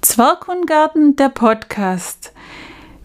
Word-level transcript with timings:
Zwerghundgarten, 0.00 1.16
der 1.16 1.30
Podcast. 1.30 2.32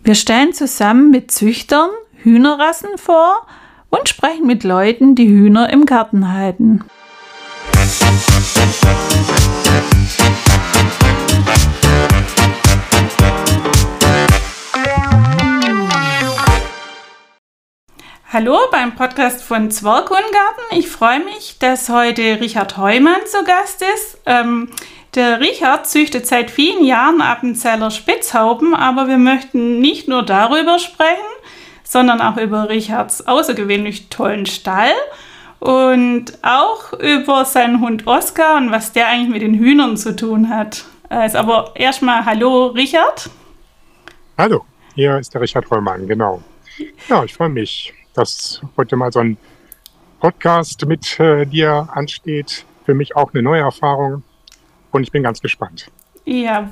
Wir 0.03 0.13
stellen 0.13 0.53
zusammen 0.53 1.09
mit 1.09 1.31
Züchtern 1.31 1.89
Hühnerrassen 2.17 2.97
vor 2.97 3.47
und 3.89 4.09
sprechen 4.09 4.45
mit 4.45 4.63
Leuten, 4.63 5.15
die 5.15 5.27
Hühner 5.27 5.69
im 5.71 5.85
Garten 5.85 6.31
halten. 6.33 6.83
Hallo 18.39 18.59
beim 18.71 18.93
Podcast 18.93 19.41
von 19.41 19.71
Zwerghundgarten. 19.71 20.63
Ich 20.69 20.89
freue 20.89 21.25
mich, 21.25 21.57
dass 21.57 21.89
heute 21.89 22.39
Richard 22.39 22.77
Heumann 22.77 23.25
zu 23.25 23.43
Gast 23.43 23.81
ist. 23.81 24.21
Ähm, 24.27 24.69
der 25.15 25.39
Richard 25.39 25.87
züchtet 25.87 26.27
seit 26.27 26.51
vielen 26.51 26.85
Jahren 26.85 27.19
Appenzeller 27.19 27.89
Spitzhauben, 27.89 28.75
aber 28.75 29.07
wir 29.07 29.17
möchten 29.17 29.79
nicht 29.79 30.07
nur 30.07 30.21
darüber 30.21 30.77
sprechen, 30.77 31.25
sondern 31.83 32.21
auch 32.21 32.37
über 32.37 32.69
Richards 32.69 33.25
außergewöhnlich 33.25 34.09
tollen 34.09 34.45
Stall 34.45 34.93
und 35.57 36.37
auch 36.43 36.93
über 36.93 37.43
seinen 37.43 37.81
Hund 37.81 38.05
Oskar 38.05 38.57
und 38.57 38.69
was 38.69 38.93
der 38.93 39.07
eigentlich 39.07 39.29
mit 39.29 39.41
den 39.41 39.55
Hühnern 39.55 39.97
zu 39.97 40.15
tun 40.15 40.49
hat. 40.49 40.85
Also 41.09 41.39
aber 41.39 41.71
erstmal 41.73 42.23
Hallo 42.23 42.67
Richard. 42.67 43.31
Hallo, 44.37 44.63
hier 44.93 45.17
ist 45.17 45.33
der 45.33 45.41
Richard 45.41 45.71
Rollmann, 45.71 46.07
genau. 46.07 46.43
Ja, 47.09 47.23
ich 47.23 47.33
freue 47.33 47.49
mich, 47.49 47.95
dass 48.17 48.61
heute 48.75 48.95
mal 48.95 49.11
so 49.11 49.19
ein 49.19 49.37
Podcast 50.19 50.85
mit 50.85 51.19
äh, 51.19 51.45
dir 51.45 51.87
ansteht. 51.91 52.65
Für 52.85 52.93
mich 52.93 53.15
auch 53.15 53.33
eine 53.33 53.43
neue 53.43 53.61
Erfahrung 53.61 54.23
und 54.91 55.03
ich 55.03 55.11
bin 55.11 55.23
ganz 55.23 55.41
gespannt. 55.41 55.91
Ja, 56.25 56.71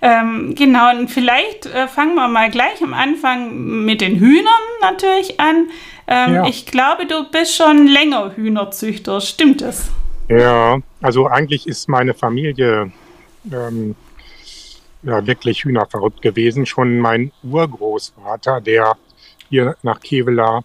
ähm, 0.00 0.54
genau. 0.54 0.90
Und 0.90 1.08
vielleicht 1.08 1.66
äh, 1.66 1.86
fangen 1.86 2.14
wir 2.14 2.28
mal 2.28 2.50
gleich 2.50 2.82
am 2.82 2.94
Anfang 2.94 3.84
mit 3.84 4.00
den 4.00 4.18
Hühnern 4.18 4.52
natürlich 4.80 5.38
an. 5.38 5.68
Ähm, 6.06 6.34
ja. 6.34 6.46
Ich 6.46 6.66
glaube, 6.66 7.06
du 7.06 7.28
bist 7.30 7.56
schon 7.56 7.88
länger 7.88 8.34
Hühnerzüchter. 8.36 9.20
Stimmt 9.20 9.60
das? 9.60 9.90
Ja, 10.28 10.78
also 11.02 11.26
eigentlich 11.26 11.66
ist 11.66 11.88
meine 11.88 12.14
Familie 12.14 12.90
ähm, 13.52 13.94
ja, 15.02 15.26
wirklich 15.26 15.64
hühnerverrückt 15.64 16.22
gewesen. 16.22 16.64
Schon 16.64 16.98
mein 16.98 17.32
Urgroßvater, 17.42 18.60
der 18.60 18.96
hier 19.48 19.76
nach 19.82 20.00
Kevela 20.00 20.62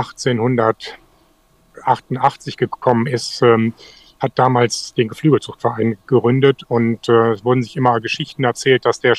1888 0.00 2.56
gekommen 2.56 3.06
ist, 3.06 3.42
ähm, 3.42 3.74
hat 4.18 4.38
damals 4.38 4.94
den 4.94 5.08
Geflügelzuchtverein 5.08 5.98
gegründet 6.06 6.62
und 6.68 7.06
äh, 7.08 7.32
es 7.32 7.44
wurden 7.44 7.62
sich 7.62 7.76
immer 7.76 8.00
Geschichten 8.00 8.44
erzählt, 8.44 8.84
dass 8.84 9.00
der 9.00 9.14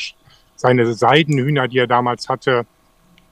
seine 0.56 0.94
Seidenhühner, 0.94 1.68
die 1.68 1.80
er 1.80 1.88
damals 1.88 2.30
hatte, 2.30 2.66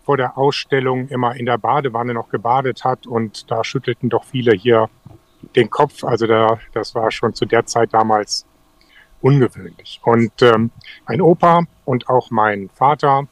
vor 0.03 0.17
der 0.17 0.38
Ausstellung 0.38 1.08
immer 1.09 1.36
in 1.36 1.45
der 1.45 1.59
Badewanne 1.59 2.16
noch 2.16 2.30
gebadet 2.30 2.83
hat 2.83 3.05
und 3.05 3.52
da 3.52 3.64
schüttelten 3.64 4.09
doch 4.09 4.23
viele 4.23 4.53
hier 4.53 4.89
den 5.55 5.70
Kopf. 5.70 6.03
Also 6.03 6.25
da, 6.25 6.58
das 6.73 6.95
war 6.95 7.11
schon 7.11 7.36
zu 7.36 7.45
der 7.45 7.67
Zeit 7.67 7.94
damals 7.94 8.47
ungewöhnlich. 9.22 10.02
Und 10.03 10.42
ähm, 10.42 10.72
mein 11.08 11.22
Opa 11.22 11.66
und 11.86 12.09
auch 12.09 12.31
mein 12.31 12.70
Vater 12.70 13.27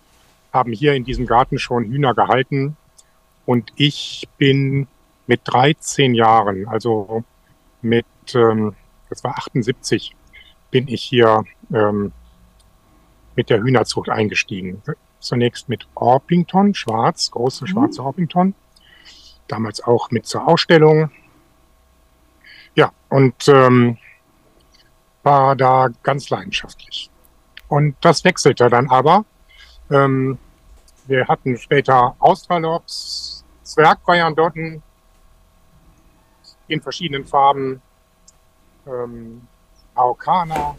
haben 0.53 0.71
hier 0.71 0.93
in 0.93 1.03
diesem 1.03 1.25
Garten 1.25 1.57
schon 1.57 1.85
Hühner 1.85 2.13
gehalten 2.13 2.77
und 3.47 3.71
ich 3.77 4.27
bin 4.37 4.87
mit 5.25 5.41
13 5.45 6.13
Jahren, 6.13 6.67
also 6.67 7.23
mit 7.81 8.05
ähm, 8.35 8.75
das 9.09 9.23
war 9.23 9.37
78, 9.37 10.15
bin 10.69 10.87
ich 10.87 11.01
hier 11.01 11.43
ähm, 11.73 12.11
mit 13.35 13.49
der 13.49 13.61
Hühnerzucht 13.61 14.09
eingestiegen. 14.09 14.81
Zunächst 15.19 15.69
mit 15.69 15.87
Orpington, 15.95 16.73
schwarz, 16.73 17.31
große 17.31 17.63
mhm. 17.63 17.67
schwarze 17.67 18.03
Orpington. 18.03 18.53
Damals 19.47 19.81
auch 19.81 20.11
mit 20.11 20.25
zur 20.25 20.47
Ausstellung. 20.47 21.09
Ja, 22.75 22.91
und 23.09 23.47
ähm, 23.47 23.97
war 25.23 25.55
da 25.55 25.89
ganz 26.03 26.29
leidenschaftlich. 26.29 27.09
Und 27.69 27.95
das 28.01 28.23
wechselte 28.23 28.69
dann 28.69 28.89
aber. 28.89 29.25
Ähm, 29.89 30.37
wir 31.07 31.27
hatten 31.27 31.57
später 31.57 32.15
Australops, 32.19 33.36
Zwergbayern-Dotten 33.67 34.81
in 36.67 36.81
verschiedenen 36.81 37.25
Farben, 37.25 37.81
ähm, 38.85 39.47
Araukaner. 39.95 40.77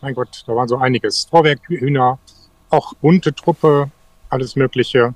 Mein 0.00 0.14
Gott, 0.14 0.44
da 0.46 0.54
waren 0.54 0.68
so 0.68 0.76
einiges. 0.76 1.24
Vorwerkhühner, 1.24 2.18
auch 2.70 2.94
bunte 2.94 3.34
Truppe, 3.34 3.90
alles 4.28 4.56
Mögliche. 4.56 5.14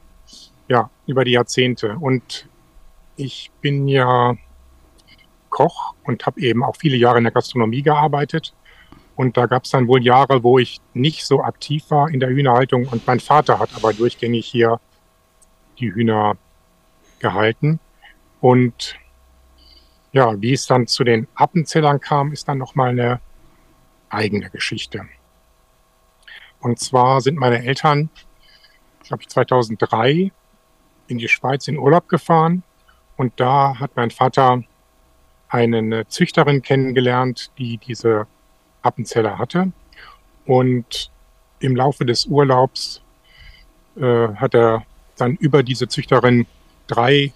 Ja, 0.69 0.91
über 1.07 1.25
die 1.25 1.33
Jahrzehnte. 1.33 1.97
Und 1.99 2.49
ich 3.17 3.51
bin 3.61 3.89
ja 3.89 4.37
Koch 5.49 5.95
und 6.05 6.27
habe 6.27 6.41
eben 6.41 6.63
auch 6.63 6.77
viele 6.77 6.97
Jahre 6.97 7.19
in 7.19 7.25
der 7.25 7.33
Gastronomie 7.33 7.83
gearbeitet. 7.83 8.55
Und 9.17 9.37
da 9.37 9.47
gab 9.47 9.65
es 9.65 9.71
dann 9.71 9.89
wohl 9.89 10.03
Jahre, 10.03 10.45
wo 10.45 10.59
ich 10.59 10.81
nicht 10.95 11.25
so 11.25 11.43
aktiv 11.43 11.85
war 11.89 12.11
in 12.11 12.21
der 12.21 12.29
Hühnerhaltung. 12.29 12.87
Und 12.87 13.07
mein 13.07 13.19
Vater 13.19 13.59
hat 13.59 13.71
aber 13.75 13.93
durchgängig 13.93 14.47
hier 14.47 14.79
die 15.79 15.93
Hühner 15.93 16.37
gehalten. 17.21 17.81
Und 18.41 18.97
ja, 20.13 20.41
wie 20.41 20.53
es 20.53 20.67
dann 20.67 20.87
zu 20.87 21.05
den 21.05 21.29
Appenzellern 21.35 22.01
kam, 22.01 22.33
ist 22.33 22.49
dann 22.49 22.59
nochmal 22.59 22.91
eine 22.91 23.21
eigene 24.09 24.51
Geschichte. 24.51 25.07
Und 26.61 26.79
zwar 26.79 27.21
sind 27.21 27.37
meine 27.37 27.65
Eltern, 27.65 28.11
glaube 29.03 29.23
ich, 29.23 29.29
2003 29.29 30.33
in 31.09 31.19
die 31.19 31.29
Schweiz 31.29 31.69
in 31.69 31.79
Urlaub 31.79 32.09
gefahren. 32.09 32.63
Und 33.17 33.33
da 33.37 33.79
hat 33.79 33.93
mein 33.97 34.11
Vater 34.11 34.63
eine 35.49 36.07
Züchterin 36.09 36.63
kennengelernt, 36.63 37.51
die 37.59 37.79
diese 37.79 38.27
Appenzeller 38.83 39.39
hatte. 39.39 39.73
Und 40.47 41.11
im 41.61 41.77
Laufe 41.77 42.05
des 42.05 42.27
Urlaubs 42.27 43.03
äh, 43.97 44.29
hat 44.35 44.55
er 44.55 44.85
dann 45.17 45.37
über 45.37 45.63
diese 45.63 45.89
Züchterin 45.89 46.47
drei 46.89 47.33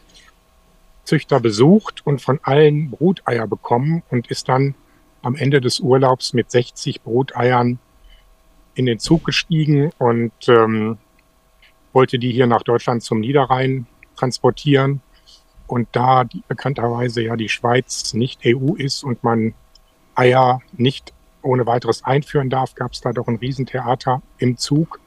Züchter 1.05 1.41
besucht 1.41 2.05
und 2.05 2.21
von 2.21 2.41
allen 2.43 2.91
Bruteier 2.91 3.47
bekommen 3.47 4.03
und 4.11 4.29
ist 4.29 4.49
dann 4.49 4.75
am 5.23 5.37
Ende 5.37 5.61
des 5.61 5.81
Urlaubs 5.81 6.33
mit 6.33 6.51
60 6.51 7.03
Bruteiern 7.03 7.79
in 8.75 8.87
den 8.87 8.99
Zug 8.99 9.25
gestiegen 9.25 9.93
und 9.99 10.33
ähm, 10.49 10.99
wollte 11.93 12.19
die 12.19 12.33
hier 12.33 12.47
nach 12.47 12.63
Deutschland 12.63 13.03
zum 13.03 13.21
Niederrhein 13.21 13.87
transportieren. 14.17 15.03
Und 15.67 15.89
da 15.93 16.25
die, 16.25 16.43
bekannterweise 16.49 17.23
ja 17.23 17.37
die 17.37 17.49
Schweiz 17.49 18.15
nicht 18.15 18.41
EU 18.45 18.75
ist 18.75 19.05
und 19.05 19.23
man 19.25 19.55
Eier 20.15 20.61
nicht 20.73 21.13
ohne 21.43 21.67
weiteres 21.67 22.05
einführen 22.05 22.51
darf, 22.51 22.75
gab 22.75 22.93
es 22.93 23.01
da 23.01 23.13
doch 23.13 23.27
ein 23.27 23.37
Riesentheater 23.37 24.23
im 24.39 24.57
Zug 24.57 25.01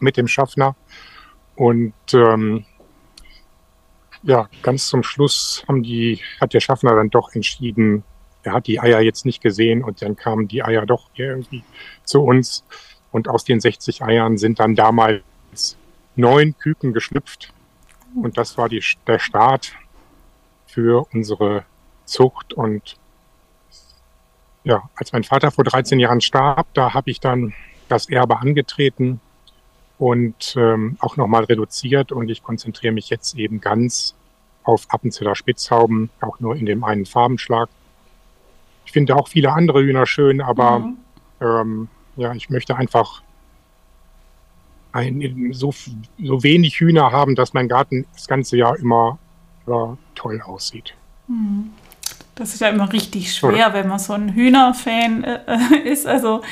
mit 0.00 0.16
dem 0.16 0.28
Schaffner. 0.28 0.76
Und 1.56 1.94
ähm, 2.12 2.64
ja, 4.28 4.46
ganz 4.62 4.88
zum 4.88 5.02
Schluss 5.02 5.64
haben 5.66 5.82
die, 5.82 6.20
hat 6.38 6.52
der 6.52 6.60
Schaffner 6.60 6.94
dann 6.94 7.08
doch 7.08 7.34
entschieden, 7.34 8.04
er 8.42 8.52
hat 8.52 8.66
die 8.66 8.78
Eier 8.78 9.00
jetzt 9.00 9.24
nicht 9.24 9.42
gesehen 9.42 9.82
und 9.82 10.02
dann 10.02 10.16
kamen 10.16 10.48
die 10.48 10.62
Eier 10.62 10.84
doch 10.84 11.08
irgendwie 11.14 11.64
zu 12.04 12.22
uns. 12.22 12.62
Und 13.10 13.26
aus 13.26 13.44
den 13.44 13.58
60 13.58 14.02
Eiern 14.02 14.36
sind 14.36 14.60
dann 14.60 14.74
damals 14.74 15.22
neun 16.14 16.56
Küken 16.58 16.92
geschlüpft. 16.92 17.54
Und 18.14 18.36
das 18.36 18.58
war 18.58 18.68
die, 18.68 18.84
der 19.06 19.18
Start 19.18 19.72
für 20.66 21.06
unsere 21.14 21.64
Zucht. 22.04 22.52
Und 22.52 22.96
ja, 24.62 24.90
als 24.94 25.12
mein 25.12 25.24
Vater 25.24 25.50
vor 25.50 25.64
13 25.64 25.98
Jahren 25.98 26.20
starb, 26.20 26.66
da 26.74 26.92
habe 26.92 27.10
ich 27.10 27.18
dann 27.18 27.54
das 27.88 28.10
Erbe 28.10 28.38
angetreten 28.38 29.22
und 29.98 30.54
ähm, 30.56 30.96
auch 31.00 31.16
nochmal 31.16 31.44
reduziert 31.44 32.12
und 32.12 32.30
ich 32.30 32.42
konzentriere 32.42 32.92
mich 32.92 33.10
jetzt 33.10 33.36
eben 33.36 33.60
ganz 33.60 34.14
auf 34.62 34.86
Appenzeller 34.90 35.34
Spitzhauben, 35.34 36.10
auch 36.20 36.40
nur 36.40 36.54
in 36.54 36.66
dem 36.66 36.84
einen 36.84 37.06
Farbenschlag. 37.06 37.68
Ich 38.84 38.92
finde 38.92 39.16
auch 39.16 39.28
viele 39.28 39.52
andere 39.52 39.82
Hühner 39.82 40.06
schön, 40.06 40.40
aber 40.40 40.80
mhm. 40.80 40.96
ähm, 41.40 41.88
ja, 42.16 42.32
ich 42.34 42.50
möchte 42.50 42.76
einfach 42.76 43.22
ein, 44.92 45.50
so, 45.52 45.74
so 46.22 46.42
wenig 46.42 46.80
Hühner 46.80 47.12
haben, 47.12 47.34
dass 47.34 47.52
mein 47.54 47.68
Garten 47.68 48.06
das 48.14 48.26
ganze 48.26 48.56
Jahr 48.56 48.78
immer 48.78 49.18
ja, 49.66 49.96
toll 50.14 50.40
aussieht. 50.40 50.94
Mhm. 51.26 51.70
Das 52.34 52.54
ist 52.54 52.60
ja 52.60 52.68
immer 52.68 52.92
richtig 52.92 53.34
schwer, 53.34 53.50
Oder? 53.50 53.74
wenn 53.74 53.88
man 53.88 53.98
so 53.98 54.12
ein 54.12 54.32
Hühnerfan 54.32 55.24
äh, 55.24 55.78
ist. 55.84 56.06
Also 56.06 56.42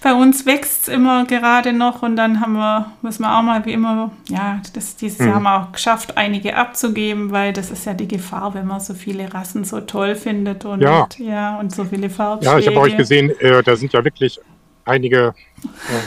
bei 0.00 0.14
uns 0.14 0.46
wächst 0.46 0.82
es 0.82 0.88
immer 0.88 1.24
gerade 1.24 1.72
noch 1.72 2.02
und 2.02 2.16
dann 2.16 2.40
haben 2.40 2.54
wir, 2.54 2.92
müssen 3.02 3.22
wir 3.22 3.36
auch 3.36 3.42
mal 3.42 3.64
wie 3.64 3.72
immer, 3.72 4.12
ja, 4.28 4.60
das, 4.72 4.96
dieses 4.96 5.18
mhm. 5.18 5.26
Jahr 5.26 5.34
haben 5.36 5.42
wir 5.42 5.62
auch 5.62 5.72
geschafft, 5.72 6.16
einige 6.16 6.56
abzugeben, 6.56 7.32
weil 7.32 7.52
das 7.52 7.70
ist 7.70 7.84
ja 7.84 7.94
die 7.94 8.06
Gefahr, 8.06 8.54
wenn 8.54 8.66
man 8.66 8.80
so 8.80 8.94
viele 8.94 9.32
Rassen 9.32 9.64
so 9.64 9.80
toll 9.80 10.14
findet 10.14 10.64
und 10.64 10.80
ja, 10.80 11.08
ja 11.18 11.58
und 11.58 11.74
so 11.74 11.84
viele 11.84 12.10
Farbschläge. 12.10 12.52
Ja, 12.52 12.58
ich 12.58 12.68
habe 12.68 12.80
euch 12.80 12.96
gesehen, 12.96 13.30
äh, 13.40 13.62
da 13.62 13.76
sind 13.76 13.92
ja 13.92 14.04
wirklich 14.04 14.40
einige, 14.84 15.34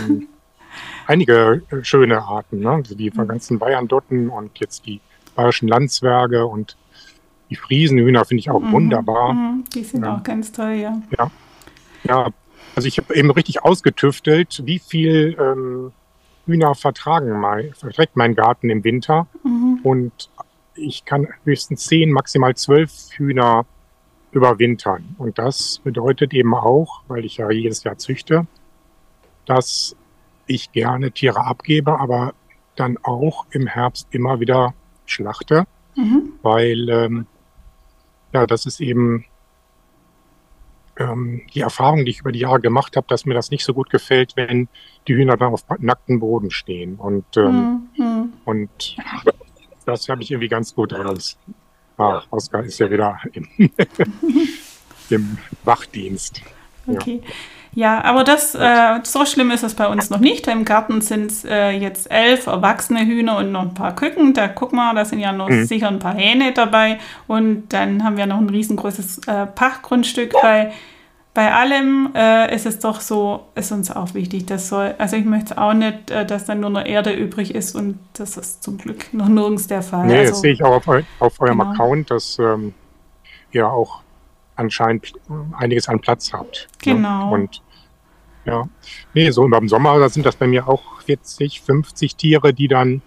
ähm, 0.07 0.27
einige 1.07 1.63
schöne 1.81 2.21
Arten, 2.21 2.59
ne? 2.59 2.71
Also 2.71 2.95
die 2.95 3.11
mhm. 3.11 3.27
ganzen 3.27 3.59
Bayern-Dotten 3.59 4.29
und 4.29 4.57
jetzt 4.59 4.85
die 4.85 5.01
bayerischen 5.35 5.67
Landzwerge 5.67 6.45
und 6.45 6.77
die 7.49 7.55
Friesenhühner 7.57 8.23
finde 8.23 8.39
ich 8.39 8.49
auch 8.49 8.61
mhm. 8.61 8.71
wunderbar. 8.71 9.33
Mhm. 9.33 9.65
Die 9.73 9.83
sind 9.83 10.05
ja. 10.05 10.15
auch 10.15 10.23
ganz 10.23 10.51
toll, 10.51 10.73
ja. 10.73 11.01
Ja, 11.17 11.31
ja 12.03 12.27
also 12.75 12.87
ich 12.87 12.97
habe 12.97 13.15
eben 13.15 13.31
richtig 13.31 13.63
ausgetüftelt, 13.63 14.61
wie 14.65 14.79
viel 14.79 15.35
ähm, 15.39 15.91
Hühner 16.45 16.75
vertragen 16.75 17.39
mein, 17.39 17.73
verträgt 17.73 18.15
mein 18.15 18.35
Garten 18.35 18.69
im 18.69 18.83
Winter. 18.83 19.27
Mhm. 19.43 19.79
Und 19.83 20.29
ich 20.75 21.05
kann 21.05 21.27
höchstens 21.43 21.85
zehn, 21.85 22.11
maximal 22.11 22.55
zwölf 22.55 22.91
Hühner 23.11 23.65
überwintern. 24.31 25.15
Und 25.17 25.37
das 25.37 25.81
bedeutet 25.83 26.33
eben 26.33 26.55
auch, 26.55 27.01
weil 27.07 27.25
ich 27.25 27.37
ja 27.37 27.51
jedes 27.51 27.83
Jahr 27.83 27.97
züchte, 27.97 28.47
dass 29.45 29.95
ich 30.47 30.71
gerne 30.71 31.11
Tiere 31.11 31.45
abgebe, 31.45 31.99
aber 31.99 32.33
dann 32.75 32.97
auch 33.03 33.45
im 33.51 33.67
Herbst 33.67 34.07
immer 34.11 34.39
wieder 34.39 34.73
schlachte, 35.05 35.65
mhm. 35.95 36.33
weil 36.41 36.89
ähm, 36.89 37.25
ja, 38.33 38.47
das 38.47 38.65
ist 38.65 38.79
eben 38.79 39.25
ähm, 41.01 41.41
die 41.53 41.61
Erfahrung, 41.61 42.05
die 42.05 42.11
ich 42.11 42.19
über 42.19 42.31
die 42.31 42.39
Jahre 42.39 42.59
gemacht 42.59 42.95
habe, 42.95 43.07
dass 43.09 43.25
mir 43.25 43.33
das 43.33 43.51
nicht 43.51 43.65
so 43.65 43.73
gut 43.73 43.89
gefällt, 43.89 44.33
wenn 44.35 44.67
die 45.07 45.15
Hühner 45.15 45.37
dann 45.37 45.53
auf 45.53 45.65
nacktem 45.79 46.19
Boden 46.19 46.51
stehen. 46.51 46.95
Und, 46.95 47.25
ähm, 47.37 47.89
mhm. 47.97 48.33
und 48.45 48.95
das 49.85 50.07
habe 50.09 50.21
ich 50.21 50.31
irgendwie 50.31 50.47
ganz 50.47 50.75
gut 50.75 50.93
raus. 50.93 51.37
Ah, 51.97 52.23
Oskar 52.29 52.63
ist 52.63 52.79
ja 52.79 52.89
wieder 52.89 53.19
im, 53.33 53.47
im 55.09 55.37
Wachdienst. 55.63 56.41
Okay. 56.87 57.21
Ja. 57.73 58.03
Aber 58.03 58.23
das, 58.23 58.55
äh, 58.55 58.99
so 59.03 59.25
schlimm 59.25 59.51
ist 59.51 59.63
es 59.63 59.75
bei 59.75 59.87
uns 59.87 60.09
noch 60.09 60.19
nicht. 60.19 60.47
Im 60.47 60.65
Garten 60.65 61.01
sind 61.01 61.31
es 61.31 61.45
äh, 61.45 61.71
jetzt 61.71 62.11
elf 62.11 62.47
erwachsene 62.47 63.05
Hühner 63.05 63.37
und 63.37 63.51
noch 63.51 63.61
ein 63.61 63.73
paar 63.73 63.95
Küken. 63.95 64.33
Da 64.33 64.47
guck 64.47 64.73
mal, 64.73 64.93
da 64.95 65.05
sind 65.05 65.19
ja 65.19 65.31
noch 65.31 65.49
mhm. 65.49 65.65
sicher 65.65 65.87
ein 65.87 65.99
paar 65.99 66.15
Hähne 66.15 66.51
dabei. 66.53 66.99
Und 67.27 67.69
dann 67.69 68.03
haben 68.03 68.17
wir 68.17 68.25
noch 68.25 68.39
ein 68.39 68.49
riesengroßes 68.49 69.27
äh, 69.27 69.45
Pachtgrundstück, 69.45 70.33
weil 70.41 70.73
bei 71.33 71.53
allem 71.53 72.11
äh, 72.13 72.53
ist 72.53 72.65
es 72.65 72.79
doch 72.79 72.99
so, 72.99 73.47
ist 73.55 73.71
uns 73.71 73.89
auch 73.89 74.13
wichtig, 74.13 74.47
das 74.47 74.67
soll, 74.67 74.95
also 74.97 75.15
ich 75.15 75.25
möchte 75.25 75.57
auch 75.57 75.73
nicht, 75.73 76.11
äh, 76.11 76.25
dass 76.25 76.45
dann 76.45 76.59
nur 76.59 76.69
noch 76.69 76.85
Erde 76.85 77.13
übrig 77.13 77.55
ist 77.55 77.73
und 77.75 77.99
das 78.13 78.35
ist 78.35 78.63
zum 78.63 78.77
Glück 78.77 79.13
noch 79.13 79.29
nirgends 79.29 79.67
der 79.67 79.81
Fall. 79.81 80.07
Nee, 80.07 80.19
also, 80.19 80.31
das 80.31 80.41
sehe 80.41 80.53
ich 80.53 80.63
auch 80.63 80.85
auf, 80.85 81.03
auf 81.19 81.39
eurem 81.39 81.59
genau. 81.59 81.71
Account, 81.71 82.11
dass 82.11 82.37
ähm, 82.37 82.73
ihr 83.51 83.67
auch 83.69 84.01
anscheinend 84.55 85.13
einiges 85.57 85.87
an 85.87 85.99
Platz 85.99 86.33
habt. 86.33 86.67
Ne? 86.85 86.95
Genau. 86.95 87.27
Ne? 87.27 87.31
Und 87.31 87.61
ja, 88.45 88.67
nee, 89.13 89.29
so 89.31 89.45
im 89.45 89.69
Sommer, 89.69 89.99
da 89.99 90.09
sind 90.09 90.25
das 90.25 90.35
bei 90.35 90.47
mir 90.47 90.67
auch 90.67 91.01
40, 91.01 91.61
50 91.61 92.15
Tiere, 92.15 92.53
die 92.53 92.67
dann 92.67 93.01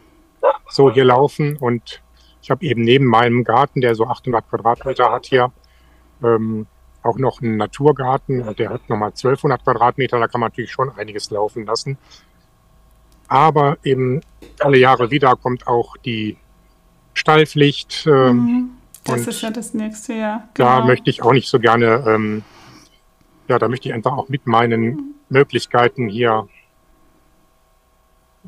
so 0.68 0.90
hier 0.90 1.04
laufen. 1.04 1.56
Und 1.56 2.02
ich 2.40 2.50
habe 2.50 2.64
eben 2.64 2.82
neben 2.82 3.06
meinem 3.06 3.44
Garten, 3.44 3.80
der 3.80 3.94
so 3.94 4.06
800 4.06 4.48
Quadratmeter 4.48 5.10
hat 5.10 5.26
hier, 5.26 5.52
ähm, 6.22 6.66
auch 7.04 7.18
noch 7.18 7.40
einen 7.42 7.56
Naturgarten 7.56 8.42
und 8.42 8.58
der 8.58 8.70
hat 8.70 8.88
nochmal 8.88 9.10
1200 9.10 9.62
Quadratmeter, 9.62 10.18
da 10.18 10.26
kann 10.26 10.40
man 10.40 10.50
natürlich 10.50 10.72
schon 10.72 10.90
einiges 10.96 11.30
laufen 11.30 11.66
lassen. 11.66 11.98
Aber 13.28 13.78
eben 13.84 14.22
alle 14.60 14.78
Jahre 14.78 15.10
wieder 15.10 15.36
kommt 15.36 15.66
auch 15.66 15.96
die 15.98 16.36
Stallpflicht. 17.12 18.06
Ähm, 18.06 18.36
mhm. 18.36 18.70
Das 19.04 19.26
ist 19.26 19.42
ja 19.42 19.50
das 19.50 19.74
nächste 19.74 20.14
Jahr. 20.14 20.48
Genau. 20.54 20.80
Da 20.80 20.84
möchte 20.84 21.10
ich 21.10 21.22
auch 21.22 21.32
nicht 21.32 21.48
so 21.48 21.58
gerne, 21.58 22.04
ähm, 22.06 22.42
ja, 23.48 23.58
da 23.58 23.68
möchte 23.68 23.88
ich 23.88 23.94
einfach 23.94 24.12
auch 24.12 24.28
mit 24.30 24.46
meinen 24.46 25.14
Möglichkeiten 25.28 26.08
hier 26.08 26.48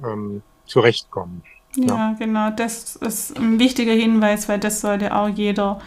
ähm, 0.02 0.42
zurechtkommen. 0.64 1.42
Ja, 1.76 1.94
ja, 1.94 2.16
genau. 2.18 2.50
Das 2.50 2.96
ist 2.96 3.38
ein 3.38 3.58
wichtiger 3.58 3.92
Hinweis, 3.92 4.48
weil 4.48 4.58
das 4.58 4.80
sollte 4.80 5.14
auch 5.14 5.28
jeder 5.28 5.80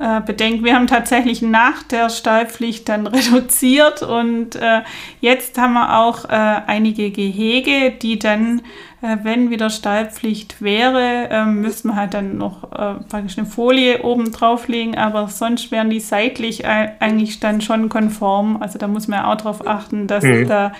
äh, 0.00 0.20
bedenken. 0.20 0.64
Wir 0.64 0.74
haben 0.74 0.86
tatsächlich 0.86 1.42
nach 1.42 1.82
der 1.82 2.08
Stallpflicht 2.08 2.88
dann 2.88 3.06
reduziert 3.06 4.02
und 4.02 4.56
äh, 4.56 4.80
jetzt 5.20 5.58
haben 5.58 5.74
wir 5.74 5.98
auch 5.98 6.24
äh, 6.24 6.28
einige 6.28 7.10
Gehege, 7.10 7.92
die 7.92 8.18
dann 8.18 8.62
äh, 9.02 9.18
wenn 9.22 9.50
wieder 9.50 9.70
Stallpflicht 9.70 10.60
wäre, 10.60 11.28
ähm, 11.30 11.60
müssten 11.62 11.88
wir 11.88 11.96
halt 11.96 12.14
dann 12.14 12.36
noch 12.36 12.64
äh, 12.72 12.94
praktisch 13.08 13.38
eine 13.38 13.46
Folie 13.46 14.02
oben 14.02 14.30
drauflegen, 14.30 14.96
aber 14.96 15.28
sonst 15.28 15.70
wären 15.70 15.90
die 15.90 16.00
seitlich 16.00 16.66
eigentlich 16.66 17.40
dann 17.40 17.60
schon 17.60 17.88
konform. 17.88 18.58
Also 18.60 18.78
da 18.78 18.88
muss 18.88 19.08
man 19.08 19.24
auch 19.24 19.36
darauf 19.36 19.66
achten, 19.66 20.06
dass 20.06 20.24
mhm. 20.24 20.48
da 20.48 20.72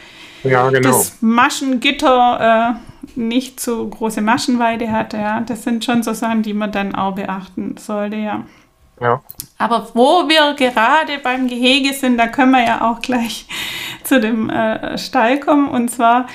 ja, 0.44 0.68
genau. 0.70 0.88
das 0.88 1.18
Maschengitter 1.20 2.76
äh, 2.76 3.18
nicht 3.18 3.60
zu 3.60 3.88
große 3.88 4.20
Maschenweite 4.20 4.90
hat. 4.90 5.12
Ja. 5.12 5.40
Das 5.40 5.62
sind 5.62 5.84
schon 5.84 6.02
so 6.02 6.12
Sachen, 6.12 6.42
die 6.42 6.54
man 6.54 6.72
dann 6.72 6.94
auch 6.94 7.14
beachten 7.14 7.76
sollte, 7.78 8.16
ja. 8.16 8.44
Ja. 9.00 9.22
Aber 9.58 9.88
wo 9.94 10.28
wir 10.28 10.54
gerade 10.54 11.18
beim 11.22 11.48
Gehege 11.48 11.94
sind, 11.94 12.18
da 12.18 12.26
können 12.26 12.52
wir 12.52 12.64
ja 12.64 12.90
auch 12.90 13.00
gleich 13.00 13.46
zu 14.04 14.20
dem 14.20 14.50
äh, 14.50 14.98
Stall 14.98 15.40
kommen. 15.40 15.68
Und 15.68 15.90
zwar 15.90 16.26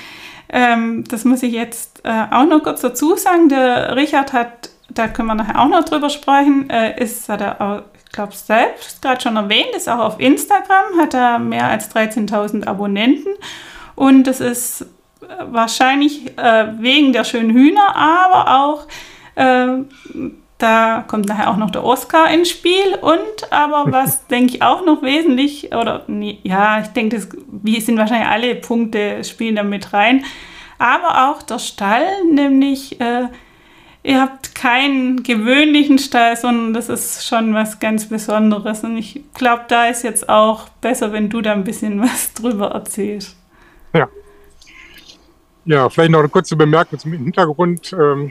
ähm, 0.48 1.04
das 1.08 1.24
muss 1.24 1.42
ich 1.42 1.52
jetzt 1.52 2.00
äh, 2.04 2.26
auch 2.30 2.46
noch 2.46 2.62
kurz 2.62 2.80
dazu 2.80 3.16
sagen. 3.16 3.48
Der 3.48 3.96
Richard 3.96 4.32
hat, 4.32 4.70
da 4.88 5.08
können 5.08 5.28
wir 5.28 5.34
nachher 5.34 5.60
auch 5.60 5.68
noch 5.68 5.84
drüber 5.84 6.08
sprechen, 6.08 6.70
äh, 6.70 7.02
ist, 7.02 7.28
hat 7.28 7.40
er 7.40 7.60
auch, 7.60 7.82
ich 8.04 8.12
glaube, 8.12 8.34
selbst 8.34 9.02
gerade 9.02 9.20
schon 9.20 9.36
erwähnt, 9.36 9.74
ist 9.76 9.88
auch 9.88 9.98
auf 9.98 10.20
Instagram, 10.20 10.98
hat 10.98 11.14
er 11.14 11.38
mehr 11.38 11.68
als 11.68 11.94
13.000 11.94 12.66
Abonnenten. 12.66 13.34
Und 13.96 14.24
das 14.24 14.40
ist 14.40 14.82
äh, 14.82 14.86
wahrscheinlich 15.50 16.38
äh, 16.38 16.68
wegen 16.78 17.12
der 17.12 17.24
schönen 17.24 17.50
Hühner, 17.50 17.96
aber 17.96 18.56
auch 18.56 18.86
äh, 19.34 19.82
da 20.58 21.04
kommt 21.06 21.26
nachher 21.26 21.50
auch 21.50 21.56
noch 21.56 21.70
der 21.70 21.84
Oscar 21.84 22.30
ins 22.30 22.48
Spiel 22.50 22.94
und 23.00 23.52
aber 23.52 23.84
was 23.92 24.26
denke 24.26 24.56
ich 24.56 24.62
auch 24.62 24.84
noch 24.84 25.02
wesentlich, 25.02 25.74
oder 25.74 26.04
nee, 26.06 26.38
ja, 26.42 26.80
ich 26.80 26.88
denke, 26.88 27.16
das 27.16 27.28
wie 27.48 27.80
sind 27.80 27.98
wahrscheinlich 27.98 28.28
alle 28.28 28.54
Punkte 28.56 29.22
spielen 29.24 29.56
da 29.56 29.62
mit 29.62 29.92
rein, 29.92 30.24
aber 30.78 31.30
auch 31.30 31.42
der 31.42 31.58
Stall, 31.58 32.06
nämlich 32.32 33.00
äh, 33.00 33.28
ihr 34.02 34.20
habt 34.20 34.54
keinen 34.54 35.22
gewöhnlichen 35.22 35.98
Stall, 35.98 36.36
sondern 36.36 36.72
das 36.72 36.88
ist 36.88 37.26
schon 37.26 37.52
was 37.52 37.78
ganz 37.78 38.08
Besonderes 38.08 38.82
und 38.82 38.96
ich 38.96 39.20
glaube, 39.34 39.64
da 39.68 39.88
ist 39.88 40.04
jetzt 40.04 40.28
auch 40.28 40.68
besser, 40.80 41.12
wenn 41.12 41.28
du 41.28 41.42
da 41.42 41.52
ein 41.52 41.64
bisschen 41.64 42.00
was 42.02 42.32
drüber 42.32 42.68
erzählst. 42.68 43.36
Ja. 43.92 44.08
Ja, 45.66 45.88
vielleicht 45.88 46.12
noch 46.12 46.20
eine 46.20 46.28
kurze 46.28 46.54
Bemerkung 46.54 46.98
zum 46.98 47.12
Hintergrund. 47.12 47.92
Ähm 47.92 48.30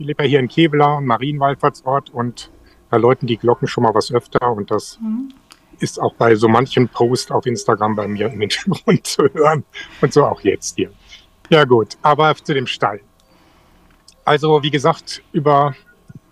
ich 0.00 0.06
lebe 0.06 0.22
ja 0.22 0.28
hier 0.30 0.40
in 0.40 0.48
Kevlar, 0.48 1.02
Marienwallfahrtsort 1.02 2.08
und 2.10 2.50
da 2.90 2.96
läuten 2.96 3.26
die 3.26 3.36
Glocken 3.36 3.68
schon 3.68 3.84
mal 3.84 3.94
was 3.94 4.10
öfter 4.10 4.50
und 4.50 4.70
das 4.70 4.98
mhm. 4.98 5.28
ist 5.78 6.00
auch 6.00 6.14
bei 6.14 6.34
so 6.34 6.48
manchen 6.48 6.88
Post 6.88 7.30
auf 7.30 7.44
Instagram 7.44 7.96
bei 7.96 8.08
mir 8.08 8.32
im 8.32 8.40
Hintergrund 8.40 9.06
zu 9.06 9.24
hören 9.34 9.62
und 10.00 10.12
so 10.12 10.24
auch 10.24 10.40
jetzt 10.40 10.76
hier. 10.76 10.90
Ja 11.50 11.64
gut, 11.64 11.98
aber 12.00 12.34
zu 12.34 12.54
dem 12.54 12.66
Stall. 12.66 13.00
Also 14.24 14.62
wie 14.62 14.70
gesagt, 14.70 15.22
über 15.32 15.74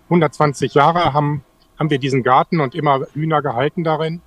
120 0.05 0.73
Jahre 0.73 1.13
haben, 1.13 1.43
haben 1.77 1.91
wir 1.91 1.99
diesen 1.99 2.23
Garten 2.23 2.61
und 2.61 2.73
immer 2.73 3.05
Hühner 3.13 3.43
gehalten 3.43 3.83
darin. 3.83 4.21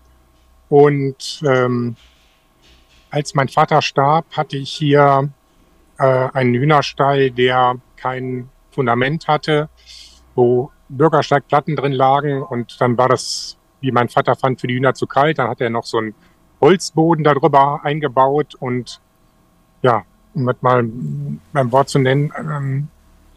Und 0.69 1.43
ähm, 1.45 1.97
als 3.11 3.35
mein 3.35 3.49
Vater 3.49 3.83
starb, 3.83 4.25
hatte 4.37 4.57
ich 4.57 4.71
hier 4.71 5.31
äh, 5.99 6.29
einen 6.33 6.55
Hühnerstall, 6.55 7.33
der 7.33 7.77
keinen 7.97 8.52
Fundament 8.73 9.29
hatte, 9.29 9.69
wo 10.35 10.71
Bürgersteigplatten 10.89 11.77
drin 11.77 11.93
lagen 11.93 12.43
und 12.43 12.81
dann 12.81 12.97
war 12.99 13.09
das, 13.09 13.57
wie 13.81 13.93
mein 13.93 14.09
Vater 14.09 14.37
fand, 14.37 14.61
für 14.61 14.67
die 14.67 14.75
Hühner 14.75 14.95
zu 14.95 15.07
kalt. 15.07 15.39
Dann 15.39 15.49
hat 15.49 15.61
er 15.61 15.71
noch 15.71 15.85
so 15.85 15.99
einen 15.99 16.15
Holzboden 16.61 17.25
darüber 17.25 17.81
eingebaut 17.85 18.55
und 18.55 19.01
ja, 19.83 20.05
um 20.35 20.47
das 20.47 20.57
mal 20.61 20.85
beim 21.53 21.73
Wort 21.73 21.89
zu 21.89 21.99
nennen, 21.99 22.33
ähm, 22.39 22.89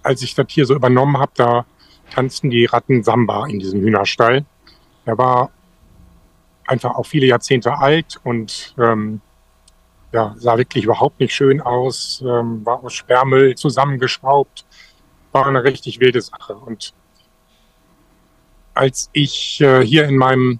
als 0.03 0.21
ich 0.21 0.35
das 0.35 0.45
hier 0.49 0.65
so 0.65 0.75
übernommen 0.75 1.17
habe, 1.17 1.31
da 1.35 1.65
tanzten 2.13 2.49
die 2.49 2.65
Ratten 2.65 3.03
Samba 3.03 3.47
in 3.47 3.59
diesem 3.59 3.81
Hühnerstall. 3.81 4.45
Er 5.05 5.17
war 5.17 5.49
einfach 6.67 6.95
auch 6.95 7.05
viele 7.05 7.25
Jahrzehnte 7.25 7.77
alt 7.77 8.19
und 8.23 8.75
ähm, 8.77 9.21
ja, 10.11 10.35
sah 10.37 10.57
wirklich 10.57 10.85
überhaupt 10.85 11.19
nicht 11.19 11.33
schön 11.33 11.61
aus, 11.61 12.23
ähm, 12.25 12.65
war 12.65 12.83
aus 12.83 12.93
Sperrmüll 12.93 13.55
zusammengeschraubt 13.55 14.65
war 15.35 15.45
eine 15.47 15.65
richtig 15.65 15.99
wilde 15.99 16.21
Sache. 16.21 16.55
Und 16.55 16.93
als 18.73 19.09
ich 19.11 19.59
äh, 19.59 19.85
hier 19.85 20.05
in 20.05 20.15
meinem 20.17 20.59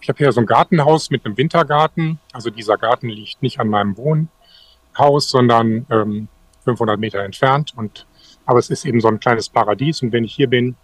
ich 0.00 0.08
habe 0.08 0.18
hier 0.18 0.32
so 0.32 0.40
ein 0.40 0.46
Gartenhaus 0.46 1.10
mit 1.10 1.24
einem 1.24 1.36
Wintergarten. 1.36 2.18
Also 2.32 2.50
dieser 2.50 2.76
Garten 2.76 3.08
liegt 3.08 3.42
nicht 3.42 3.60
an 3.60 3.68
meinem 3.68 3.96
Wohnhaus, 3.96 5.28
sondern 5.28 5.86
ähm, 5.90 6.28
500 6.64 6.98
Meter 6.98 7.22
entfernt. 7.22 7.74
Und 7.76 8.06
aber 8.46 8.58
es 8.58 8.70
ist 8.70 8.86
eben 8.86 9.00
so 9.00 9.08
ein 9.08 9.20
kleines 9.20 9.48
Paradies. 9.48 10.02
Und 10.02 10.12
wenn 10.12 10.24
ich 10.24 10.34
hier 10.34 10.48
bin, 10.48 10.76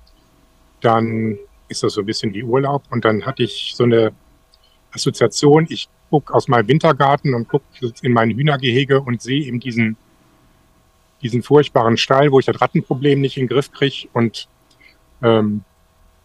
dann 0.82 1.38
ist 1.68 1.82
das 1.82 1.94
so 1.94 2.02
ein 2.02 2.06
bisschen 2.06 2.34
wie 2.34 2.42
Urlaub. 2.42 2.82
Und 2.90 3.04
dann 3.04 3.24
hatte 3.24 3.42
ich 3.44 3.72
so 3.74 3.84
eine 3.84 4.12
Assoziation. 4.92 5.66
Ich 5.70 5.88
gucke 6.10 6.34
aus 6.34 6.46
meinem 6.48 6.68
Wintergarten 6.68 7.34
und 7.34 7.48
gucke 7.48 7.64
in 8.02 8.12
mein 8.12 8.30
Hühnergehege 8.30 9.00
und 9.00 9.22
sehe 9.22 9.44
eben 9.44 9.58
diesen, 9.58 9.96
diesen 11.24 11.42
furchtbaren 11.42 11.96
Stall, 11.96 12.30
wo 12.30 12.38
ich 12.38 12.46
das 12.46 12.60
Rattenproblem 12.60 13.20
nicht 13.20 13.36
in 13.36 13.44
den 13.44 13.48
Griff 13.48 13.72
kriege. 13.72 14.08
Und 14.12 14.46
ähm, 15.22 15.64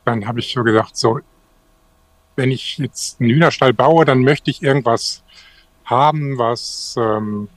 dann 0.05 0.27
habe 0.27 0.39
ich 0.39 0.51
so 0.53 0.63
gesagt, 0.63 0.95
so, 0.97 1.19
wenn 2.35 2.51
ich 2.51 2.77
jetzt 2.77 3.19
einen 3.19 3.31
Hühnerstall 3.31 3.73
baue, 3.73 4.05
dann 4.05 4.19
möchte 4.19 4.51
ich 4.51 4.61
irgendwas 4.61 5.23
haben, 5.85 6.37
was 6.37 6.95
ähm, 6.99 7.49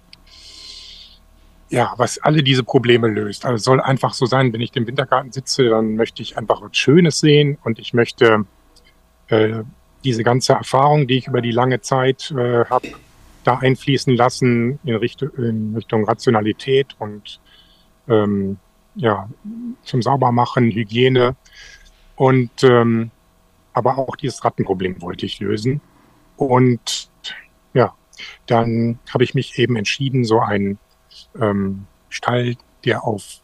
ja, 1.68 1.94
was 1.96 2.18
alle 2.18 2.42
diese 2.42 2.62
Probleme 2.62 3.08
löst. 3.08 3.46
Also 3.46 3.56
soll 3.56 3.80
einfach 3.80 4.12
so 4.12 4.26
sein, 4.26 4.52
wenn 4.52 4.60
ich 4.60 4.76
im 4.76 4.86
Wintergarten 4.86 5.32
sitze, 5.32 5.70
dann 5.70 5.96
möchte 5.96 6.22
ich 6.22 6.36
einfach 6.36 6.60
was 6.60 6.76
Schönes 6.76 7.18
sehen 7.20 7.56
und 7.64 7.78
ich 7.78 7.94
möchte 7.94 8.44
äh, 9.28 9.62
diese 10.04 10.22
ganze 10.22 10.52
Erfahrung, 10.52 11.06
die 11.06 11.16
ich 11.16 11.28
über 11.28 11.40
die 11.40 11.50
lange 11.50 11.80
Zeit 11.80 12.30
äh, 12.32 12.66
habe, 12.66 12.88
da 13.44 13.58
einfließen 13.58 14.14
lassen 14.14 14.78
in 14.84 14.96
Richtung, 14.96 15.30
in 15.36 15.74
Richtung 15.74 16.04
Rationalität 16.04 16.96
und 16.98 17.40
ähm, 18.08 18.58
ja, 18.94 19.28
zum 19.84 20.02
Saubermachen, 20.02 20.70
Hygiene 20.70 21.36
und 22.16 22.62
ähm, 22.62 23.10
aber 23.72 23.98
auch 23.98 24.16
dieses 24.16 24.44
Rattenproblem 24.44 25.00
wollte 25.00 25.26
ich 25.26 25.40
lösen. 25.40 25.80
Und 26.36 27.10
ja, 27.72 27.94
dann 28.46 28.98
habe 29.12 29.24
ich 29.24 29.34
mich 29.34 29.58
eben 29.58 29.76
entschieden, 29.76 30.24
so 30.24 30.40
einen 30.40 30.78
ähm, 31.40 31.86
Stall, 32.10 32.56
der 32.84 33.04
auf 33.04 33.40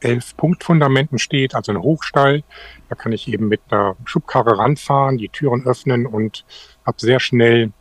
elf 0.00 0.36
Punktfundamenten 0.36 1.18
steht, 1.18 1.54
also 1.54 1.72
ein 1.72 1.82
Hochstall. 1.82 2.42
Da 2.88 2.94
kann 2.94 3.12
ich 3.12 3.28
eben 3.28 3.48
mit 3.48 3.60
einer 3.70 3.96
Schubkarre 4.04 4.58
ranfahren, 4.58 5.18
die 5.18 5.28
Türen 5.28 5.66
öffnen 5.66 6.06
und 6.06 6.44
habe 6.84 6.98
sehr 6.98 7.20
schnell 7.20 7.72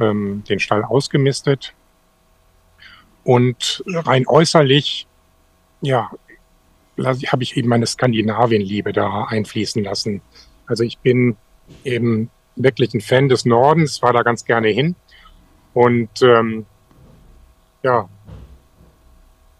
ähm, 0.00 0.44
den 0.48 0.58
Stall 0.58 0.84
ausgemistet. 0.84 1.74
Und 3.24 3.84
rein 3.86 4.26
äußerlich, 4.26 5.06
ja, 5.80 6.10
habe 6.98 7.42
ich 7.42 7.56
eben 7.56 7.68
meine 7.68 7.86
Skandinavien-Liebe 7.86 8.92
da 8.92 9.24
einfließen 9.24 9.84
lassen. 9.84 10.22
Also 10.66 10.84
ich 10.84 10.98
bin 10.98 11.36
eben 11.84 12.30
wirklich 12.56 12.92
ein 12.94 13.00
Fan 13.00 13.28
des 13.28 13.44
Nordens, 13.44 14.02
war 14.02 14.12
da 14.12 14.22
ganz 14.22 14.44
gerne 14.44 14.68
hin. 14.68 14.96
Und 15.74 16.22
ähm, 16.22 16.66
ja, 17.82 18.08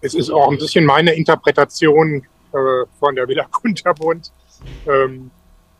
es 0.00 0.14
ist 0.14 0.30
auch 0.30 0.50
ein 0.50 0.58
bisschen 0.58 0.84
meine 0.84 1.12
Interpretation 1.12 2.26
äh, 2.52 2.86
von 2.98 3.14
der 3.14 3.28
Villa 3.28 3.44
Kunterbund. 3.44 4.32
Ähm, 4.86 5.30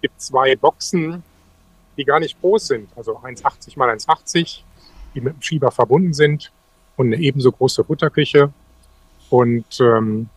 gibt 0.02 0.20
zwei 0.20 0.54
Boxen, 0.56 1.22
die 1.98 2.04
gar 2.04 2.20
nicht 2.20 2.40
groß 2.40 2.68
sind, 2.68 2.90
also 2.96 3.18
1,80 3.18 3.78
mal 3.78 3.90
1,80, 3.90 4.62
die 5.14 5.20
mit 5.20 5.34
dem 5.34 5.42
Schieber 5.42 5.70
verbunden 5.70 6.14
sind 6.14 6.52
und 6.96 7.08
eine 7.08 7.22
ebenso 7.22 7.52
große 7.52 7.84
Futterküche. 7.84 8.52
Und 9.30 9.78
ähm, 9.80 10.30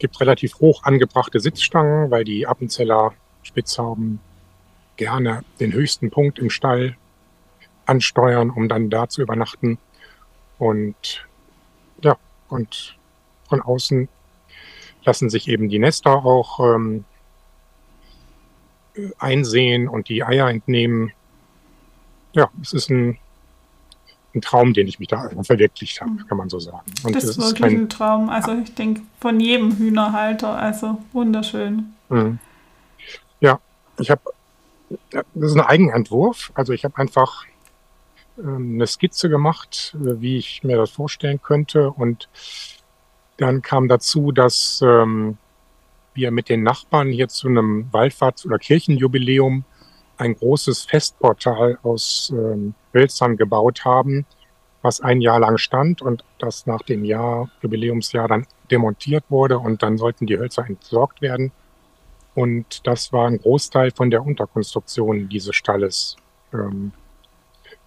gibt 0.00 0.18
relativ 0.20 0.58
hoch 0.58 0.82
angebrachte 0.82 1.38
Sitzstangen, 1.38 2.10
weil 2.10 2.24
die 2.24 2.46
Appenzeller 2.46 3.12
Spitzhauben 3.42 4.18
gerne 4.96 5.44
den 5.60 5.72
höchsten 5.72 6.10
Punkt 6.10 6.38
im 6.38 6.50
Stall 6.50 6.96
ansteuern, 7.86 8.50
um 8.50 8.68
dann 8.68 8.90
da 8.90 9.08
zu 9.08 9.22
übernachten. 9.22 9.78
Und 10.58 11.26
ja, 12.02 12.16
und 12.48 12.98
von 13.48 13.60
außen 13.60 14.08
lassen 15.04 15.30
sich 15.30 15.48
eben 15.48 15.68
die 15.68 15.78
Nester 15.78 16.24
auch 16.24 16.60
ähm, 16.60 17.04
einsehen 19.18 19.88
und 19.88 20.08
die 20.08 20.24
Eier 20.24 20.48
entnehmen. 20.48 21.12
Ja, 22.32 22.50
es 22.60 22.72
ist 22.72 22.90
ein 22.90 23.18
ein 24.34 24.40
Traum, 24.40 24.72
den 24.74 24.86
ich 24.86 24.98
mich 24.98 25.08
da 25.08 25.28
verwirklicht 25.42 26.00
habe, 26.00 26.12
kann 26.28 26.38
man 26.38 26.48
so 26.48 26.60
sagen. 26.60 26.86
Und 27.02 27.16
das, 27.16 27.24
ist 27.24 27.38
wirklich 27.38 27.60
kein, 27.60 27.80
ein 27.82 27.88
Traum. 27.88 28.28
Also 28.28 28.52
ich 28.62 28.74
denke 28.74 29.02
von 29.20 29.40
jedem 29.40 29.76
Hühnerhalter. 29.76 30.56
Also 30.56 30.98
wunderschön. 31.12 31.94
Mhm. 32.08 32.38
Ja, 33.40 33.58
ich 33.98 34.10
habe, 34.10 34.22
das 35.10 35.50
ist 35.50 35.54
ein 35.54 35.60
Eigenentwurf. 35.60 36.52
Also 36.54 36.72
ich 36.72 36.84
habe 36.84 36.96
einfach 36.98 37.44
ähm, 38.38 38.74
eine 38.74 38.86
Skizze 38.86 39.28
gemacht, 39.28 39.96
äh, 39.96 40.20
wie 40.20 40.36
ich 40.36 40.62
mir 40.62 40.76
das 40.76 40.90
vorstellen 40.90 41.42
könnte. 41.42 41.90
Und 41.90 42.28
dann 43.36 43.62
kam 43.62 43.88
dazu, 43.88 44.30
dass 44.30 44.80
ähm, 44.84 45.38
wir 46.14 46.30
mit 46.30 46.48
den 46.48 46.62
Nachbarn 46.62 47.10
hier 47.10 47.28
zu 47.28 47.48
einem 47.48 47.88
Wallfahrts- 47.92 48.46
oder 48.46 48.58
Kirchenjubiläum 48.58 49.64
ein 50.16 50.34
großes 50.34 50.84
Festportal 50.84 51.78
aus 51.82 52.32
ähm, 52.36 52.74
Hölzern 52.92 53.36
gebaut 53.36 53.84
haben, 53.84 54.26
was 54.82 55.00
ein 55.00 55.20
Jahr 55.20 55.40
lang 55.40 55.58
stand 55.58 56.02
und 56.02 56.24
das 56.38 56.66
nach 56.66 56.82
dem 56.82 57.04
Jahr, 57.04 57.50
Jubiläumsjahr, 57.62 58.28
dann 58.28 58.46
demontiert 58.70 59.24
wurde 59.28 59.58
und 59.58 59.82
dann 59.82 59.98
sollten 59.98 60.26
die 60.26 60.38
Hölzer 60.38 60.66
entsorgt 60.66 61.22
werden. 61.22 61.52
Und 62.34 62.86
das 62.86 63.12
war 63.12 63.26
ein 63.26 63.38
Großteil 63.38 63.90
von 63.90 64.10
der 64.10 64.24
Unterkonstruktion 64.24 65.28
dieses 65.28 65.56
Stalles. 65.56 66.16
Ähm, 66.52 66.92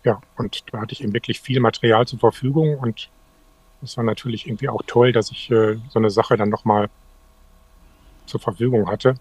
ja, 0.03 0.19
und 0.37 0.63
da 0.71 0.81
hatte 0.81 0.93
ich 0.93 1.03
eben 1.03 1.13
wirklich 1.13 1.39
viel 1.39 1.59
Material 1.59 2.05
zur 2.07 2.19
Verfügung 2.19 2.77
und 2.77 3.09
es 3.81 3.97
war 3.97 4.03
natürlich 4.03 4.47
irgendwie 4.47 4.69
auch 4.69 4.81
toll, 4.87 5.11
dass 5.11 5.31
ich 5.31 5.51
äh, 5.51 5.77
so 5.89 5.99
eine 5.99 6.09
Sache 6.09 6.37
dann 6.37 6.49
nochmal 6.49 6.89
zur 8.25 8.39
Verfügung 8.39 8.87
hatte. 8.87 9.15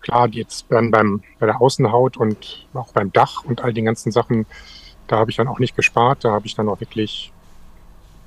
Klar, 0.00 0.28
jetzt 0.28 0.66
dann 0.68 0.90
beim, 0.90 1.22
bei 1.38 1.46
der 1.46 1.60
Außenhaut 1.60 2.16
und 2.16 2.66
auch 2.74 2.92
beim 2.92 3.12
Dach 3.12 3.44
und 3.44 3.62
all 3.62 3.72
den 3.72 3.86
ganzen 3.86 4.12
Sachen, 4.12 4.46
da 5.06 5.16
habe 5.18 5.30
ich 5.30 5.36
dann 5.36 5.48
auch 5.48 5.58
nicht 5.58 5.76
gespart. 5.76 6.24
Da 6.24 6.30
habe 6.30 6.46
ich 6.46 6.54
dann 6.54 6.68
auch 6.68 6.80
wirklich 6.80 7.32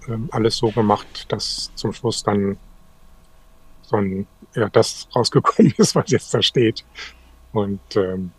ähm, 0.08 0.30
alles 0.32 0.58
so 0.58 0.72
gemacht, 0.72 1.32
dass 1.32 1.72
zum 1.76 1.94
Schluss 1.94 2.24
dann 2.24 2.58
so 3.84 3.98
ein, 3.98 4.28
ja, 4.56 4.70
das 4.70 5.08
rausgekommen 5.16 5.74
ist, 5.78 5.96
was 5.96 6.10
jetzt 6.10 6.34
da 6.34 6.42
steht. 6.42 6.84
Und 7.54 7.96
ähm, 7.96 8.32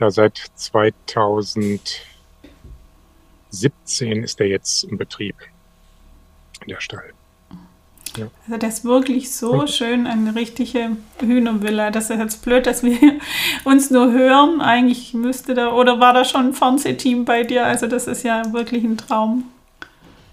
ja, 0.00 0.10
seit 0.10 0.36
2017 0.54 2.00
ist 4.24 4.40
er 4.40 4.46
jetzt 4.46 4.84
im 4.84 4.98
Betrieb, 4.98 5.36
der 6.66 6.80
Stall. 6.80 7.12
Ja. 8.16 8.26
Also 8.46 8.58
das 8.58 8.78
ist 8.78 8.84
wirklich 8.84 9.32
so 9.34 9.66
schön, 9.66 10.06
eine 10.06 10.34
richtige 10.34 10.96
Hühnervilla. 11.20 11.90
Das 11.90 12.10
ist 12.10 12.18
jetzt 12.18 12.44
blöd, 12.44 12.66
dass 12.66 12.82
wir 12.82 12.98
uns 13.64 13.90
nur 13.90 14.12
hören. 14.12 14.60
Eigentlich 14.60 15.14
müsste 15.14 15.54
da, 15.54 15.72
oder 15.72 16.00
war 16.00 16.12
da 16.12 16.24
schon 16.24 16.48
ein 16.48 16.52
Fernsehteam 16.52 17.24
bei 17.24 17.42
dir? 17.42 17.64
Also 17.64 17.86
das 17.86 18.06
ist 18.06 18.22
ja 18.22 18.52
wirklich 18.52 18.84
ein 18.84 18.98
Traum. 18.98 19.44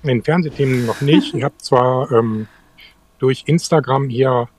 Ein 0.04 0.24
Fernsehteam 0.24 0.86
noch 0.86 1.02
nicht. 1.02 1.34
Ich 1.40 1.44
habe 1.44 1.58
zwar 1.58 2.12
ähm, 2.12 2.48
durch 3.20 3.44
Instagram 3.46 4.10
hier 4.10 4.50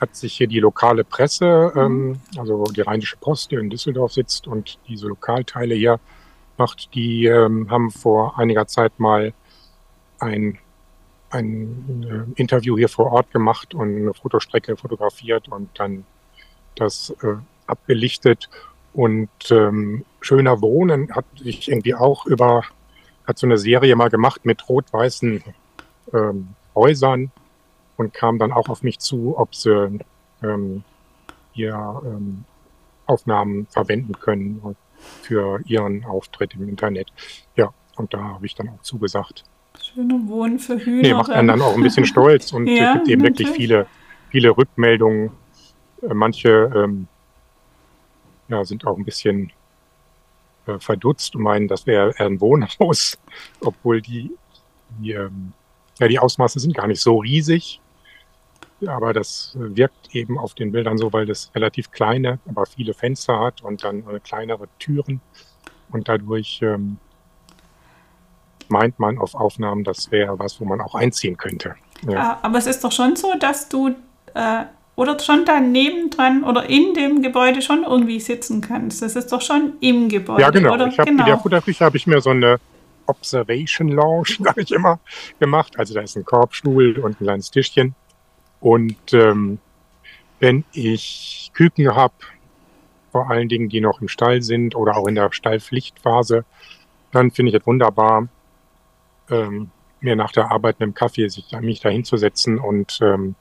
hat 0.00 0.16
sich 0.16 0.34
hier 0.36 0.48
die 0.48 0.60
lokale 0.60 1.04
Presse, 1.04 1.72
mhm. 1.74 1.80
ähm, 1.80 2.20
also 2.36 2.64
die 2.64 2.80
Rheinische 2.80 3.16
Post, 3.16 3.50
die 3.50 3.56
in 3.56 3.70
Düsseldorf 3.70 4.12
sitzt 4.12 4.46
und 4.46 4.78
diese 4.88 5.06
Lokalteile 5.06 5.74
hier 5.74 6.00
macht, 6.56 6.94
die 6.94 7.26
ähm, 7.26 7.70
haben 7.70 7.90
vor 7.90 8.38
einiger 8.38 8.66
Zeit 8.66 8.98
mal 8.98 9.32
ein 10.18 10.58
ein 11.34 12.06
äh, 12.36 12.40
Interview 12.40 12.76
hier 12.76 12.88
vor 12.88 13.12
Ort 13.12 13.30
gemacht 13.32 13.74
und 13.74 13.96
eine 13.96 14.14
Fotostrecke 14.14 14.76
fotografiert 14.76 15.48
und 15.48 15.68
dann 15.78 16.04
das 16.76 17.10
äh, 17.22 17.34
abgelichtet. 17.66 18.48
Und 18.92 19.28
ähm, 19.50 20.04
Schöner 20.20 20.60
Wohnen 20.60 21.14
hat 21.14 21.24
sich 21.36 21.68
irgendwie 21.68 21.94
auch 21.94 22.26
über, 22.26 22.62
hat 23.26 23.38
so 23.38 23.46
eine 23.46 23.58
Serie 23.58 23.96
mal 23.96 24.10
gemacht 24.10 24.44
mit 24.44 24.68
rot-weißen 24.68 25.42
ähm, 26.12 26.48
Häusern 26.74 27.32
und 27.96 28.14
kam 28.14 28.38
dann 28.38 28.52
auch 28.52 28.68
auf 28.68 28.82
mich 28.82 28.98
zu, 29.00 29.36
ob 29.36 29.54
sie 29.54 29.98
ähm, 30.42 30.84
hier 31.52 32.00
ähm, 32.04 32.44
Aufnahmen 33.06 33.66
verwenden 33.66 34.12
können 34.18 34.76
für 35.22 35.60
ihren 35.66 36.04
Auftritt 36.04 36.54
im 36.54 36.68
Internet. 36.68 37.12
Ja, 37.56 37.72
und 37.96 38.14
da 38.14 38.22
habe 38.22 38.46
ich 38.46 38.54
dann 38.54 38.68
auch 38.68 38.82
zugesagt. 38.82 39.44
Schöne 39.82 40.28
Wohnen 40.28 40.58
für 40.58 40.78
Hühner. 40.78 41.02
Nee, 41.02 41.14
macht 41.14 41.30
einen 41.30 41.48
dann 41.48 41.62
auch 41.62 41.74
ein 41.74 41.82
bisschen 41.82 42.06
stolz 42.06 42.52
und 42.52 42.66
ja, 42.68 42.90
es 42.90 42.94
gibt 42.94 43.08
eben 43.08 43.22
wirklich 43.22 43.48
viele, 43.50 43.86
viele 44.30 44.56
Rückmeldungen. 44.56 45.30
Äh, 46.02 46.14
manche 46.14 46.70
ähm, 46.74 47.08
ja, 48.48 48.64
sind 48.64 48.86
auch 48.86 48.96
ein 48.96 49.04
bisschen 49.04 49.52
äh, 50.66 50.78
verdutzt 50.78 51.34
und 51.34 51.42
meinen, 51.42 51.68
das 51.68 51.86
wäre 51.86 52.14
ein 52.18 52.40
Wohnhaus, 52.40 53.18
obwohl 53.60 54.00
die, 54.00 54.30
die, 54.98 55.12
ähm, 55.12 55.52
ja, 55.98 56.08
die 56.08 56.18
Ausmaße 56.18 56.60
sind 56.60 56.74
gar 56.74 56.86
nicht 56.86 57.00
so 57.00 57.18
riesig. 57.18 57.80
aber 58.86 59.12
das 59.12 59.56
wirkt 59.58 60.14
eben 60.14 60.38
auf 60.38 60.54
den 60.54 60.72
Bildern 60.72 60.98
so, 60.98 61.12
weil 61.12 61.26
das 61.26 61.50
relativ 61.54 61.90
kleine, 61.90 62.38
aber 62.46 62.66
viele 62.66 62.94
Fenster 62.94 63.40
hat 63.40 63.62
und 63.62 63.82
dann 63.82 64.04
kleinere 64.22 64.68
Türen 64.78 65.20
und 65.90 66.08
dadurch 66.08 66.60
ähm, 66.62 66.98
meint 68.68 68.98
man 68.98 69.18
auf 69.18 69.34
Aufnahmen, 69.34 69.84
das 69.84 70.10
wäre 70.10 70.38
was, 70.38 70.60
wo 70.60 70.64
man 70.64 70.80
auch 70.80 70.94
einziehen 70.94 71.36
könnte. 71.36 71.74
Ja. 72.08 72.18
Ah, 72.18 72.38
aber 72.42 72.58
es 72.58 72.66
ist 72.66 72.84
doch 72.84 72.92
schon 72.92 73.16
so, 73.16 73.32
dass 73.38 73.68
du 73.68 73.94
äh, 74.34 74.64
oder 74.96 75.18
schon 75.18 75.44
da 75.44 75.60
nebendran 75.60 76.44
oder 76.44 76.68
in 76.68 76.94
dem 76.94 77.22
Gebäude 77.22 77.62
schon 77.62 77.82
irgendwie 77.84 78.20
sitzen 78.20 78.60
kannst. 78.60 79.02
Das 79.02 79.16
ist 79.16 79.32
doch 79.32 79.40
schon 79.40 79.74
im 79.80 80.08
Gebäude. 80.08 80.42
Ja, 80.42 80.50
genau. 80.50 80.74
Oder? 80.74 80.86
Ich 80.86 80.98
hab, 80.98 81.06
genau. 81.06 81.24
In 81.24 81.26
der 81.26 81.38
Futterküche 81.38 81.84
habe 81.84 81.96
ich 81.96 82.06
mir 82.06 82.20
so 82.20 82.30
eine 82.30 82.60
Observation 83.06 83.88
Lounge, 83.88 84.36
sage 84.40 84.62
ich 84.62 84.72
immer, 84.72 85.00
gemacht. 85.40 85.78
Also 85.78 85.94
da 85.94 86.00
ist 86.00 86.16
ein 86.16 86.24
Korbstuhl 86.24 86.98
und 86.98 87.20
ein 87.20 87.24
kleines 87.24 87.50
Tischchen. 87.50 87.94
Und 88.60 89.12
ähm, 89.12 89.58
wenn 90.38 90.64
ich 90.72 91.50
Küken 91.54 91.94
habe, 91.94 92.14
vor 93.10 93.30
allen 93.30 93.48
Dingen, 93.48 93.68
die 93.68 93.80
noch 93.80 94.00
im 94.00 94.08
Stall 94.08 94.42
sind 94.42 94.74
oder 94.74 94.96
auch 94.96 95.06
in 95.06 95.14
der 95.14 95.32
Stallpflichtphase, 95.32 96.44
dann 97.12 97.30
finde 97.30 97.50
ich 97.50 97.60
es 97.60 97.66
wunderbar, 97.66 98.28
ähm, 99.30 99.70
mir 100.00 100.16
nach 100.16 100.32
der 100.32 100.50
Arbeit 100.50 100.80
mit 100.80 100.88
dem 100.88 100.94
Kaffee 100.94 101.28
sich, 101.28 101.52
mich 101.60 101.80
da 101.80 101.88
hinzusetzen 101.88 102.58
und 102.58 102.98
ähm, 103.02 103.34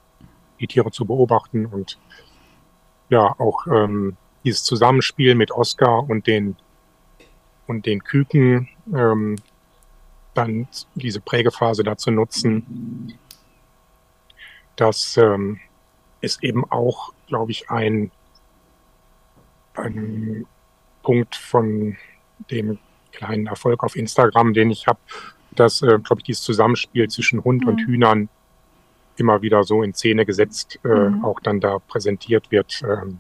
die 0.60 0.68
Tiere 0.68 0.92
zu 0.92 1.06
beobachten 1.06 1.66
und 1.66 2.00
ja, 3.10 3.36
auch 3.38 3.68
ähm, 3.68 4.16
dieses 4.44 4.64
Zusammenspiel 4.64 5.36
mit 5.36 5.52
Oscar 5.52 6.10
und 6.10 6.28
den 6.28 6.56
und 7.68 7.86
den 7.86 8.04
Küken, 8.04 8.70
ähm, 8.94 9.36
dann 10.34 10.68
diese 10.96 11.22
Prägephase 11.22 11.84
dazu 11.84 12.12
nutzen. 12.12 13.18
Das 14.76 15.18
ähm, 15.18 15.60
ist 16.22 16.44
eben 16.44 16.70
auch, 16.72 17.14
glaube 17.28 17.52
ich, 17.52 17.70
ein, 17.70 18.12
ein 19.76 20.46
Punkt 21.04 21.36
von 21.36 21.98
dem 22.50 22.80
kleinen 23.12 23.48
Erfolg 23.48 23.84
auf 23.84 23.96
Instagram, 23.96 24.54
den 24.54 24.72
ich 24.72 24.88
habe, 24.88 25.00
dass, 25.60 25.82
äh, 25.82 26.00
glaube 26.00 26.20
ich, 26.20 26.24
dieses 26.24 26.44
Zusammenspiel 26.44 27.10
zwischen 27.10 27.44
Hund 27.44 27.64
mhm. 27.64 27.70
und 27.70 27.82
Hühnern 27.82 28.30
immer 29.18 29.42
wieder 29.42 29.64
so 29.64 29.84
in 29.84 29.94
Szene 29.94 30.26
gesetzt, 30.26 30.80
äh, 30.84 30.88
mhm. 30.88 31.24
auch 31.24 31.40
dann 31.40 31.60
da 31.60 31.80
präsentiert 31.80 32.52
wird. 32.52 32.82
Ähm, 32.84 33.20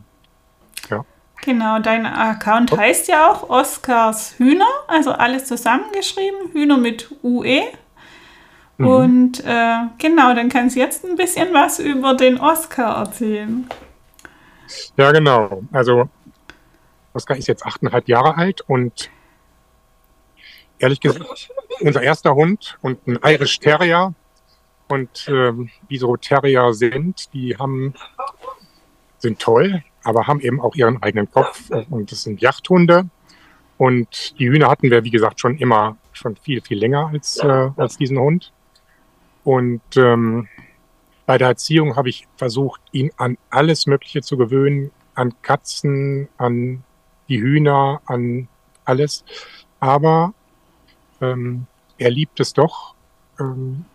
ja. 0.89 1.05
Genau, 1.43 1.79
dein 1.79 2.05
Account 2.05 2.71
oh. 2.71 2.77
heißt 2.77 3.07
ja 3.09 3.29
auch 3.29 3.49
Oscars 3.49 4.37
Hühner, 4.37 4.69
also 4.87 5.11
alles 5.11 5.45
zusammengeschrieben, 5.45 6.51
Hühner 6.53 6.77
mit 6.77 7.13
UE. 7.21 7.63
Mhm. 8.77 8.87
Und 8.87 9.39
äh, 9.45 9.75
genau, 9.97 10.33
dann 10.33 10.49
kannst 10.49 10.75
du 10.75 10.79
jetzt 10.79 11.05
ein 11.05 11.15
bisschen 11.15 11.53
was 11.53 11.79
über 11.79 12.15
den 12.15 12.39
Oscar 12.39 12.97
erzählen. 12.97 13.67
Ja, 14.97 15.11
genau. 15.11 15.63
Also 15.71 16.09
Oscar 17.13 17.37
ist 17.37 17.47
jetzt 17.47 17.65
achteinhalb 17.65 18.07
Jahre 18.07 18.37
alt 18.37 18.61
und 18.61 19.09
ehrlich 20.83 20.99
gesagt, 20.99 21.49
unser 21.79 22.01
erster 22.01 22.35
Hund 22.35 22.77
und 22.81 23.07
ein 23.07 23.17
Irish 23.23 23.59
Terrier 23.59 24.13
und 24.89 25.27
ähm, 25.29 25.69
wie 25.87 25.97
so 25.97 26.17
Terrier 26.17 26.73
sind, 26.73 27.33
die 27.33 27.55
haben, 27.57 27.93
sind 29.17 29.39
toll, 29.39 29.81
aber 30.03 30.27
haben 30.27 30.41
eben 30.41 30.59
auch 30.59 30.75
ihren 30.75 31.01
eigenen 31.01 31.31
Kopf 31.31 31.69
und 31.89 32.11
das 32.11 32.23
sind 32.23 32.41
Jachthunde. 32.41 33.09
Und 33.77 34.37
die 34.39 34.49
Hühner 34.49 34.69
hatten 34.69 34.91
wir, 34.91 35.03
wie 35.03 35.09
gesagt, 35.09 35.39
schon 35.39 35.57
immer, 35.57 35.97
schon 36.11 36.35
viel, 36.35 36.61
viel 36.61 36.77
länger 36.77 37.09
als, 37.11 37.37
äh, 37.37 37.69
als 37.77 37.97
diesen 37.97 38.19
Hund. 38.19 38.51
Und 39.45 39.81
ähm, 39.95 40.47
bei 41.25 41.37
der 41.37 41.47
Erziehung 41.47 41.95
habe 41.95 42.09
ich 42.09 42.27
versucht, 42.35 42.81
ihn 42.91 43.09
an 43.15 43.37
alles 43.49 43.87
Mögliche 43.87 44.21
zu 44.21 44.37
gewöhnen, 44.37 44.91
an 45.15 45.33
Katzen, 45.41 46.27
an 46.37 46.83
die 47.29 47.41
Hühner, 47.41 48.01
an 48.05 48.49
alles. 48.85 49.23
Aber 49.79 50.33
ähm, 51.23 51.65
er 51.97 52.09
liebt 52.09 52.39
es 52.39 52.53
doch, 52.53 52.95
ähm, 53.39 53.85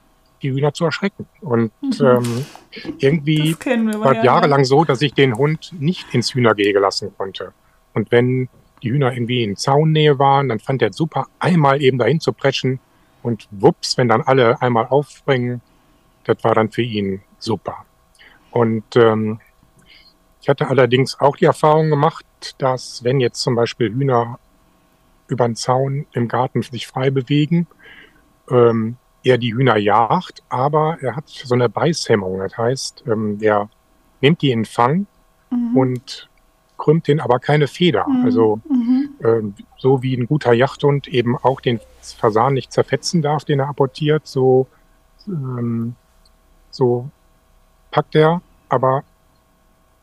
die 0.42 0.52
Hühner 0.52 0.72
zu 0.72 0.84
erschrecken. 0.84 1.26
Und 1.40 1.72
mhm. 1.82 2.06
ähm, 2.06 2.46
irgendwie 2.98 3.56
war 4.00 4.14
ja, 4.14 4.24
jahrelang 4.24 4.64
so, 4.64 4.84
dass 4.84 5.02
ich 5.02 5.14
den 5.14 5.36
Hund 5.36 5.72
nicht 5.78 6.14
ins 6.14 6.34
Hühnergehege 6.34 6.78
lassen 6.78 7.12
konnte. 7.16 7.52
Und 7.94 8.10
wenn 8.10 8.48
die 8.82 8.90
Hühner 8.90 9.12
irgendwie 9.12 9.42
in 9.42 9.56
Zaunnähe 9.56 10.18
waren, 10.18 10.48
dann 10.48 10.60
fand 10.60 10.82
er 10.82 10.92
super, 10.92 11.26
einmal 11.40 11.82
eben 11.82 11.98
dahin 11.98 12.20
zu 12.20 12.32
preschen. 12.32 12.80
Und 13.22 13.48
wups, 13.50 13.98
wenn 13.98 14.08
dann 14.08 14.22
alle 14.22 14.62
einmal 14.62 14.86
aufspringen, 14.86 15.60
das 16.24 16.42
war 16.44 16.54
dann 16.54 16.70
für 16.70 16.82
ihn 16.82 17.20
super. 17.38 17.84
Und 18.50 18.96
ähm, 18.96 19.40
ich 20.40 20.48
hatte 20.48 20.68
allerdings 20.68 21.18
auch 21.18 21.36
die 21.36 21.46
Erfahrung 21.46 21.90
gemacht, 21.90 22.24
dass 22.58 23.02
wenn 23.02 23.20
jetzt 23.20 23.40
zum 23.40 23.56
Beispiel 23.56 23.92
Hühner 23.92 24.38
über 25.28 25.46
den 25.46 25.56
Zaun 25.56 26.06
im 26.12 26.28
Garten 26.28 26.62
sich 26.62 26.86
frei 26.86 27.10
bewegen, 27.10 27.66
ähm, 28.50 28.96
er 29.22 29.38
die 29.38 29.54
Hühner 29.54 29.76
jagt, 29.76 30.42
aber 30.48 30.98
er 31.00 31.16
hat 31.16 31.28
so 31.28 31.54
eine 31.54 31.68
Beißhemmung. 31.68 32.38
Das 32.38 32.56
heißt, 32.56 33.04
ähm, 33.06 33.38
er 33.40 33.68
nimmt 34.20 34.42
die 34.42 34.50
in 34.50 34.64
Fang 34.64 35.06
mhm. 35.50 35.76
und 35.76 36.28
krümmt 36.76 37.08
den 37.08 37.20
aber 37.20 37.38
keine 37.40 37.66
Feder. 37.66 38.06
Mhm. 38.08 38.24
Also 38.24 38.60
mhm. 38.68 39.08
Ähm, 39.22 39.54
so 39.76 40.02
wie 40.02 40.16
ein 40.16 40.26
guter 40.26 40.52
Jagdhund 40.52 41.08
eben 41.08 41.36
auch 41.36 41.60
den 41.60 41.80
Fasan 42.00 42.54
nicht 42.54 42.72
zerfetzen 42.72 43.20
darf, 43.20 43.44
den 43.44 43.58
er 43.58 43.68
apportiert, 43.68 44.26
so, 44.26 44.68
ähm, 45.26 45.96
so 46.70 47.10
packt 47.90 48.14
er, 48.14 48.40
aber 48.68 49.02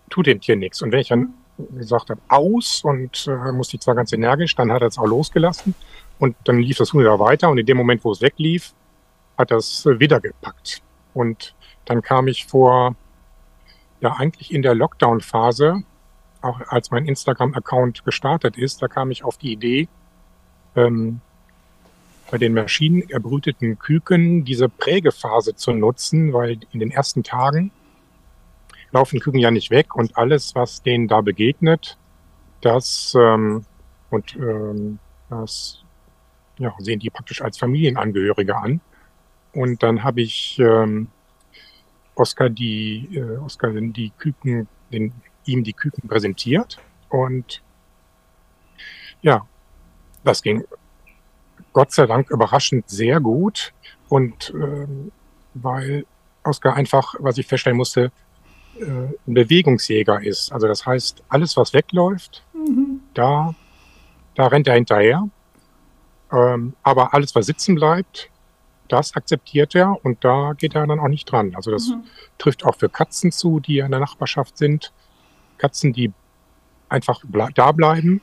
tut 0.09 0.27
dem 0.27 0.41
Tier 0.41 0.57
nichts. 0.57 0.81
Und 0.81 0.91
wenn 0.91 0.99
ich 0.99 1.07
dann 1.07 1.33
gesagt 1.57 2.11
aus 2.27 2.83
und 2.83 3.27
äh, 3.27 3.51
musste 3.51 3.79
zwar 3.79 3.95
ganz 3.95 4.11
energisch, 4.13 4.55
dann 4.55 4.71
hat 4.71 4.81
er 4.81 4.89
es 4.89 4.97
auch 4.97 5.07
losgelassen 5.07 5.73
und 6.19 6.35
dann 6.43 6.59
lief 6.59 6.77
das 6.77 6.93
Huhn 6.93 7.05
weiter 7.05 7.49
und 7.49 7.57
in 7.57 7.65
dem 7.65 7.77
Moment, 7.77 8.03
wo 8.03 8.11
es 8.11 8.21
weglief, 8.21 8.73
hat 9.37 9.51
das 9.51 9.85
wieder 9.85 10.19
gepackt. 10.19 10.81
Und 11.13 11.55
dann 11.85 12.01
kam 12.01 12.27
ich 12.27 12.45
vor, 12.45 12.95
ja 14.01 14.13
eigentlich 14.17 14.53
in 14.53 14.61
der 14.61 14.75
Lockdown-Phase, 14.75 15.83
auch 16.41 16.61
als 16.67 16.91
mein 16.91 17.05
Instagram-Account 17.05 18.05
gestartet 18.05 18.57
ist, 18.57 18.81
da 18.81 18.87
kam 18.87 19.11
ich 19.11 19.23
auf 19.23 19.37
die 19.37 19.51
Idee, 19.51 19.87
ähm, 20.75 21.21
bei 22.29 22.37
den 22.37 22.53
maschinenerbrüteten 22.53 23.77
Küken 23.77 24.45
diese 24.45 24.67
Prägephase 24.67 25.55
zu 25.55 25.71
nutzen, 25.71 26.33
weil 26.33 26.59
in 26.71 26.79
den 26.79 26.91
ersten 26.91 27.23
Tagen 27.23 27.71
laufen 28.91 29.19
Küken 29.19 29.39
ja 29.39 29.51
nicht 29.51 29.71
weg 29.71 29.95
und 29.95 30.17
alles, 30.17 30.55
was 30.55 30.81
denen 30.81 31.07
da 31.07 31.21
begegnet, 31.21 31.97
das 32.61 33.15
ähm, 33.17 33.65
und 34.09 34.35
ähm, 34.35 34.99
das 35.29 35.83
ja, 36.57 36.73
sehen 36.79 36.99
die 36.99 37.09
praktisch 37.09 37.41
als 37.41 37.57
Familienangehörige 37.57 38.55
an. 38.55 38.81
Und 39.53 39.83
dann 39.83 40.03
habe 40.03 40.21
ich 40.21 40.57
ähm, 40.59 41.07
Oscar 42.15 42.49
die 42.49 43.09
äh, 43.13 43.37
Oscar 43.37 43.71
die 43.71 44.11
Küken, 44.17 44.67
den, 44.91 45.13
ihm 45.45 45.63
die 45.63 45.73
Küken 45.73 46.07
präsentiert 46.07 46.79
und 47.09 47.61
ja, 49.21 49.45
das 50.23 50.41
ging 50.41 50.63
Gott 51.73 51.91
sei 51.91 52.05
Dank 52.05 52.29
überraschend 52.29 52.89
sehr 52.89 53.19
gut 53.19 53.73
und 54.07 54.53
ähm, 54.55 55.11
weil 55.53 56.05
Oscar 56.43 56.75
einfach, 56.75 57.15
was 57.19 57.37
ich 57.37 57.47
feststellen 57.47 57.77
musste, 57.77 58.11
ein 58.79 59.33
Bewegungsjäger 59.33 60.21
ist. 60.21 60.51
Also 60.51 60.67
das 60.67 60.85
heißt, 60.85 61.23
alles 61.29 61.55
was 61.57 61.73
wegläuft, 61.73 62.43
mhm. 62.53 63.01
da 63.13 63.55
da 64.35 64.47
rennt 64.47 64.67
er 64.67 64.75
hinterher. 64.75 65.27
Ähm, 66.31 66.73
aber 66.83 67.13
alles 67.13 67.33
was 67.35 67.45
sitzen 67.45 67.75
bleibt, 67.75 68.29
das 68.87 69.15
akzeptiert 69.15 69.73
er 69.73 70.03
und 70.03 70.23
da 70.23 70.53
geht 70.53 70.75
er 70.75 70.85
dann 70.85 70.99
auch 70.99 71.07
nicht 71.07 71.31
dran. 71.31 71.55
Also 71.55 71.71
das 71.71 71.87
mhm. 71.87 72.03
trifft 72.37 72.65
auch 72.65 72.75
für 72.75 72.89
Katzen 72.89 73.31
zu, 73.31 73.59
die 73.59 73.79
in 73.79 73.91
der 73.91 73.99
Nachbarschaft 73.99 74.57
sind. 74.57 74.91
Katzen, 75.57 75.93
die 75.93 76.11
einfach 76.89 77.21
ble 77.23 77.47
da 77.55 77.71
bleiben, 77.71 78.21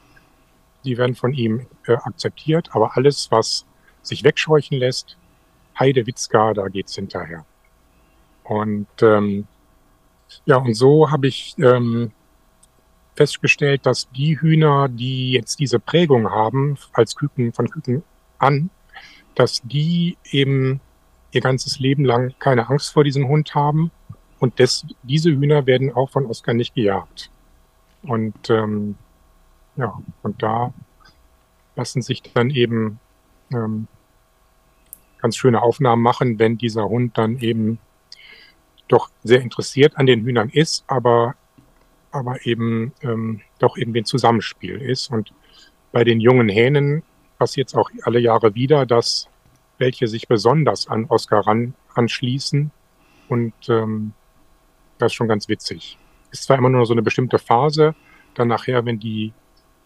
die 0.84 0.98
werden 0.98 1.16
von 1.16 1.32
ihm 1.32 1.66
äh, 1.86 1.94
akzeptiert, 1.94 2.70
aber 2.72 2.96
alles, 2.96 3.30
was 3.30 3.64
sich 4.02 4.22
wegscheuchen 4.22 4.78
lässt, 4.78 5.16
Heide 5.78 6.06
Witzka, 6.06 6.52
da 6.52 6.68
geht's 6.68 6.94
hinterher. 6.94 7.46
Und 8.44 8.88
ähm, 9.00 9.46
ja, 10.44 10.56
und 10.56 10.74
so 10.74 11.10
habe 11.10 11.28
ich 11.28 11.54
ähm, 11.58 12.12
festgestellt, 13.14 13.86
dass 13.86 14.10
die 14.10 14.40
Hühner, 14.40 14.88
die 14.88 15.32
jetzt 15.32 15.60
diese 15.60 15.78
Prägung 15.78 16.30
haben, 16.30 16.76
als 16.92 17.14
Küken 17.14 17.52
von 17.52 17.70
Küken 17.70 18.02
an, 18.38 18.70
dass 19.34 19.62
die 19.62 20.16
eben 20.30 20.80
ihr 21.32 21.40
ganzes 21.40 21.78
Leben 21.78 22.04
lang 22.04 22.34
keine 22.38 22.68
Angst 22.68 22.92
vor 22.92 23.04
diesem 23.04 23.28
Hund 23.28 23.54
haben. 23.54 23.90
Und 24.38 24.58
des, 24.58 24.86
diese 25.02 25.30
Hühner 25.30 25.66
werden 25.66 25.94
auch 25.94 26.10
von 26.10 26.26
Oskar 26.26 26.54
nicht 26.54 26.74
gejagt. 26.74 27.30
Und 28.02 28.50
ähm, 28.50 28.96
ja, 29.76 29.98
und 30.22 30.42
da 30.42 30.74
lassen 31.76 32.02
sich 32.02 32.22
dann 32.22 32.50
eben 32.50 32.98
ähm, 33.52 33.86
ganz 35.20 35.36
schöne 35.36 35.62
Aufnahmen 35.62 36.02
machen, 36.02 36.38
wenn 36.38 36.58
dieser 36.58 36.88
Hund 36.88 37.16
dann 37.16 37.38
eben 37.38 37.78
doch 38.88 39.10
sehr 39.22 39.40
interessiert 39.40 39.96
an 39.96 40.06
den 40.06 40.22
Hühnern 40.24 40.48
ist, 40.48 40.84
aber, 40.86 41.34
aber 42.10 42.44
eben 42.46 42.92
ähm, 43.02 43.40
doch 43.58 43.76
irgendwie 43.76 44.00
ein 44.00 44.04
Zusammenspiel 44.04 44.80
ist. 44.80 45.10
Und 45.10 45.32
bei 45.92 46.04
den 46.04 46.20
jungen 46.20 46.48
Hähnen 46.48 47.02
passiert 47.38 47.68
es 47.68 47.74
auch 47.74 47.90
alle 48.02 48.18
Jahre 48.18 48.54
wieder, 48.54 48.86
dass 48.86 49.28
welche 49.78 50.06
sich 50.06 50.28
besonders 50.28 50.86
an 50.86 51.06
Oscar 51.06 51.46
ran, 51.46 51.74
anschließen. 51.94 52.70
Und 53.28 53.54
ähm, 53.68 54.12
das 54.98 55.12
ist 55.12 55.16
schon 55.16 55.28
ganz 55.28 55.48
witzig. 55.48 55.98
Ist 56.30 56.44
zwar 56.44 56.58
immer 56.58 56.70
nur 56.70 56.86
so 56.86 56.92
eine 56.92 57.02
bestimmte 57.02 57.38
Phase, 57.38 57.94
dann 58.34 58.48
nachher, 58.48 58.84
wenn 58.84 58.98
die, 58.98 59.32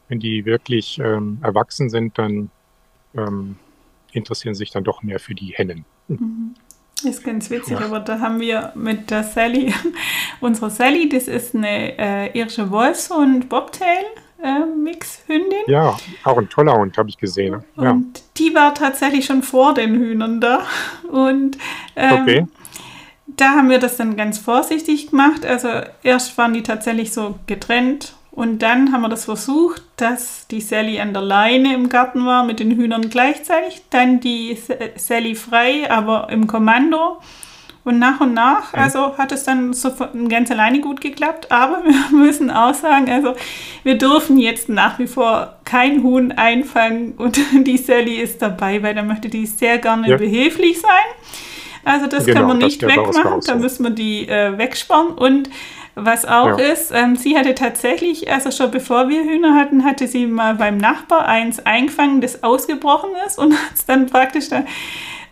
wenn 0.09 0.21
die 0.21 0.45
wirklich 0.45 0.99
ähm, 0.99 1.39
erwachsen 1.43 1.91
sind, 1.91 2.19
dann 2.19 2.51
ähm, 3.15 3.57
interessieren 4.13 4.55
sich 4.55 4.71
dann 4.71 4.85
doch 4.85 5.03
mehr 5.03 5.19
für 5.19 5.35
die 5.35 5.55
Hennen. 5.55 5.85
Mhm. 6.09 6.55
Ist 7.05 7.25
ganz 7.25 7.51
witzig, 7.51 7.79
aber 7.79 8.01
da 8.01 8.21
haben 8.21 8.41
wir 8.41 8.73
mit 8.75 9.11
der 9.11 9.23
Sally, 9.23 9.75
unsere 10.41 10.71
Sally, 10.71 11.11
das 11.11 11.29
ist 11.29 11.55
eine 11.55 11.99
äh, 11.99 12.39
irische 12.39 12.71
Wolfs- 12.71 13.11
und 13.11 13.51
Bobtail-Mix-Hündin. 13.51 15.67
Äh, 15.67 15.73
ja, 15.73 15.95
auch 16.25 16.39
ein 16.39 16.49
toller 16.49 16.79
Hund, 16.79 16.97
habe 16.97 17.11
ich 17.11 17.19
gesehen. 17.19 17.63
Ja. 17.77 17.91
Und 17.91 18.23
die 18.39 18.55
war 18.55 18.75
tatsächlich 18.75 19.27
schon 19.27 19.43
vor 19.43 19.75
den 19.75 19.95
Hühnern 19.95 20.41
da. 20.41 20.63
Und 21.11 21.59
ähm, 21.97 22.23
okay. 22.23 22.47
da 23.27 23.51
haben 23.51 23.69
wir 23.69 23.79
das 23.79 23.99
dann 23.99 24.17
ganz 24.17 24.39
vorsichtig 24.39 25.11
gemacht. 25.11 25.45
Also 25.45 25.69
erst 26.03 26.39
waren 26.39 26.55
die 26.55 26.63
tatsächlich 26.63 27.13
so 27.13 27.39
getrennt 27.47 28.15
und 28.37 28.59
dann 28.61 28.93
haben 28.93 29.01
wir 29.01 29.09
das 29.09 29.25
versucht, 29.25 29.83
dass 29.97 30.47
die 30.49 30.61
Sally 30.61 31.01
an 31.01 31.15
der 31.15 31.23
Leine 31.23 31.75
im 31.75 31.89
Garten 31.89 32.27
war 32.27 32.45
mit 32.45 32.61
den 32.61 32.71
Hühnern 32.71 33.09
gleichzeitig, 33.09 33.81
dann 33.89 34.21
die 34.21 34.59
Sally 34.97 35.35
frei, 35.35 35.91
aber 35.91 36.29
im 36.31 36.47
Kommando. 36.47 37.17
Und 37.83 37.99
nach 37.99 38.21
und 38.21 38.35
nach, 38.35 38.75
also 38.75 39.17
hat 39.17 39.33
es 39.33 39.45
dann 39.45 39.73
so 39.73 39.91
ganz 40.29 40.51
alleine 40.51 40.81
gut 40.81 41.01
geklappt. 41.01 41.51
Aber 41.51 41.83
wir 42.11 42.19
müssen 42.19 42.51
auch 42.51 42.75
sagen, 42.75 43.11
also 43.11 43.35
wir 43.85 43.97
dürfen 43.97 44.37
jetzt 44.37 44.69
nach 44.69 44.99
wie 44.99 45.07
vor 45.07 45.55
kein 45.65 46.03
Huhn 46.03 46.31
einfangen 46.33 47.13
und 47.13 47.41
die 47.67 47.79
Sally 47.79 48.17
ist 48.17 48.43
dabei, 48.43 48.83
weil 48.83 48.95
da 48.95 49.03
möchte 49.03 49.31
die 49.31 49.47
sehr 49.47 49.79
gerne 49.79 50.11
ja. 50.11 50.17
behilflich 50.19 50.79
sein. 50.79 50.91
Also 51.85 52.07
das 52.07 52.27
genau, 52.27 52.41
können 52.41 52.61
wir 52.61 52.67
nicht 52.67 52.83
wegmachen, 52.83 53.41
da 53.47 53.55
müssen 53.55 53.85
wir 53.85 53.93
die 53.93 54.29
äh, 54.29 54.59
wegsperren. 54.59 55.13
Und 55.13 55.49
was 55.99 56.27
auch 56.27 56.59
ja. 56.59 56.73
ist, 56.73 56.93
ähm, 56.95 57.17
sie 57.17 57.39
hatte 57.39 57.55
tatsächlich, 57.55 58.31
also 58.31 58.51
schon 58.51 58.71
bevor 58.71 59.09
wir 59.09 59.25
Hühner 59.25 59.55
hatten, 59.55 59.83
hatte 59.83 60.07
sie 60.07 60.27
mal 60.27 60.55
beim 60.55 60.77
Nachbar 60.77 61.27
eins 61.27 61.65
eingefangen, 61.65 62.21
das 62.21 62.43
ausgebrochen 62.43 63.11
ist 63.27 63.39
und 63.39 63.53
hat 63.67 63.75
es 63.75 63.87
dann 63.87 64.07
praktisch 64.07 64.51
dann, 64.51 64.67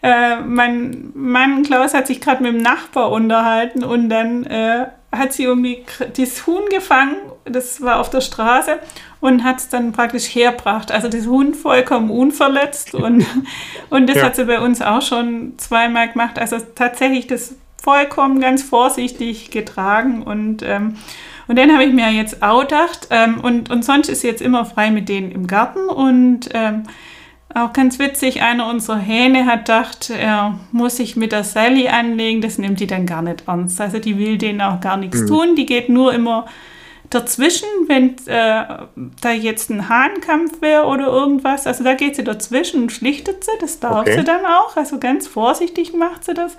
äh, 0.02 0.36
mein 0.40 1.12
Mann 1.14 1.64
Klaus 1.64 1.92
hat 1.92 2.06
sich 2.06 2.20
gerade 2.20 2.42
mit 2.42 2.54
dem 2.54 2.62
Nachbar 2.62 3.12
unterhalten 3.12 3.84
und 3.84 4.08
dann 4.08 4.44
äh, 4.44 4.86
hat 5.12 5.34
sie 5.34 5.44
irgendwie 5.44 5.84
das 6.16 6.46
Huhn 6.46 6.64
gefangen, 6.70 7.16
das 7.44 7.82
war 7.82 8.00
auf 8.00 8.08
der 8.08 8.22
Straße 8.22 8.78
und 9.20 9.44
hat 9.44 9.58
es 9.58 9.68
dann 9.68 9.92
praktisch 9.92 10.34
herbracht. 10.34 10.90
Also 10.90 11.08
das 11.08 11.26
Huhn 11.26 11.54
vollkommen 11.54 12.10
unverletzt 12.10 12.94
und, 12.94 13.26
und 13.90 14.08
das 14.08 14.16
ja. 14.16 14.24
hat 14.24 14.36
sie 14.36 14.44
bei 14.44 14.60
uns 14.60 14.80
auch 14.80 15.02
schon 15.02 15.58
zweimal 15.58 16.10
gemacht. 16.10 16.38
Also 16.38 16.56
tatsächlich 16.74 17.26
das 17.26 17.54
vollkommen 17.84 18.40
ganz 18.40 18.62
vorsichtig 18.62 19.50
getragen 19.50 20.22
und 20.22 20.62
ähm, 20.62 20.96
und 21.46 21.58
dann 21.58 21.72
habe 21.72 21.84
ich 21.84 21.92
mir 21.92 22.10
jetzt 22.10 22.42
auch 22.42 22.62
gedacht, 22.62 23.08
ähm, 23.10 23.38
und, 23.40 23.70
und 23.70 23.84
sonst 23.84 24.08
ist 24.08 24.22
sie 24.22 24.28
jetzt 24.28 24.40
immer 24.40 24.64
frei 24.64 24.90
mit 24.90 25.10
denen 25.10 25.30
im 25.30 25.46
Garten 25.46 25.90
und 25.90 26.48
ähm, 26.54 26.84
auch 27.54 27.72
ganz 27.72 27.98
witzig, 27.98 28.42
einer 28.42 28.68
unserer 28.68 28.98
Hähne 28.98 29.46
hat 29.46 29.66
gedacht, 29.66 30.10
er 30.10 30.58
muss 30.72 30.96
sich 30.96 31.14
mit 31.14 31.32
der 31.32 31.44
Sally 31.44 31.88
anlegen, 31.88 32.40
das 32.40 32.58
nimmt 32.58 32.80
die 32.80 32.86
dann 32.86 33.06
gar 33.06 33.22
nicht 33.22 33.44
ernst. 33.46 33.80
Also 33.80 33.98
die 33.98 34.18
will 34.18 34.38
denen 34.38 34.60
auch 34.60 34.80
gar 34.80 34.96
nichts 34.96 35.20
mhm. 35.20 35.26
tun, 35.26 35.54
die 35.54 35.66
geht 35.66 35.88
nur 35.88 36.12
immer 36.12 36.46
dazwischen, 37.10 37.68
wenn 37.86 38.16
äh, 38.26 38.64
da 39.20 39.30
jetzt 39.30 39.70
ein 39.70 39.88
Hahnkampf 39.88 40.62
wäre 40.62 40.86
oder 40.86 41.06
irgendwas. 41.06 41.66
Also 41.68 41.84
da 41.84 41.94
geht 41.94 42.16
sie 42.16 42.24
dazwischen 42.24 42.82
und 42.82 42.92
schlichtet 42.92 43.44
sie, 43.44 43.52
das 43.60 43.78
darf 43.78 44.00
okay. 44.00 44.16
sie 44.16 44.24
dann 44.24 44.44
auch. 44.44 44.76
Also 44.76 44.98
ganz 44.98 45.28
vorsichtig 45.28 45.94
macht 45.94 46.24
sie 46.24 46.34
das. 46.34 46.56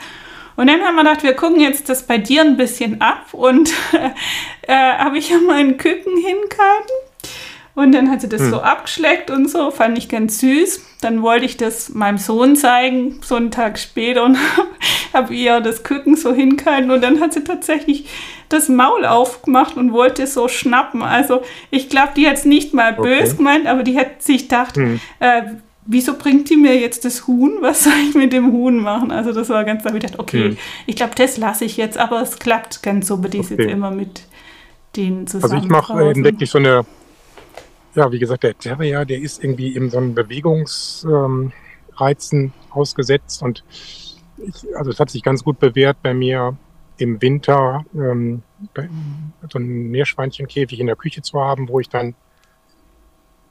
Und 0.55 0.67
dann 0.67 0.81
haben 0.81 0.95
wir 0.95 1.03
gedacht, 1.03 1.23
wir 1.23 1.33
gucken 1.33 1.59
jetzt 1.59 1.89
das 1.89 2.03
bei 2.03 2.17
dir 2.17 2.41
ein 2.41 2.57
bisschen 2.57 3.01
ab 3.01 3.33
und 3.33 3.73
äh, 4.61 4.73
habe 4.73 5.17
ich 5.17 5.29
ja 5.29 5.37
meinen 5.37 5.77
Küken 5.77 6.15
hingehalten. 6.15 6.95
Und 7.75 7.91
dann 7.91 8.09
hat 8.09 8.21
sie 8.21 8.29
das 8.29 8.39
hm. 8.41 8.51
so 8.51 8.61
abgeschleckt 8.61 9.29
und 9.29 9.49
so, 9.51 9.69
fand 9.69 9.97
ich 9.97 10.07
ganz 10.07 10.39
süß. 10.39 10.81
Dann 11.01 11.21
wollte 11.21 11.43
ich 11.43 11.57
das 11.57 11.89
meinem 11.89 12.17
Sohn 12.17 12.55
zeigen, 12.55 13.19
so 13.21 13.35
einen 13.35 13.51
Tag 13.51 13.77
später, 13.77 14.23
und 14.23 14.37
habe 15.13 15.33
ihr 15.33 15.59
das 15.59 15.83
Küken 15.83 16.15
so 16.15 16.33
hingehalten. 16.33 16.89
Und 16.89 17.03
dann 17.03 17.19
hat 17.19 17.33
sie 17.33 17.43
tatsächlich 17.43 18.07
das 18.47 18.69
Maul 18.69 19.05
aufgemacht 19.05 19.75
und 19.75 19.91
wollte 19.91 20.25
so 20.25 20.47
schnappen. 20.47 21.01
Also 21.01 21.41
ich 21.69 21.89
glaube, 21.89 22.13
die 22.15 22.27
hat 22.27 22.35
es 22.35 22.45
nicht 22.45 22.73
mal 22.73 22.93
böse 22.93 23.33
okay. 23.33 23.37
gemeint, 23.37 23.67
aber 23.67 23.83
die 23.83 23.97
hat 23.97 24.21
sich 24.21 24.43
gedacht, 24.43 24.77
hm. 24.77 25.01
äh, 25.19 25.41
wieso 25.85 26.17
bringt 26.17 26.49
die 26.49 26.57
mir 26.57 26.77
jetzt 26.79 27.05
das 27.05 27.27
Huhn? 27.27 27.57
Was 27.61 27.83
soll 27.83 27.93
ich 28.09 28.15
mit 28.15 28.33
dem 28.33 28.51
Huhn 28.51 28.77
machen? 28.77 29.11
Also 29.11 29.31
das 29.31 29.49
war 29.49 29.63
ganz, 29.63 29.83
da 29.83 29.89
habe 29.89 29.97
ich 29.97 30.03
gedacht, 30.03 30.19
okay, 30.19 30.49
hm. 30.49 30.57
ich 30.85 30.95
glaube, 30.95 31.13
das 31.15 31.37
lasse 31.37 31.65
ich 31.65 31.77
jetzt, 31.77 31.97
aber 31.97 32.21
es 32.21 32.39
klappt 32.39 32.83
ganz 32.83 33.07
so, 33.07 33.17
die 33.17 33.37
ist 33.39 33.51
okay. 33.51 33.63
jetzt 33.63 33.71
immer 33.71 33.91
mit 33.91 34.23
denen 34.95 35.27
zusammen. 35.27 35.53
Also 35.53 35.65
ich 35.65 35.69
mache 35.69 36.09
eben 36.09 36.23
wirklich 36.23 36.49
so 36.49 36.57
eine, 36.57 36.85
ja, 37.95 38.11
wie 38.11 38.19
gesagt, 38.19 38.43
der 38.43 38.57
Terrier, 38.57 39.05
der 39.05 39.19
ist 39.19 39.43
irgendwie 39.43 39.75
in 39.75 39.89
so 39.89 39.97
einem 39.97 40.15
Bewegungsreizen 40.15 41.53
ähm, 42.39 42.53
ausgesetzt 42.71 43.41
und 43.41 43.63
ich, 44.37 44.65
also 44.75 44.91
es 44.91 44.99
hat 44.99 45.09
sich 45.09 45.23
ganz 45.23 45.43
gut 45.43 45.59
bewährt 45.59 45.97
bei 46.01 46.13
mir 46.13 46.57
im 46.97 47.21
Winter 47.21 47.85
ähm, 47.93 48.41
so 49.51 49.59
ein 49.59 49.91
Meerschweinchenkäfig 49.91 50.79
in 50.79 50.87
der 50.87 50.95
Küche 50.95 51.21
zu 51.21 51.39
haben, 51.39 51.67
wo 51.69 51.79
ich 51.79 51.89
dann 51.89 52.15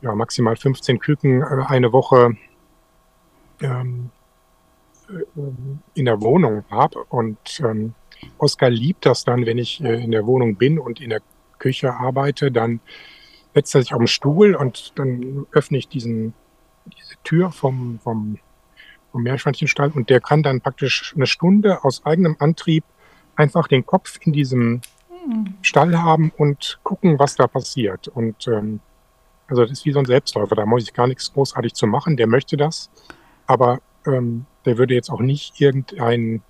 ja, 0.04 0.14
maximal 0.14 0.54
15 0.54 0.98
Küken 0.98 1.42
äh, 1.42 1.64
eine 1.66 1.92
Woche 1.92 2.36
ähm, 3.60 4.10
äh, 5.08 5.40
in 5.94 6.04
der 6.04 6.20
Wohnung 6.20 6.64
habe. 6.70 7.02
Und 7.04 7.60
ähm, 7.60 7.94
Oskar 8.38 8.70
liebt 8.70 9.06
das 9.06 9.24
dann, 9.24 9.46
wenn 9.46 9.58
ich 9.58 9.82
äh, 9.82 10.02
in 10.02 10.10
der 10.10 10.26
Wohnung 10.26 10.56
bin 10.56 10.78
und 10.78 11.00
in 11.00 11.10
der 11.10 11.22
Küche 11.58 11.94
arbeite, 11.94 12.52
dann 12.52 12.80
setzt 13.54 13.74
er 13.74 13.82
sich 13.82 13.94
auf 13.94 13.98
den 14.00 14.06
Stuhl 14.06 14.54
und 14.54 14.92
dann 14.96 15.46
öffne 15.52 15.78
ich 15.78 15.88
diesen, 15.88 16.34
diese 16.86 17.14
Tür 17.22 17.50
vom, 17.50 17.98
vom, 18.00 18.38
vom 19.10 19.22
Meerschweinchenstall 19.22 19.90
und 19.94 20.10
der 20.10 20.20
kann 20.20 20.42
dann 20.42 20.60
praktisch 20.60 21.14
eine 21.16 21.26
Stunde 21.26 21.82
aus 21.82 22.04
eigenem 22.04 22.36
Antrieb 22.40 22.84
einfach 23.36 23.68
den 23.68 23.86
Kopf 23.86 24.18
in 24.20 24.32
diesem 24.32 24.82
hm. 25.08 25.54
Stall 25.62 25.96
haben 25.96 26.30
und 26.36 26.80
gucken, 26.82 27.18
was 27.18 27.36
da 27.36 27.46
passiert. 27.46 28.08
Und 28.08 28.46
ähm, 28.48 28.80
also 29.48 29.62
das 29.62 29.70
ist 29.70 29.84
wie 29.84 29.92
so 29.92 29.98
ein 29.98 30.04
Selbstläufer, 30.04 30.54
da 30.54 30.66
muss 30.66 30.84
ich 30.84 30.92
gar 30.92 31.06
nichts 31.06 31.32
großartig 31.32 31.74
zu 31.74 31.86
machen, 31.86 32.16
der 32.16 32.26
möchte 32.26 32.56
das, 32.56 32.90
aber 33.46 33.80
ähm, 34.06 34.46
der 34.64 34.78
würde 34.78 34.94
jetzt 34.94 35.10
auch 35.10 35.20
nicht 35.20 35.60
irgendeinen 35.60 36.42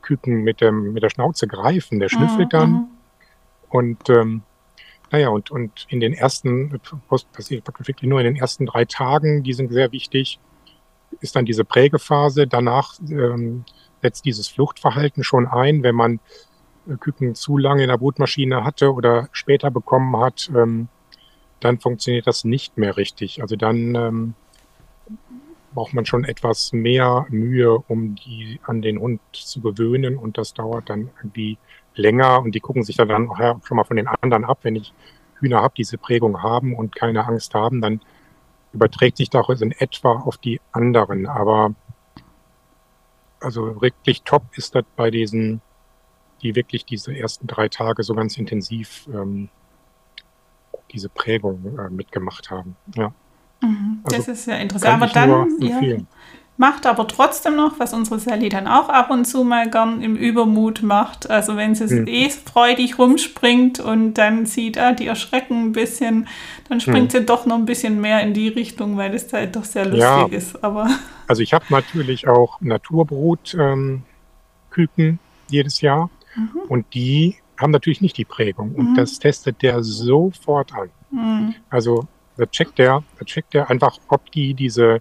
Küken 0.00 0.42
mit, 0.42 0.60
dem, 0.60 0.92
mit 0.92 1.02
der 1.02 1.10
Schnauze 1.10 1.46
greifen, 1.46 2.00
der 2.00 2.08
schnüffelt 2.08 2.52
mhm. 2.52 2.56
dann 2.56 2.70
mhm. 2.70 2.86
und 3.68 4.10
ähm, 4.10 4.42
naja, 5.12 5.28
und, 5.28 5.50
und 5.50 5.86
in 5.88 6.00
den 6.00 6.14
ersten, 6.14 6.80
passiert 7.32 7.68
wirklich 7.78 8.08
nur 8.08 8.20
in 8.20 8.24
den 8.24 8.36
ersten 8.36 8.64
drei 8.64 8.86
Tagen, 8.86 9.42
die 9.42 9.52
sind 9.52 9.70
sehr 9.70 9.92
wichtig, 9.92 10.40
ist 11.20 11.36
dann 11.36 11.44
diese 11.44 11.66
Prägephase. 11.66 12.46
Danach 12.46 12.94
ähm, 13.10 13.66
setzt 14.00 14.24
dieses 14.24 14.48
Fluchtverhalten 14.48 15.22
schon 15.22 15.46
ein, 15.46 15.82
wenn 15.82 15.94
man 15.94 16.18
äh, 16.88 16.96
Küken 16.96 17.34
zu 17.34 17.58
lange 17.58 17.82
in 17.82 17.88
der 17.90 17.98
Brutmaschine 17.98 18.64
hatte 18.64 18.92
oder 18.94 19.28
später 19.32 19.70
bekommen 19.70 20.16
hat, 20.16 20.50
ähm, 20.56 20.88
dann 21.64 21.78
funktioniert 21.78 22.26
das 22.26 22.44
nicht 22.44 22.76
mehr 22.78 22.96
richtig. 22.96 23.42
Also 23.42 23.56
dann 23.56 23.94
ähm, 23.94 24.34
braucht 25.74 25.94
man 25.94 26.04
schon 26.06 26.24
etwas 26.24 26.72
mehr 26.72 27.26
Mühe, 27.30 27.78
um 27.88 28.14
die 28.14 28.60
an 28.64 28.82
den 28.82 28.98
Hund 28.98 29.20
zu 29.32 29.60
gewöhnen 29.60 30.16
und 30.16 30.38
das 30.38 30.54
dauert 30.54 30.90
dann 30.90 31.10
irgendwie 31.18 31.58
länger 31.94 32.40
und 32.40 32.54
die 32.54 32.60
gucken 32.60 32.82
sich 32.82 32.96
dann 32.96 33.30
auch 33.30 33.64
schon 33.64 33.76
mal 33.76 33.84
von 33.84 33.96
den 33.96 34.08
anderen 34.08 34.44
ab. 34.44 34.58
Wenn 34.62 34.76
ich 34.76 34.92
Hühner 35.40 35.62
habe, 35.62 35.74
diese 35.76 35.98
Prägung 35.98 36.42
haben 36.42 36.74
und 36.74 36.94
keine 36.94 37.26
Angst 37.26 37.54
haben, 37.54 37.80
dann 37.80 38.00
überträgt 38.72 39.16
sich 39.16 39.30
das 39.30 39.60
in 39.60 39.72
etwa 39.72 40.12
auf 40.12 40.38
die 40.38 40.60
anderen. 40.72 41.26
Aber 41.26 41.74
also 43.40 43.80
wirklich 43.80 44.22
top 44.22 44.44
ist 44.56 44.74
das 44.74 44.84
bei 44.96 45.10
diesen, 45.10 45.60
die 46.42 46.54
wirklich 46.54 46.84
diese 46.84 47.16
ersten 47.16 47.46
drei 47.46 47.68
Tage 47.68 48.02
so 48.02 48.14
ganz 48.14 48.36
intensiv 48.36 49.08
ähm, 49.12 49.48
diese 50.92 51.08
Prägung 51.08 51.78
äh, 51.78 51.90
mitgemacht 51.90 52.50
haben. 52.50 52.76
Ja. 52.94 53.12
Mhm, 53.60 54.00
das 54.04 54.14
also 54.14 54.32
ist 54.32 54.46
ja 54.46 54.56
interessant. 54.56 54.94
Aber 54.94 55.06
dann 55.12 55.58
ja, 55.60 55.98
macht 56.56 56.86
aber 56.86 57.08
trotzdem 57.08 57.56
noch, 57.56 57.78
was 57.78 57.94
unsere 57.94 58.18
Sally 58.18 58.48
dann 58.48 58.66
auch 58.66 58.88
ab 58.88 59.10
und 59.10 59.24
zu 59.24 59.42
mal 59.42 59.70
gern 59.70 60.02
im 60.02 60.16
Übermut 60.16 60.82
macht. 60.82 61.30
Also 61.30 61.56
wenn 61.56 61.74
sie 61.74 61.88
hm. 61.88 62.06
eh 62.06 62.28
freudig 62.30 62.98
rumspringt 62.98 63.80
und 63.80 64.14
dann 64.14 64.46
sieht, 64.46 64.78
ah, 64.78 64.92
die 64.92 65.06
erschrecken 65.06 65.66
ein 65.66 65.72
bisschen, 65.72 66.28
dann 66.68 66.80
springt 66.80 67.12
hm. 67.12 67.20
sie 67.20 67.26
doch 67.26 67.46
noch 67.46 67.56
ein 67.56 67.64
bisschen 67.64 68.00
mehr 68.00 68.20
in 68.20 68.34
die 68.34 68.48
Richtung, 68.48 68.96
weil 68.96 69.12
das 69.12 69.32
halt 69.32 69.56
doch 69.56 69.64
sehr 69.64 69.86
lustig 69.86 70.00
ja. 70.00 70.26
ist. 70.26 70.62
Aber 70.62 70.88
also 71.26 71.42
ich 71.42 71.52
habe 71.52 71.64
natürlich 71.70 72.28
auch 72.28 72.60
Naturbrut 72.60 73.54
ähm, 73.58 74.02
Küken 74.70 75.18
jedes 75.48 75.80
Jahr. 75.80 76.10
Mhm. 76.34 76.60
Und 76.68 76.94
die 76.94 77.36
haben 77.62 77.70
natürlich 77.70 78.00
nicht 78.00 78.16
die 78.16 78.24
Prägung. 78.24 78.74
Und 78.74 78.92
mhm. 78.92 78.96
das 78.96 79.18
testet 79.18 79.62
der 79.62 79.82
sofort 79.82 80.74
an. 80.74 80.90
Mhm. 81.10 81.54
Also 81.70 82.06
da 82.36 82.46
checkt 82.46 82.78
der, 82.78 83.02
da 83.18 83.24
checkt 83.24 83.54
der 83.54 83.70
einfach, 83.70 83.98
ob 84.08 84.30
die 84.32 84.54
diese, 84.54 85.00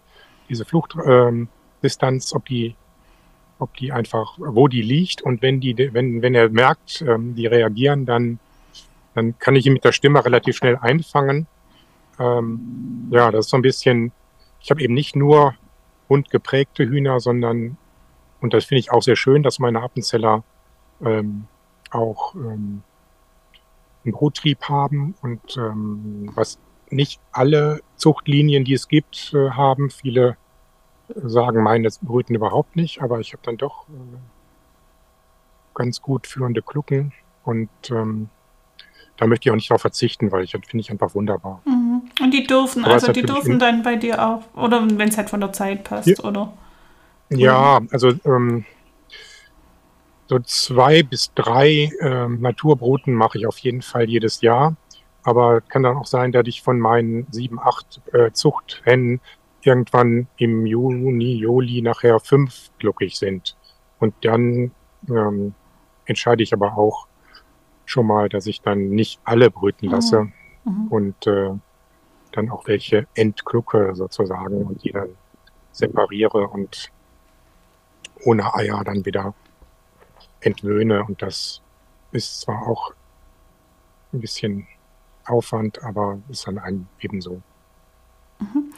diese 0.49 0.65
Fluchtdistanz, 0.65 2.31
ähm, 2.31 2.37
ob 2.37 2.45
die, 2.45 2.75
ob 3.59 3.73
die 3.75 3.91
einfach, 3.91 4.37
wo 4.37 4.67
die 4.67 4.81
liegt. 4.81 5.21
Und 5.21 5.41
wenn 5.41 5.59
die, 5.59 5.77
wenn, 5.93 6.21
wenn 6.21 6.35
er 6.35 6.49
merkt, 6.49 7.01
ähm, 7.07 7.35
die 7.35 7.47
reagieren, 7.47 8.05
dann, 8.05 8.39
dann 9.13 9.37
kann 9.39 9.55
ich 9.55 9.65
ihn 9.65 9.73
mit 9.73 9.85
der 9.85 9.91
Stimme 9.91 10.23
relativ 10.23 10.57
schnell 10.57 10.77
einfangen. 10.77 11.47
Ähm, 12.19 13.07
ja, 13.11 13.31
das 13.31 13.45
ist 13.45 13.51
so 13.51 13.57
ein 13.57 13.61
bisschen, 13.61 14.11
ich 14.61 14.69
habe 14.69 14.81
eben 14.81 14.93
nicht 14.93 15.15
nur 15.15 15.55
geprägte 16.29 16.85
Hühner, 16.85 17.21
sondern, 17.21 17.77
und 18.41 18.53
das 18.53 18.65
finde 18.65 18.79
ich 18.79 18.91
auch 18.91 19.01
sehr 19.01 19.15
schön, 19.15 19.43
dass 19.43 19.59
meine 19.59 19.81
Appenzeller 19.81 20.43
ähm, 21.03 21.45
auch 21.91 22.35
ähm, 22.35 22.83
einen 24.03 24.13
Bruttrieb 24.13 24.63
haben 24.63 25.15
und 25.21 25.57
ähm, 25.57 26.31
was 26.33 26.57
nicht 26.89 27.21
alle 27.31 27.81
Zuchtlinien, 27.95 28.65
die 28.65 28.73
es 28.73 28.87
gibt, 28.87 29.33
äh, 29.33 29.51
haben. 29.51 29.89
Viele 29.89 30.37
sagen, 31.15 31.63
meine 31.63 31.89
brüten 32.01 32.35
überhaupt 32.35 32.75
nicht, 32.75 33.01
aber 33.01 33.19
ich 33.19 33.33
habe 33.33 33.43
dann 33.43 33.57
doch 33.57 33.87
äh, 33.89 34.17
ganz 35.73 36.01
gut 36.01 36.27
führende 36.27 36.61
Klucken 36.61 37.13
und 37.43 37.69
ähm, 37.89 38.29
da 39.17 39.27
möchte 39.27 39.47
ich 39.47 39.51
auch 39.51 39.55
nicht 39.55 39.69
darauf 39.69 39.81
verzichten, 39.81 40.31
weil 40.31 40.43
ich 40.43 40.51
finde 40.51 40.79
ich 40.79 40.89
einfach 40.89 41.13
wunderbar. 41.13 41.61
Mhm. 41.65 42.01
Und 42.21 42.33
die 42.33 42.45
dürfen, 42.45 42.83
aber 42.83 42.93
also 42.93 43.11
die 43.11 43.21
dürfen 43.21 43.59
dann 43.59 43.83
bei 43.83 43.95
dir 43.95 44.25
auch, 44.25 44.41
oder 44.55 44.85
wenn 44.97 45.09
es 45.09 45.17
halt 45.17 45.29
von 45.29 45.39
der 45.39 45.53
Zeit 45.53 45.83
passt, 45.83 46.07
ja, 46.07 46.23
oder? 46.23 46.53
Ja, 47.29 47.81
also 47.91 48.13
ähm, 48.25 48.65
so 50.31 50.39
zwei 50.39 51.03
bis 51.03 51.33
drei 51.33 51.91
äh, 51.99 52.27
Naturbruten 52.29 53.13
mache 53.13 53.37
ich 53.37 53.45
auf 53.45 53.57
jeden 53.57 53.81
Fall 53.81 54.09
jedes 54.09 54.39
Jahr. 54.39 54.77
Aber 55.23 55.59
kann 55.59 55.83
dann 55.83 55.97
auch 55.97 56.05
sein, 56.05 56.31
dass 56.31 56.47
ich 56.47 56.61
von 56.61 56.79
meinen 56.79 57.27
sieben, 57.31 57.59
acht 57.59 57.99
äh, 58.13 58.31
Zuchthennen 58.31 59.19
irgendwann 59.61 60.27
im 60.37 60.65
Juni, 60.65 61.35
Juli 61.35 61.81
nachher 61.81 62.21
fünf 62.21 62.71
glücklich 62.79 63.19
sind. 63.19 63.57
Und 63.99 64.13
dann 64.21 64.71
ähm, 65.09 65.53
entscheide 66.05 66.43
ich 66.43 66.53
aber 66.53 66.77
auch 66.77 67.07
schon 67.83 68.07
mal, 68.07 68.29
dass 68.29 68.47
ich 68.47 68.61
dann 68.61 68.87
nicht 68.91 69.19
alle 69.25 69.51
brüten 69.51 69.87
mhm. 69.87 69.91
lasse 69.91 70.21
mhm. 70.21 70.31
Mhm. 70.63 70.87
und 70.87 71.27
äh, 71.27 71.49
dann 72.31 72.49
auch 72.51 72.67
welche 72.67 73.05
entklucke 73.15 73.95
sozusagen 73.95 74.63
und 74.63 74.81
die 74.81 74.93
dann 74.93 75.09
separiere 75.73 76.47
und 76.47 76.89
ohne 78.23 78.55
Eier 78.55 78.81
dann 78.85 79.05
wieder 79.05 79.33
entwöhne. 80.41 81.03
Und 81.03 81.21
das 81.21 81.61
ist 82.11 82.41
zwar 82.41 82.67
auch 82.67 82.93
ein 84.13 84.19
bisschen 84.19 84.67
Aufwand, 85.25 85.83
aber 85.83 86.19
ist 86.29 86.47
dann 86.47 86.57
ein 86.57 86.87
ebenso. 86.99 87.41
Mhm. 88.39 88.73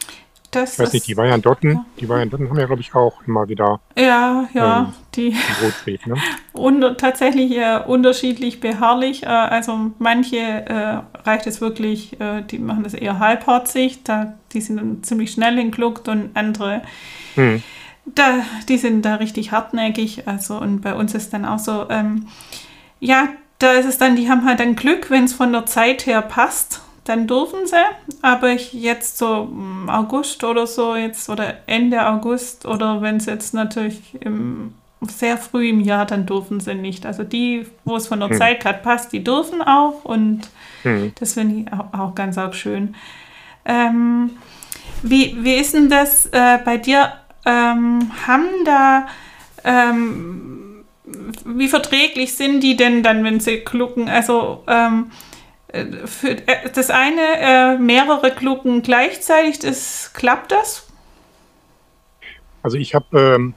Das 0.51 0.73
ich 0.73 0.79
weiß 0.79 0.93
nicht, 0.93 1.07
die 1.07 1.17
Wyandotten, 1.17 1.71
ja. 1.71 1.85
die 1.99 2.07
Wyandotten 2.07 2.47
haben 2.47 2.59
ja, 2.59 2.67
glaube 2.67 2.81
ich, 2.81 2.93
auch 2.93 3.23
immer 3.25 3.47
wieder. 3.49 3.79
Ja, 3.97 4.47
ja, 4.53 4.79
ähm, 4.81 4.93
die. 5.15 5.35
Rottrieb, 5.63 6.05
ne? 6.05 6.15
Und 6.53 6.99
tatsächlich 6.99 7.57
äh, 7.57 7.79
unterschiedlich 7.87 8.59
beharrlich. 8.59 9.23
Äh, 9.23 9.27
also 9.27 9.91
manche 9.97 10.37
äh, 10.37 11.01
reicht 11.27 11.47
es 11.47 11.59
wirklich, 11.59 12.19
äh, 12.21 12.43
die 12.43 12.59
machen 12.59 12.83
das 12.83 12.93
eher 12.93 13.17
halbherzig, 13.17 14.03
da, 14.03 14.35
die 14.51 14.61
sind 14.61 15.03
ziemlich 15.03 15.31
schnell 15.31 15.57
entgluckt 15.57 16.07
und 16.07 16.29
andere. 16.35 16.83
Hm 17.33 17.63
da, 18.05 18.43
die 18.67 18.77
sind 18.77 19.03
da 19.03 19.15
richtig 19.15 19.51
hartnäckig. 19.51 20.27
Also, 20.27 20.57
und 20.57 20.81
bei 20.81 20.93
uns 20.93 21.13
ist 21.13 21.33
dann 21.33 21.45
auch 21.45 21.59
so, 21.59 21.89
ähm, 21.89 22.27
ja, 22.99 23.29
da 23.59 23.71
ist 23.73 23.85
es 23.85 23.97
dann, 23.97 24.15
die 24.15 24.29
haben 24.29 24.45
halt 24.45 24.59
dann 24.59 24.75
Glück, 24.75 25.09
wenn 25.09 25.23
es 25.23 25.33
von 25.33 25.51
der 25.53 25.65
Zeit 25.65 26.05
her 26.05 26.21
passt, 26.21 26.81
dann 27.05 27.27
dürfen 27.27 27.65
sie. 27.65 27.75
Aber 28.21 28.51
jetzt 28.51 29.17
so 29.17 29.49
im 29.51 29.89
August 29.89 30.43
oder 30.43 30.67
so, 30.67 30.95
jetzt 30.95 31.29
oder 31.29 31.55
Ende 31.67 32.05
August 32.07 32.65
oder 32.65 33.01
wenn 33.01 33.17
es 33.17 33.25
jetzt 33.25 33.53
natürlich 33.53 34.01
im, 34.21 34.73
sehr 35.01 35.37
früh 35.37 35.69
im 35.69 35.79
Jahr, 35.79 36.05
dann 36.05 36.25
dürfen 36.25 36.59
sie 36.59 36.75
nicht. 36.75 37.05
Also 37.05 37.23
die, 37.23 37.65
wo 37.85 37.95
es 37.95 38.07
von 38.07 38.19
der 38.19 38.29
hm. 38.29 38.37
Zeit 38.37 38.59
gerade 38.61 38.79
passt, 38.79 39.11
die 39.13 39.23
dürfen 39.23 39.61
auch 39.61 40.03
und 40.03 40.41
hm. 40.83 41.13
das 41.19 41.33
finde 41.33 41.61
ich 41.61 41.73
auch, 41.73 41.93
auch, 41.97 42.15
ganz 42.15 42.37
auch 42.37 42.53
schön. 42.53 42.95
Ähm, 43.65 44.31
wie, 45.01 45.37
wie 45.43 45.55
ist 45.55 45.73
denn 45.73 45.89
das 45.89 46.27
äh, 46.27 46.59
bei 46.63 46.77
dir? 46.77 47.13
Ähm, 47.45 48.11
haben 48.25 48.65
da, 48.65 49.07
ähm, 49.63 50.85
wie 51.45 51.67
verträglich 51.67 52.35
sind 52.35 52.61
die 52.61 52.75
denn 52.75 53.03
dann, 53.03 53.23
wenn 53.23 53.39
sie 53.39 53.59
klucken? 53.59 54.09
Also 54.09 54.63
ähm, 54.67 55.11
äh, 55.67 55.85
für 56.05 56.31
äh, 56.47 56.69
das 56.73 56.89
eine, 56.89 57.21
äh, 57.39 57.77
mehrere 57.77 58.31
Klucken 58.31 58.81
gleichzeitig, 58.81 59.59
das, 59.59 60.11
klappt 60.13 60.51
das? 60.51 60.87
Also 62.61 62.77
ich 62.77 62.95
habe 62.95 63.19
ähm, 63.19 63.53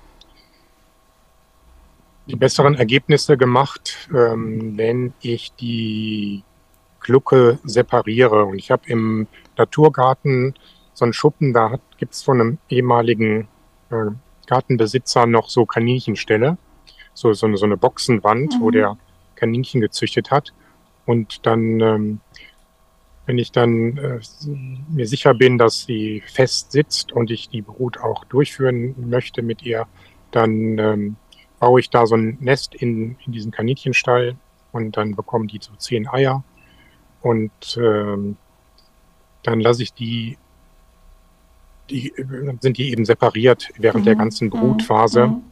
die 2.26 2.36
besseren 2.36 2.74
Ergebnisse 2.74 3.36
gemacht, 3.36 4.08
ähm, 4.12 4.76
wenn 4.76 5.12
ich 5.20 5.52
die 5.52 6.42
Glucke 7.00 7.60
separiere. 7.62 8.44
Und 8.44 8.58
ich 8.58 8.70
habe 8.70 8.82
im 8.86 9.28
Naturgarten 9.56 10.54
so 10.92 11.04
einen 11.04 11.12
Schuppen, 11.12 11.52
da 11.52 11.78
gibt 11.98 12.14
es 12.14 12.22
von 12.22 12.40
einem 12.40 12.58
ehemaligen 12.68 13.46
äh, 13.90 14.10
Gartenbesitzer 14.46 15.26
noch 15.26 15.48
so 15.48 15.66
Kaninchenställe, 15.66 16.58
so, 17.14 17.32
so, 17.32 17.46
eine, 17.46 17.56
so 17.56 17.66
eine 17.66 17.76
Boxenwand, 17.76 18.54
mhm. 18.54 18.60
wo 18.60 18.70
der 18.70 18.96
Kaninchen 19.34 19.80
gezüchtet 19.80 20.30
hat. 20.30 20.52
Und 21.04 21.46
dann, 21.46 21.80
ähm, 21.80 22.20
wenn 23.26 23.38
ich 23.38 23.52
dann 23.52 23.96
äh, 23.96 24.20
mir 24.88 25.06
sicher 25.06 25.34
bin, 25.34 25.58
dass 25.58 25.84
sie 25.84 26.22
fest 26.26 26.72
sitzt 26.72 27.12
und 27.12 27.30
ich 27.30 27.48
die 27.48 27.62
Brut 27.62 27.98
auch 27.98 28.24
durchführen 28.24 28.94
möchte 29.08 29.42
mit 29.42 29.62
ihr, 29.62 29.86
dann 30.30 30.78
ähm, 30.78 31.16
baue 31.58 31.80
ich 31.80 31.90
da 31.90 32.06
so 32.06 32.16
ein 32.16 32.38
Nest 32.40 32.74
in, 32.74 33.16
in 33.24 33.32
diesen 33.32 33.50
Kaninchenstall 33.50 34.36
und 34.72 34.96
dann 34.96 35.16
bekommen 35.16 35.48
die 35.48 35.60
so 35.60 35.74
zehn 35.76 36.08
Eier. 36.08 36.44
Und 37.22 37.78
ähm, 37.80 38.36
dann 39.42 39.60
lasse 39.60 39.82
ich 39.82 39.92
die 39.92 40.38
die, 41.90 42.12
sind 42.60 42.78
die 42.78 42.90
eben 42.90 43.04
separiert 43.04 43.70
während 43.78 44.02
mhm. 44.02 44.06
der 44.06 44.16
ganzen 44.16 44.50
Brutphase. 44.50 45.28
Mhm. 45.28 45.42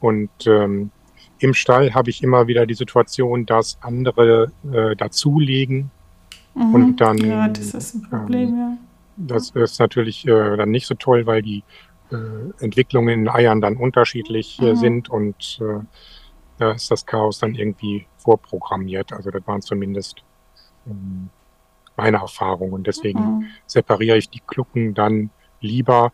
Und 0.00 0.46
ähm, 0.46 0.90
im 1.38 1.54
Stall 1.54 1.94
habe 1.94 2.10
ich 2.10 2.22
immer 2.22 2.46
wieder 2.46 2.66
die 2.66 2.74
Situation, 2.74 3.46
dass 3.46 3.78
andere 3.80 4.52
äh, 4.72 4.96
dazulegen 4.96 5.90
mhm. 6.54 6.74
und 6.74 6.96
dann. 7.00 7.18
Ja, 7.18 7.48
das 7.48 7.74
ist 7.74 7.94
ein 7.94 8.02
Problem, 8.02 8.48
ähm, 8.48 8.58
ja. 8.58 8.78
Das 9.16 9.50
ist 9.50 9.78
natürlich 9.78 10.26
äh, 10.26 10.56
dann 10.56 10.70
nicht 10.70 10.86
so 10.86 10.94
toll, 10.94 11.26
weil 11.26 11.42
die 11.42 11.62
äh, 12.10 12.64
Entwicklungen 12.64 13.20
in 13.20 13.28
Eiern 13.28 13.60
dann 13.60 13.76
unterschiedlich 13.76 14.60
äh, 14.60 14.72
mhm. 14.72 14.76
sind 14.76 15.08
und 15.10 15.60
äh, 15.60 15.84
da 16.58 16.72
ist 16.72 16.90
das 16.90 17.06
Chaos 17.06 17.38
dann 17.38 17.54
irgendwie 17.54 18.06
vorprogrammiert. 18.18 19.12
Also 19.12 19.30
das 19.30 19.46
waren 19.46 19.62
zumindest 19.62 20.22
ähm, 20.86 21.30
meine 21.96 22.18
Erfahrungen. 22.18 22.72
Und 22.72 22.86
deswegen 22.86 23.20
mhm. 23.20 23.46
separiere 23.66 24.16
ich 24.16 24.30
die 24.30 24.42
Klucken 24.46 24.94
dann 24.94 25.30
lieber. 25.62 26.12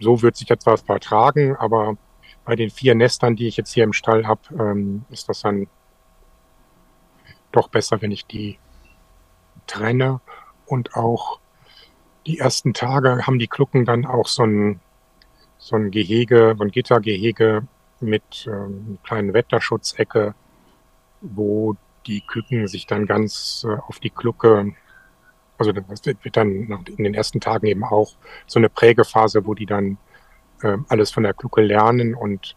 So 0.00 0.22
wird 0.22 0.36
sich 0.36 0.50
etwas 0.50 0.82
vertragen, 0.82 1.56
aber 1.56 1.96
bei 2.44 2.56
den 2.56 2.70
vier 2.70 2.94
Nestern, 2.94 3.36
die 3.36 3.48
ich 3.48 3.56
jetzt 3.56 3.72
hier 3.72 3.84
im 3.84 3.92
Stall 3.92 4.26
habe, 4.26 4.40
ähm, 4.58 5.04
ist 5.10 5.28
das 5.28 5.42
dann 5.42 5.66
doch 7.52 7.68
besser, 7.68 8.00
wenn 8.00 8.12
ich 8.12 8.26
die 8.26 8.58
trenne. 9.66 10.20
Und 10.66 10.94
auch 10.94 11.40
die 12.26 12.38
ersten 12.38 12.74
Tage 12.74 13.26
haben 13.26 13.38
die 13.38 13.48
Klucken 13.48 13.84
dann 13.84 14.06
auch 14.06 14.28
so 14.28 14.44
ein, 14.44 14.80
so 15.58 15.76
ein 15.76 15.90
Gehege, 15.90 16.54
so 16.56 16.64
ein 16.64 16.70
Gittergehege 16.70 17.66
mit 18.00 18.46
ähm, 18.46 18.98
kleinen 19.02 19.32
Wetterschutzecke, 19.32 20.34
wo 21.20 21.76
die 22.06 22.20
Küken 22.20 22.68
sich 22.68 22.86
dann 22.86 23.06
ganz 23.06 23.66
äh, 23.68 23.76
auf 23.88 23.98
die 23.98 24.10
Klucke 24.10 24.74
also 25.58 25.72
das 25.72 26.04
wird 26.04 26.36
dann 26.36 26.84
in 26.96 27.04
den 27.04 27.14
ersten 27.14 27.40
Tagen 27.40 27.66
eben 27.66 27.84
auch 27.84 28.12
so 28.46 28.58
eine 28.58 28.68
Prägephase, 28.68 29.46
wo 29.46 29.54
die 29.54 29.66
dann 29.66 29.98
äh, 30.62 30.76
alles 30.88 31.10
von 31.10 31.22
der 31.22 31.34
Glucke 31.34 31.62
lernen 31.62 32.14
und 32.14 32.56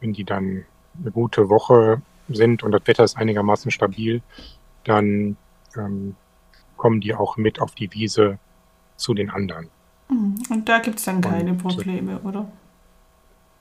wenn 0.00 0.12
die 0.12 0.24
dann 0.24 0.64
eine 0.98 1.10
gute 1.10 1.48
Woche 1.48 2.02
sind 2.28 2.62
und 2.62 2.72
das 2.72 2.86
Wetter 2.86 3.04
ist 3.04 3.16
einigermaßen 3.16 3.70
stabil, 3.70 4.22
dann 4.84 5.36
ähm, 5.76 6.16
kommen 6.76 7.00
die 7.00 7.14
auch 7.14 7.36
mit 7.36 7.60
auf 7.60 7.74
die 7.74 7.92
Wiese 7.92 8.38
zu 8.96 9.14
den 9.14 9.30
anderen. 9.30 9.68
Mhm. 10.08 10.36
Und 10.48 10.68
da 10.68 10.78
gibt 10.78 10.98
es 10.98 11.04
dann 11.04 11.20
keine 11.20 11.52
und, 11.52 11.58
Probleme, 11.58 12.18
oder? 12.20 12.50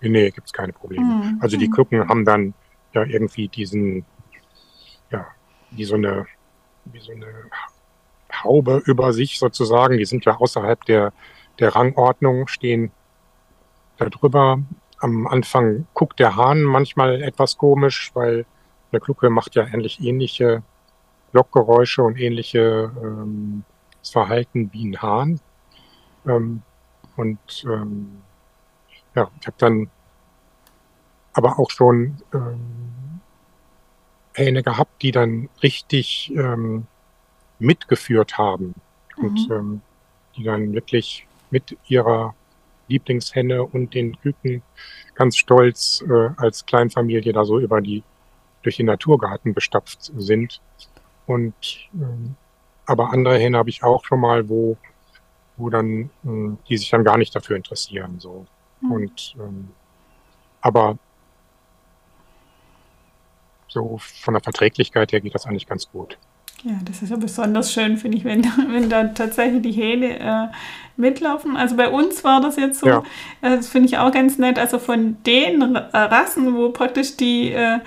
Nee, 0.02 0.32
gibt 0.32 0.48
es 0.48 0.54
keine 0.54 0.74
Probleme. 0.74 1.06
Mhm. 1.06 1.38
Also 1.42 1.58
die 1.58 1.70
Klucken 1.70 2.08
haben 2.08 2.24
dann 2.24 2.54
ja 2.94 3.04
irgendwie 3.04 3.48
diesen, 3.48 4.06
ja, 5.12 5.28
wie 5.72 5.84
so 5.84 5.96
eine, 5.96 6.26
wie 6.86 7.00
so 7.00 7.12
eine 7.12 7.28
Haube 8.43 8.82
über 8.86 9.13
sich 9.13 9.39
sozusagen. 9.39 9.97
Die 9.97 10.06
sind 10.06 10.25
ja 10.25 10.38
außerhalb 10.38 10.84
der, 10.86 11.13
der 11.60 11.75
Rangordnung, 11.75 12.47
stehen 12.47 12.91
da 13.97 14.06
drüber. 14.10 14.60
Am 14.99 15.28
Anfang 15.28 15.88
guckt 15.93 16.19
der 16.19 16.36
Hahn 16.36 16.63
manchmal 16.63 17.21
etwas 17.21 17.58
komisch, 17.58 18.12
weil 18.13 18.45
eine 18.91 18.99
Glucke 18.99 19.30
macht 19.30 19.56
ja 19.56 19.65
ähnlich 19.65 20.02
ähnliche 20.02 20.63
Lockgeräusche 21.32 22.04
und 22.04 22.19
ähnliche 22.19 22.91
ähm, 23.02 23.63
Verhalten 24.04 24.71
wie 24.73 24.89
ein 24.89 25.02
Hahn. 25.02 25.39
Ähm, 26.25 26.62
und 27.15 27.65
ähm, 27.65 28.21
ja, 29.15 29.30
ich 29.39 29.47
habe 29.47 29.58
dann 29.58 29.89
aber 31.34 31.60
auch 31.60 31.69
schon 31.69 32.17
ähm, 32.34 33.21
Hähne 34.34 34.63
gehabt, 34.63 35.02
die 35.02 35.12
dann 35.12 35.49
richtig 35.62 36.32
ähm, 36.36 36.88
mitgeführt 37.60 38.38
haben 38.38 38.76
mhm. 39.17 39.26
und 39.26 39.52
ähm, 39.52 39.82
die 40.36 40.43
dann 40.43 40.74
wirklich 40.74 41.28
mit 41.52 41.78
ihrer 41.88 42.36
Lieblingshenne 42.88 43.63
und 43.63 43.93
den 43.93 44.19
Küken 44.19 44.63
ganz 45.15 45.38
stolz 45.38 46.04
äh, 46.10 46.30
als 46.38 46.65
Kleinfamilie 46.65 47.34
da 47.34 47.45
so 47.45 47.60
über 47.60 47.82
die 47.82 48.04
durch 48.63 48.78
den 48.78 48.88
Naturgarten 48.88 49.54
bestapft 49.54 50.12
sind. 50.17 50.62
Und 51.28 51.89
ähm, 51.93 52.36
aber 52.86 53.13
andere 53.13 53.38
Hähne 53.38 53.58
habe 53.58 53.69
ich 53.69 53.84
auch 53.84 54.04
schon 54.04 54.19
mal, 54.19 54.50
wo 54.50 54.78
wo 55.58 55.69
dann 55.69 56.10
äh, 56.26 56.58
die 56.67 56.78
sich 56.78 56.89
dann 56.89 57.04
gar 57.04 57.17
nicht 57.17 57.36
dafür 57.36 57.56
interessieren 57.58 58.19
so 58.19 58.48
mhm. 58.82 58.91
und 58.91 59.36
ähm, 59.39 59.69
aber 60.62 60.98
so 63.67 64.00
von 64.00 64.34
der 64.34 64.41
Verträglichkeit 64.41 65.12
her 65.12 65.22
geht 65.22 65.36
das 65.36 65.45
eigentlich 65.45 65.67
ganz 65.67 65.91
gut. 65.91 66.17
Ja, 66.63 66.74
das 66.84 67.02
ist 67.02 67.10
ja 67.10 67.15
besonders 67.15 67.72
schön, 67.72 67.98
finde 67.98 68.17
ich, 68.17 68.26
wenn, 68.26 68.43
wenn 68.69 68.89
da 68.89 69.06
tatsächlich 69.06 69.62
die 69.62 69.72
Hähne 69.72 70.19
äh, 70.19 70.48
mitlaufen. 70.98 71.56
Also 71.56 71.76
bei 71.76 71.89
uns 71.89 72.24
war 72.24 72.41
das 72.41 72.58
jetzt 72.58 72.82
so, 72.82 72.88
ja. 72.88 73.04
äh, 73.41 73.58
das 73.58 73.69
finde 73.69 73.88
ich 73.88 73.98
auch 73.98 74.12
ganz 74.12 74.38
nett, 74.38 74.60
also 74.60 74.80
von 74.80 75.17
den 75.26 75.76
Rassen, 75.76 76.56
wo 76.56 76.69
praktisch 76.69 77.15
die 77.15 77.52
äh, 77.52 77.80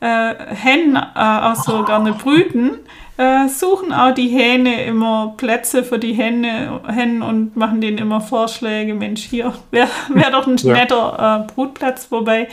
äh 0.00 0.34
Hennen 0.54 0.96
äh, 0.96 1.00
auch 1.14 1.56
so 1.56 1.82
gerne 1.82 2.12
brüten, 2.12 2.78
äh, 3.16 3.48
suchen 3.48 3.92
auch 3.92 4.14
die 4.14 4.28
Hähne 4.28 4.84
immer 4.84 5.34
Plätze 5.36 5.82
für 5.82 5.98
die 5.98 6.12
Henne, 6.12 6.80
Hennen 6.86 7.22
und 7.22 7.56
machen 7.56 7.80
denen 7.80 7.98
immer 7.98 8.20
Vorschläge. 8.20 8.94
Mensch, 8.94 9.22
hier 9.22 9.52
wäre 9.72 9.88
wär 10.10 10.30
doch 10.30 10.46
ein 10.46 10.56
ja. 10.58 10.74
netter 10.74 11.46
Brutplatz, 11.54 12.06
wobei 12.10 12.48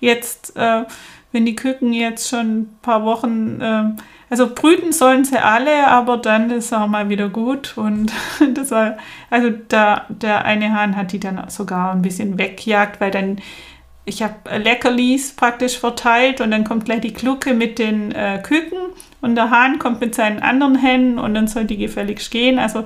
jetzt, 0.00 0.54
wenn 0.54 1.44
die 1.44 1.56
Küken 1.56 1.92
jetzt 1.92 2.28
schon 2.28 2.60
ein 2.60 2.78
paar 2.82 3.04
Wochen 3.04 3.96
also 4.30 4.52
brüten 4.54 4.92
sollen 4.92 5.24
sie 5.24 5.38
alle, 5.38 5.88
aber 5.88 6.18
dann 6.18 6.50
ist 6.50 6.72
auch 6.74 6.86
mal 6.86 7.08
wieder 7.08 7.28
gut. 7.28 7.76
Und 7.76 8.12
das 8.54 8.70
war, 8.70 8.98
also 9.30 9.50
da, 9.68 10.06
der 10.08 10.44
eine 10.44 10.72
Hahn 10.72 10.96
hat 10.96 11.12
die 11.12 11.20
dann 11.20 11.48
sogar 11.48 11.92
ein 11.92 12.02
bisschen 12.02 12.38
weggejagt, 12.38 13.00
weil 13.00 13.10
dann, 13.10 13.38
ich 14.04 14.22
habe 14.22 14.34
Leckerlis 14.58 15.34
praktisch 15.34 15.78
verteilt 15.78 16.40
und 16.40 16.50
dann 16.50 16.64
kommt 16.64 16.84
gleich 16.84 17.00
die 17.00 17.12
Glucke 17.12 17.54
mit 17.54 17.78
den 17.78 18.12
äh, 18.12 18.40
Küken 18.42 18.78
und 19.20 19.34
der 19.34 19.50
Hahn 19.50 19.78
kommt 19.78 20.00
mit 20.00 20.14
seinen 20.14 20.40
anderen 20.40 20.76
Hennen 20.76 21.18
und 21.18 21.34
dann 21.34 21.48
soll 21.48 21.64
die 21.64 21.76
gefälligst 21.76 22.30
gehen. 22.30 22.58
Also, 22.58 22.84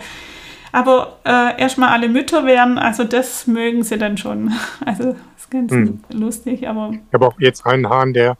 aber 0.70 1.18
äh, 1.24 1.60
erstmal 1.60 1.90
alle 1.90 2.08
Mütter 2.08 2.46
werden, 2.46 2.78
also 2.78 3.04
das 3.04 3.46
mögen 3.46 3.82
sie 3.82 3.98
dann 3.98 4.16
schon. 4.16 4.52
Also 4.84 5.04
das 5.12 5.18
ist 5.36 5.50
ganz 5.50 5.72
hm. 5.72 6.00
lustig. 6.10 6.68
Aber 6.68 6.92
ich 6.92 7.14
habe 7.14 7.26
auch 7.26 7.38
jetzt 7.38 7.66
einen 7.66 7.88
Hahn, 7.88 8.12
der 8.12 8.36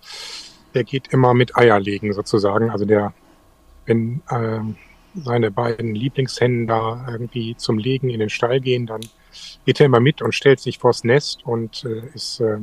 der 0.75 0.85
geht 0.85 1.09
immer 1.09 1.35
mit 1.35 1.57
Eierlegen 1.57 2.13
sozusagen. 2.13 2.71
Also 2.71 2.85
der, 2.85 3.13
wenn 3.87 4.23
äh, 4.29 4.61
seine 5.15 5.51
beiden 5.51 5.95
Lieblingshennen 5.95 6.67
da 6.67 7.07
irgendwie 7.09 7.57
zum 7.57 7.79
Legen 7.79 8.11
in 8.11 8.21
den 8.21 8.31
Stall 8.31 8.61
gehen, 8.61 8.87
dann 8.87 9.01
geht 9.65 9.81
er 9.81 9.87
immer 9.87 10.01
mit 10.01 10.23
und 10.23 10.35
stellt 10.35 10.61
sich 10.61 10.79
vors 10.79 11.05
Nest 11.05 11.45
und 11.45 11.85
äh, 11.85 12.07
ist, 12.15 12.41
äh, 12.41 12.59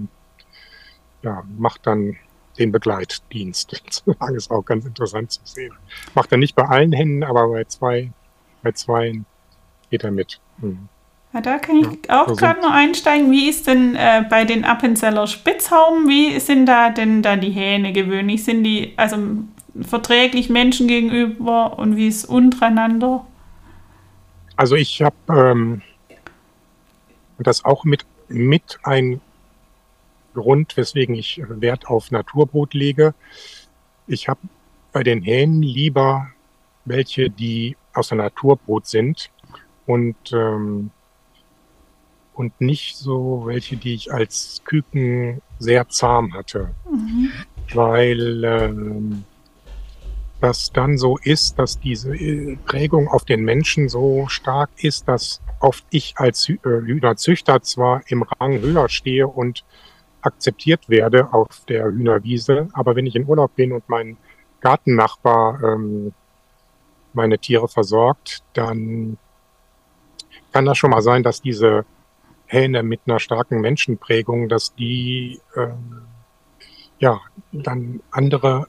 ja, 1.21 1.43
macht 1.57 1.85
dann 1.87 2.17
den 2.57 2.71
Begleitdienst. 2.71 3.81
Das 4.19 4.31
ist 4.31 4.51
auch 4.51 4.63
ganz 4.63 4.85
interessant 4.85 5.31
zu 5.31 5.41
sehen. 5.43 5.73
Macht 6.13 6.31
er 6.31 6.37
nicht 6.37 6.55
bei 6.55 6.63
allen 6.63 6.91
Hennen, 6.91 7.23
aber 7.23 7.47
bei 7.47 7.63
zwei, 7.65 8.11
bei 8.63 8.71
zwei 8.73 9.21
geht 9.89 10.03
er 10.03 10.11
mit. 10.11 10.39
Mhm. 10.57 10.89
Ja, 11.33 11.41
da 11.41 11.59
kann 11.59 11.77
ich 11.77 11.87
ja, 12.07 12.23
auch 12.23 12.35
gerade 12.35 12.59
noch 12.61 12.71
einsteigen. 12.71 13.31
Wie 13.31 13.49
ist 13.49 13.67
denn 13.67 13.95
äh, 13.95 14.25
bei 14.27 14.45
den 14.45 14.65
Appenzeller 14.65 15.27
Spitzhauben, 15.27 16.07
wie 16.07 16.39
sind 16.39 16.65
da 16.65 16.89
denn 16.89 17.21
da 17.21 17.35
die 17.35 17.51
Hähne 17.51 17.93
gewöhnlich? 17.93 18.43
Sind 18.43 18.63
die 18.63 18.93
also 18.97 19.17
verträglich 19.81 20.49
Menschen 20.49 20.87
gegenüber 20.87 21.77
und 21.77 21.95
wie 21.95 22.07
ist 22.07 22.25
untereinander? 22.25 23.27
Also 24.55 24.75
ich 24.75 25.01
habe 25.03 25.15
ähm, 25.29 25.81
das 27.37 27.63
auch 27.63 27.83
mit, 27.83 28.05
mit 28.27 28.79
ein 28.83 29.21
Grund, 30.33 30.75
weswegen 30.77 31.15
ich 31.15 31.41
Wert 31.47 31.87
auf 31.87 32.09
Naturbrot 32.09 32.73
lege. 32.73 33.13
Ich 34.07 34.27
habe 34.27 34.39
bei 34.91 35.03
den 35.03 35.21
Hähnen 35.21 35.61
lieber 35.61 36.29
welche, 36.85 37.29
die 37.29 37.77
aus 37.93 38.09
der 38.09 38.17
Naturbrot 38.17 38.87
sind 38.87 39.29
und 39.85 40.17
ähm, 40.33 40.89
und 42.39 42.61
nicht 42.61 42.95
so 42.95 43.43
welche, 43.47 43.75
die 43.75 43.93
ich 43.93 44.13
als 44.13 44.61
Küken 44.63 45.41
sehr 45.59 45.89
zahm 45.89 46.33
hatte. 46.33 46.69
Mhm. 46.89 47.31
Weil 47.73 48.43
ähm, 48.45 49.25
das 50.39 50.71
dann 50.71 50.97
so 50.97 51.17
ist, 51.17 51.59
dass 51.59 51.81
diese 51.81 52.15
äh, 52.15 52.55
Prägung 52.65 53.09
auf 53.09 53.25
den 53.25 53.43
Menschen 53.43 53.89
so 53.89 54.29
stark 54.29 54.69
ist, 54.77 55.09
dass 55.09 55.41
oft 55.59 55.83
ich 55.89 56.13
als 56.15 56.47
äh, 56.47 56.55
Hühnerzüchter 56.63 57.61
zwar 57.61 58.03
im 58.07 58.23
Rang 58.23 58.61
höher 58.61 58.87
stehe 58.87 59.27
und 59.27 59.65
akzeptiert 60.21 60.87
werde 60.87 61.33
auf 61.33 61.65
der 61.67 61.87
Hühnerwiese, 61.87 62.69
aber 62.71 62.95
wenn 62.95 63.05
ich 63.05 63.17
in 63.17 63.27
Urlaub 63.27 63.53
bin 63.57 63.73
und 63.73 63.83
mein 63.89 64.15
Gartennachbar 64.61 65.61
ähm, 65.61 66.13
meine 67.11 67.37
Tiere 67.37 67.67
versorgt, 67.67 68.43
dann 68.53 69.17
kann 70.53 70.63
das 70.63 70.77
schon 70.77 70.91
mal 70.91 71.01
sein, 71.01 71.21
dass 71.21 71.41
diese 71.41 71.83
Hähne 72.49 72.81
mit 72.81 73.01
einer 73.05 73.19
starken 73.19 73.61
Menschenprägung, 73.61 74.49
dass 74.49 74.73
die 74.73 75.39
ähm, 75.55 76.01
ja 76.97 77.21
dann 77.51 78.01
andere 78.11 78.67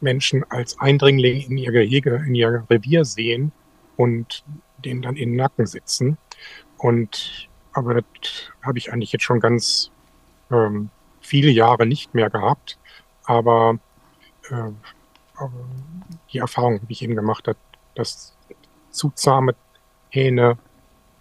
Menschen 0.00 0.44
als 0.50 0.78
Eindringling 0.80 1.42
in 1.42 1.58
ihr 1.58 1.72
Gehege, 1.72 2.24
in 2.26 2.34
ihr 2.34 2.64
Revier 2.70 3.04
sehen 3.04 3.52
und 3.96 4.44
denen 4.78 5.02
dann 5.02 5.16
in 5.16 5.30
den 5.30 5.36
Nacken 5.36 5.66
sitzen. 5.66 6.16
Und 6.78 7.48
aber 7.72 7.94
das 7.94 8.04
habe 8.62 8.78
ich 8.78 8.92
eigentlich 8.92 9.12
jetzt 9.12 9.24
schon 9.24 9.40
ganz 9.40 9.90
ähm, 10.50 10.88
viele 11.20 11.50
Jahre 11.50 11.86
nicht 11.86 12.14
mehr 12.14 12.30
gehabt. 12.30 12.78
Aber, 13.24 13.78
äh, 14.50 14.70
die 16.32 16.38
Erfahrung 16.38 16.80
habe 16.80 16.90
ich 16.90 17.02
eben 17.02 17.14
gemacht, 17.14 17.46
dass, 17.46 17.56
dass 17.94 18.36
zu 18.90 19.10
zahme 19.14 19.54
Hähne 20.10 20.58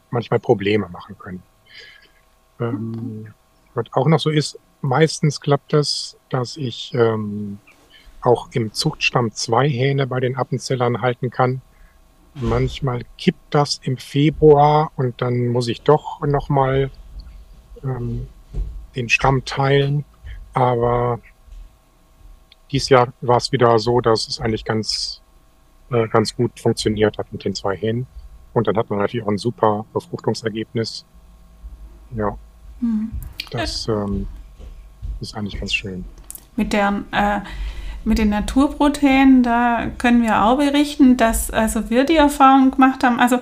manchmal 0.10 0.40
Probleme 0.40 0.88
machen 0.90 1.18
können. 1.20 1.44
Ähm, 2.60 3.34
was 3.74 3.86
auch 3.92 4.08
noch 4.08 4.20
so 4.20 4.30
ist, 4.30 4.60
meistens 4.82 5.42
klappt 5.42 5.74
das, 5.74 6.18
dass 6.30 6.58
ich 6.58 6.94
ähm, 6.94 7.60
auch 8.22 8.50
im 8.52 8.74
Zuchtstamm 8.74 9.32
zwei 9.32 9.70
Hähne 9.70 10.08
bei 10.08 10.20
den 10.20 10.36
Appenzellern 10.36 11.02
halten 11.02 11.30
kann. 11.30 11.62
Manchmal 12.36 13.04
kippt 13.18 13.54
das 13.54 13.80
im 13.84 13.98
Februar 13.98 14.92
und 14.96 15.22
dann 15.22 15.48
muss 15.48 15.68
ich 15.68 15.82
doch 15.82 16.22
nochmal 16.22 16.92
ähm, 17.84 18.28
den 18.96 19.10
Stamm 19.10 19.46
teilen. 19.46 20.06
Aber 20.54 21.20
dieses 22.72 22.90
Jahr 22.90 23.14
war 23.22 23.38
es 23.38 23.52
wieder 23.52 23.80
so, 23.80 24.02
dass 24.02 24.28
es 24.28 24.40
eigentlich 24.40 24.66
ganz, 24.66 25.22
äh, 25.92 26.08
ganz 26.08 26.36
gut 26.36 26.60
funktioniert 26.60 27.18
hat 27.18 27.32
mit 27.32 27.46
den 27.46 27.56
zwei 27.56 27.76
Hähnen. 27.76 28.08
Und 28.54 28.68
dann 28.68 28.78
hat 28.78 28.90
man 28.90 29.00
natürlich 29.00 29.26
auch 29.26 29.32
ein 29.32 29.38
super 29.38 29.86
Befruchtungsergebnis. 29.94 31.06
Ja. 32.16 32.38
Mhm. 32.80 33.12
Das 33.52 33.88
ähm, 33.88 34.28
ist 35.22 35.36
eigentlich 35.36 35.60
ganz 35.60 35.74
schön. 35.74 36.06
Mit, 36.56 36.74
der, 36.74 37.04
äh, 37.12 37.40
mit 38.04 38.18
den 38.18 38.30
Naturproteinen, 38.30 39.44
da 39.44 39.88
können 39.98 40.24
wir 40.24 40.44
auch 40.44 40.58
berichten, 40.58 41.18
dass 41.18 41.52
also 41.52 41.90
wir 41.90 42.04
die 42.04 42.16
Erfahrung 42.16 42.72
gemacht 42.72 43.04
haben, 43.04 43.20
also 43.20 43.40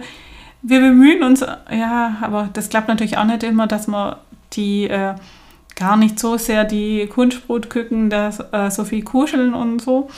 wir 0.62 0.80
bemühen 0.80 1.24
uns, 1.24 1.41
ja, 1.41 2.18
aber 2.22 2.49
das 2.51 2.70
klappt 2.70 2.88
natürlich 2.88 3.18
auch 3.18 3.26
nicht 3.26 3.43
immer, 3.43 3.68
dass 3.68 3.88
man 3.88 4.16
die 4.53 4.86
äh, 4.86 5.16
gar 5.76 5.97
nicht 5.97 6.20
so 6.20 6.38
sehr 6.38 6.64
die 6.64 7.07
Kunstbrutküken 7.07 8.09
da 8.09 8.30
äh, 8.51 8.72
so 8.72 8.84
viel 8.84 9.03
kuscheln 9.03 9.53
und 9.53 9.82
so. 9.82 10.09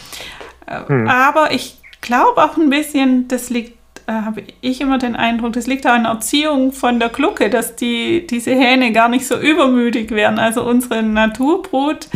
Hm. 0.68 1.08
Aber 1.08 1.52
ich 1.52 1.82
glaube 2.02 2.44
auch 2.44 2.58
ein 2.58 2.70
bisschen, 2.70 3.28
das 3.28 3.50
liegt 3.50 3.77
äh, 4.08 4.14
habe 4.14 4.43
ich 4.62 4.82
immer 4.82 4.97
den 4.97 5.16
Eindruck, 5.16 5.53
das 5.53 5.68
liegt 5.68 5.86
auch 5.86 5.91
an 5.91 6.05
Erziehung 6.05 6.72
von 6.72 6.99
der 6.99 7.10
Glucke, 7.10 7.49
dass 7.49 7.76
die, 7.76 8.26
diese 8.26 8.51
Hähne 8.51 8.91
gar 8.91 9.10
nicht 9.10 9.28
so 9.28 9.38
übermütig 9.38 10.12
werden. 10.12 10.39
Also 10.39 10.64
unsere 10.64 11.03
Naturbrut. 11.03 12.08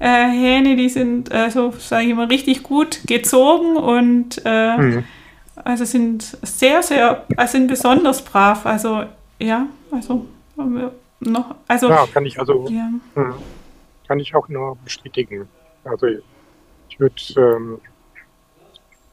Äh, 0.00 0.28
Hähne, 0.28 0.76
die 0.76 0.88
sind, 0.88 1.32
äh, 1.32 1.50
so 1.50 1.72
sage 1.72 2.04
ich 2.04 2.10
immer, 2.10 2.30
richtig 2.30 2.62
gut 2.62 3.00
gezogen 3.06 3.76
und 3.76 4.40
äh, 4.44 4.76
mhm. 4.76 5.04
also 5.56 5.84
sind 5.84 6.22
sehr, 6.42 6.84
sehr, 6.84 7.24
also 7.36 7.52
sind 7.52 7.66
besonders 7.66 8.22
brav. 8.22 8.64
Also 8.64 9.04
ja, 9.40 9.66
also 9.90 10.26
noch, 11.20 11.54
also 11.66 11.88
ja, 11.88 12.06
kann 12.12 12.26
ich 12.26 12.38
also 12.38 12.68
ja. 12.68 12.90
Hm, 13.14 13.34
kann 14.06 14.20
ich 14.20 14.34
auch 14.36 14.48
nur 14.48 14.76
bestätigen. 14.84 15.48
Also 15.84 16.06
Ich 16.88 17.00
würde, 17.00 17.14
ähm, 17.36 17.80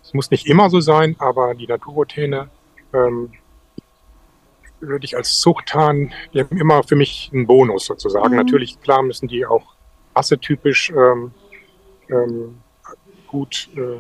es 0.05 0.13
muss 0.13 0.29
nicht 0.29 0.45
immer 0.45 0.69
so 0.69 0.79
sein, 0.81 1.15
aber 1.17 1.55
die 1.55 1.65
Naturrotäne 1.65 2.49
ähm, 2.93 3.31
würde 4.79 5.05
ich 5.05 5.17
als 5.17 5.39
Zuchthahn, 5.39 6.13
die 6.33 6.41
haben 6.41 6.57
immer 6.57 6.83
für 6.83 6.95
mich 6.95 7.31
einen 7.33 7.47
Bonus 7.47 7.85
sozusagen. 7.85 8.29
Mhm. 8.29 8.37
Natürlich, 8.37 8.79
klar 8.81 9.01
müssen 9.01 9.27
die 9.27 9.45
auch 9.45 9.73
rassetypisch 10.15 10.91
ähm, 10.91 11.31
ähm, 12.09 12.57
gut, 13.27 13.69
äh, 13.75 13.97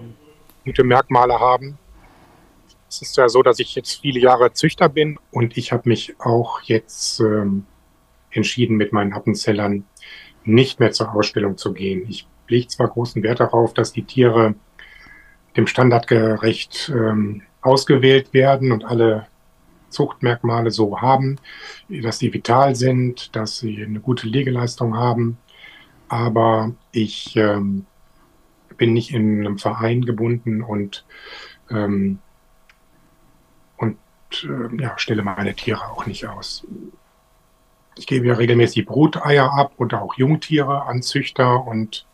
gute 0.63 0.83
Merkmale 0.83 1.39
haben. 1.39 1.79
Es 2.87 3.01
ist 3.01 3.17
ja 3.17 3.27
so, 3.27 3.41
dass 3.41 3.57
ich 3.57 3.73
jetzt 3.73 3.99
viele 3.99 4.19
Jahre 4.19 4.53
Züchter 4.53 4.89
bin 4.89 5.17
und 5.31 5.57
ich 5.57 5.71
habe 5.71 5.89
mich 5.89 6.15
auch 6.19 6.61
jetzt 6.61 7.19
ähm, 7.19 7.65
entschieden, 8.29 8.77
mit 8.77 8.93
meinen 8.93 9.13
Appenzellern 9.13 9.85
nicht 10.43 10.79
mehr 10.79 10.91
zur 10.91 11.15
Ausstellung 11.15 11.57
zu 11.57 11.73
gehen. 11.73 12.05
Ich 12.07 12.27
lege 12.47 12.67
zwar 12.67 12.89
großen 12.89 13.23
Wert 13.23 13.39
darauf, 13.39 13.73
dass 13.73 13.91
die 13.91 14.03
Tiere 14.03 14.53
dem 15.57 15.67
Standard 15.67 16.07
gerecht 16.07 16.91
ähm, 16.93 17.43
ausgewählt 17.61 18.33
werden 18.33 18.71
und 18.71 18.85
alle 18.85 19.27
Zuchtmerkmale 19.89 20.71
so 20.71 21.01
haben, 21.01 21.37
dass 21.89 22.19
sie 22.19 22.33
vital 22.33 22.75
sind, 22.75 23.35
dass 23.35 23.59
sie 23.59 23.83
eine 23.83 23.99
gute 23.99 24.27
Legeleistung 24.27 24.97
haben. 24.97 25.37
Aber 26.09 26.73
ich 26.91 27.35
ähm, 27.37 27.85
bin 28.77 28.93
nicht 28.93 29.13
in 29.13 29.39
einem 29.39 29.57
Verein 29.57 30.03
gebunden 30.03 30.61
und, 30.61 31.05
ähm, 31.71 32.19
und 33.77 33.97
äh, 34.43 34.81
ja, 34.81 34.97
stelle 34.97 35.23
meine 35.23 35.55
Tiere 35.55 35.89
auch 35.89 36.05
nicht 36.05 36.27
aus. 36.27 36.67
Ich 37.97 38.07
gebe 38.07 38.27
ja 38.27 38.33
regelmäßig 38.33 38.85
Bruteier 38.85 39.53
ab 39.53 39.73
und 39.77 39.93
auch 39.93 40.15
Jungtiere 40.15 40.83
an 40.83 41.01
Züchter 41.01 41.65
und 41.65 42.05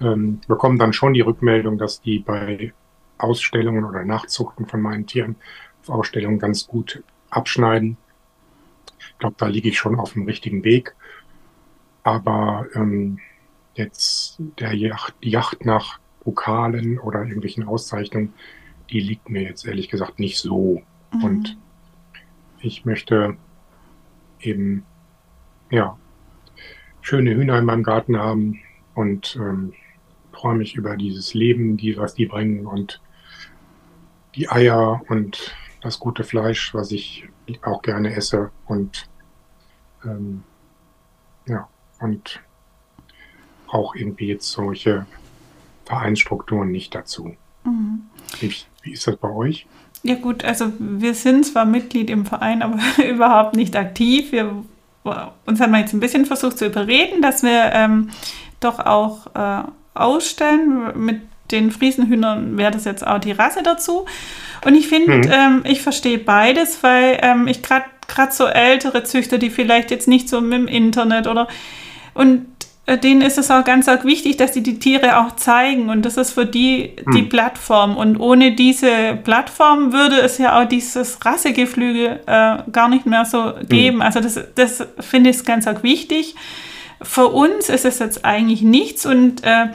ähm, 0.00 0.40
bekomme 0.48 0.78
dann 0.78 0.94
schon 0.94 1.12
die 1.12 1.20
Rückmeldung, 1.20 1.76
dass 1.76 2.00
die 2.00 2.18
bei 2.18 2.72
Ausstellungen 3.18 3.84
oder 3.84 4.04
Nachzuchten 4.04 4.66
von 4.66 4.80
meinen 4.80 5.06
Tieren 5.06 5.36
auf 5.82 5.90
Ausstellungen 5.90 6.38
ganz 6.38 6.66
gut 6.66 7.02
abschneiden. 7.30 7.96
Ich 8.98 9.18
glaube, 9.18 9.36
da 9.38 9.46
liege 9.46 9.68
ich 9.68 9.78
schon 9.78 9.98
auf 9.98 10.12
dem 10.12 10.24
richtigen 10.24 10.64
Weg. 10.64 10.94
Aber 12.02 12.66
ähm, 12.74 13.18
jetzt 13.74 14.36
der 14.58 14.74
Yacht, 14.74 15.14
die 15.22 15.30
Yacht 15.30 15.64
nach 15.64 15.98
Pokalen 16.20 16.98
oder 16.98 17.22
irgendwelchen 17.22 17.64
Auszeichnungen, 17.64 18.32
die 18.90 19.00
liegt 19.00 19.28
mir 19.28 19.42
jetzt 19.42 19.66
ehrlich 19.66 19.88
gesagt 19.88 20.18
nicht 20.18 20.38
so. 20.38 20.82
Mhm. 21.12 21.24
Und 21.24 21.58
ich 22.60 22.84
möchte 22.84 23.36
eben, 24.40 24.84
ja, 25.70 25.98
schöne 27.00 27.34
Hühner 27.34 27.58
in 27.58 27.64
meinem 27.64 27.82
Garten 27.82 28.16
haben 28.16 28.60
und 28.94 29.36
ähm, 29.36 29.72
freue 30.32 30.56
mich 30.56 30.74
über 30.74 30.96
dieses 30.96 31.34
Leben, 31.34 31.76
die, 31.76 31.96
was 31.96 32.14
die 32.14 32.26
bringen 32.26 32.66
und 32.66 33.00
die 34.38 34.48
Eier 34.48 35.02
und 35.08 35.52
das 35.82 35.98
gute 35.98 36.22
Fleisch, 36.22 36.72
was 36.72 36.92
ich 36.92 37.28
auch 37.62 37.82
gerne 37.82 38.14
esse 38.14 38.50
und 38.66 39.08
ähm, 40.04 40.44
ja, 41.46 41.68
und 41.98 42.40
auch 43.66 43.96
irgendwie 43.96 44.28
jetzt 44.28 44.50
solche 44.50 45.06
Vereinsstrukturen 45.84 46.70
nicht 46.70 46.94
dazu. 46.94 47.34
Mhm. 47.64 48.02
Wie, 48.38 48.54
wie 48.82 48.92
ist 48.92 49.06
das 49.08 49.16
bei 49.16 49.30
euch? 49.30 49.66
Ja 50.04 50.14
gut, 50.14 50.44
also 50.44 50.72
wir 50.78 51.14
sind 51.14 51.44
zwar 51.44 51.64
Mitglied 51.64 52.08
im 52.08 52.24
Verein, 52.24 52.62
aber 52.62 52.78
überhaupt 53.08 53.56
nicht 53.56 53.74
aktiv. 53.74 54.30
Wir, 54.30 54.64
uns 55.46 55.60
hat 55.60 55.70
man 55.70 55.80
jetzt 55.80 55.94
ein 55.94 56.00
bisschen 56.00 56.26
versucht 56.26 56.58
zu 56.58 56.66
überreden, 56.66 57.22
dass 57.22 57.42
wir 57.42 57.72
ähm, 57.72 58.10
doch 58.60 58.78
auch 58.78 59.34
äh, 59.34 59.64
ausstellen. 59.94 61.04
Mit 61.04 61.22
den 61.50 61.70
Friesenhühnern 61.70 62.56
wäre 62.58 62.70
das 62.70 62.84
jetzt 62.84 63.06
auch 63.06 63.18
die 63.18 63.32
Rasse 63.32 63.62
dazu. 63.62 64.06
Und 64.64 64.74
ich 64.74 64.88
finde, 64.88 65.18
mhm. 65.18 65.32
ähm, 65.32 65.62
ich 65.64 65.82
verstehe 65.82 66.18
beides, 66.18 66.82
weil 66.82 67.18
ähm, 67.22 67.46
ich 67.48 67.62
gerade 67.62 67.86
gerade 68.08 68.32
so 68.32 68.46
ältere 68.46 69.04
Züchter, 69.04 69.38
die 69.38 69.50
vielleicht 69.50 69.90
jetzt 69.90 70.08
nicht 70.08 70.28
so 70.28 70.40
mit 70.40 70.58
dem 70.58 70.66
Internet 70.66 71.26
oder 71.26 71.46
und 72.14 72.46
äh, 72.86 72.96
denen 72.96 73.20
ist 73.20 73.36
es 73.36 73.50
auch 73.50 73.64
ganz 73.64 73.86
arg 73.86 74.04
wichtig, 74.06 74.38
dass 74.38 74.54
sie 74.54 74.62
die 74.62 74.78
Tiere 74.78 75.18
auch 75.18 75.36
zeigen 75.36 75.90
und 75.90 76.06
das 76.06 76.16
ist 76.16 76.32
für 76.32 76.46
die 76.46 76.96
die 77.12 77.22
mhm. 77.22 77.28
Plattform 77.28 77.96
und 77.98 78.18
ohne 78.18 78.52
diese 78.52 79.18
Plattform 79.22 79.92
würde 79.92 80.16
es 80.20 80.38
ja 80.38 80.58
auch 80.58 80.66
dieses 80.66 81.24
Rassegeflügel 81.24 82.20
äh, 82.26 82.56
gar 82.72 82.88
nicht 82.88 83.04
mehr 83.04 83.26
so 83.26 83.52
geben. 83.68 83.96
Mhm. 83.96 84.02
Also 84.02 84.20
das, 84.20 84.40
das 84.54 84.86
finde 85.00 85.30
ich 85.30 85.44
ganz 85.44 85.66
arg 85.66 85.82
wichtig. 85.82 86.34
Für 87.02 87.28
uns 87.28 87.68
ist 87.68 87.84
es 87.84 87.98
jetzt 87.98 88.24
eigentlich 88.24 88.62
nichts 88.62 89.04
und 89.04 89.44
äh, 89.44 89.66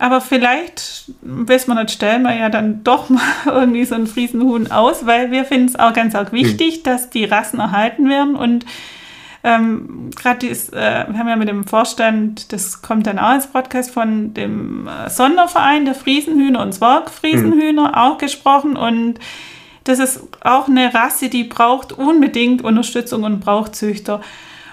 aber 0.00 0.22
vielleicht, 0.22 1.12
weiß 1.20 1.66
man 1.66 1.76
nicht, 1.76 1.90
stellen 1.90 2.22
wir 2.22 2.34
ja 2.34 2.48
dann 2.48 2.82
doch 2.82 3.10
mal 3.10 3.20
irgendwie 3.44 3.84
so 3.84 3.94
ein 3.94 4.06
Friesenhuhn 4.06 4.72
aus, 4.72 5.04
weil 5.04 5.30
wir 5.30 5.44
finden 5.44 5.66
es 5.66 5.78
auch 5.78 5.92
ganz 5.92 6.14
arg 6.14 6.32
wichtig, 6.32 6.78
mhm. 6.78 6.82
dass 6.84 7.10
die 7.10 7.26
Rassen 7.26 7.60
erhalten 7.60 8.08
werden. 8.08 8.34
Und 8.34 8.64
ähm, 9.44 10.10
gerade 10.16 10.46
äh, 10.46 10.54
wir 11.06 11.18
haben 11.18 11.28
ja 11.28 11.36
mit 11.36 11.50
dem 11.50 11.66
Vorstand, 11.66 12.50
das 12.50 12.80
kommt 12.80 13.06
dann 13.06 13.18
auch 13.18 13.28
als 13.28 13.48
Podcast 13.48 13.90
von 13.90 14.32
dem 14.32 14.88
äh, 14.88 15.10
Sonderverein 15.10 15.84
der 15.84 15.94
Friesenhühner 15.94 16.62
und 16.62 16.72
Zwergfriesenhühner 16.72 17.88
mhm. 17.88 17.94
auch 17.94 18.16
gesprochen. 18.16 18.78
Und 18.78 19.18
das 19.84 19.98
ist 19.98 20.22
auch 20.40 20.66
eine 20.66 20.94
Rasse, 20.94 21.28
die 21.28 21.44
braucht 21.44 21.92
unbedingt 21.92 22.62
Unterstützung 22.62 23.24
und 23.24 23.40
braucht 23.40 23.76
Züchter. 23.76 24.22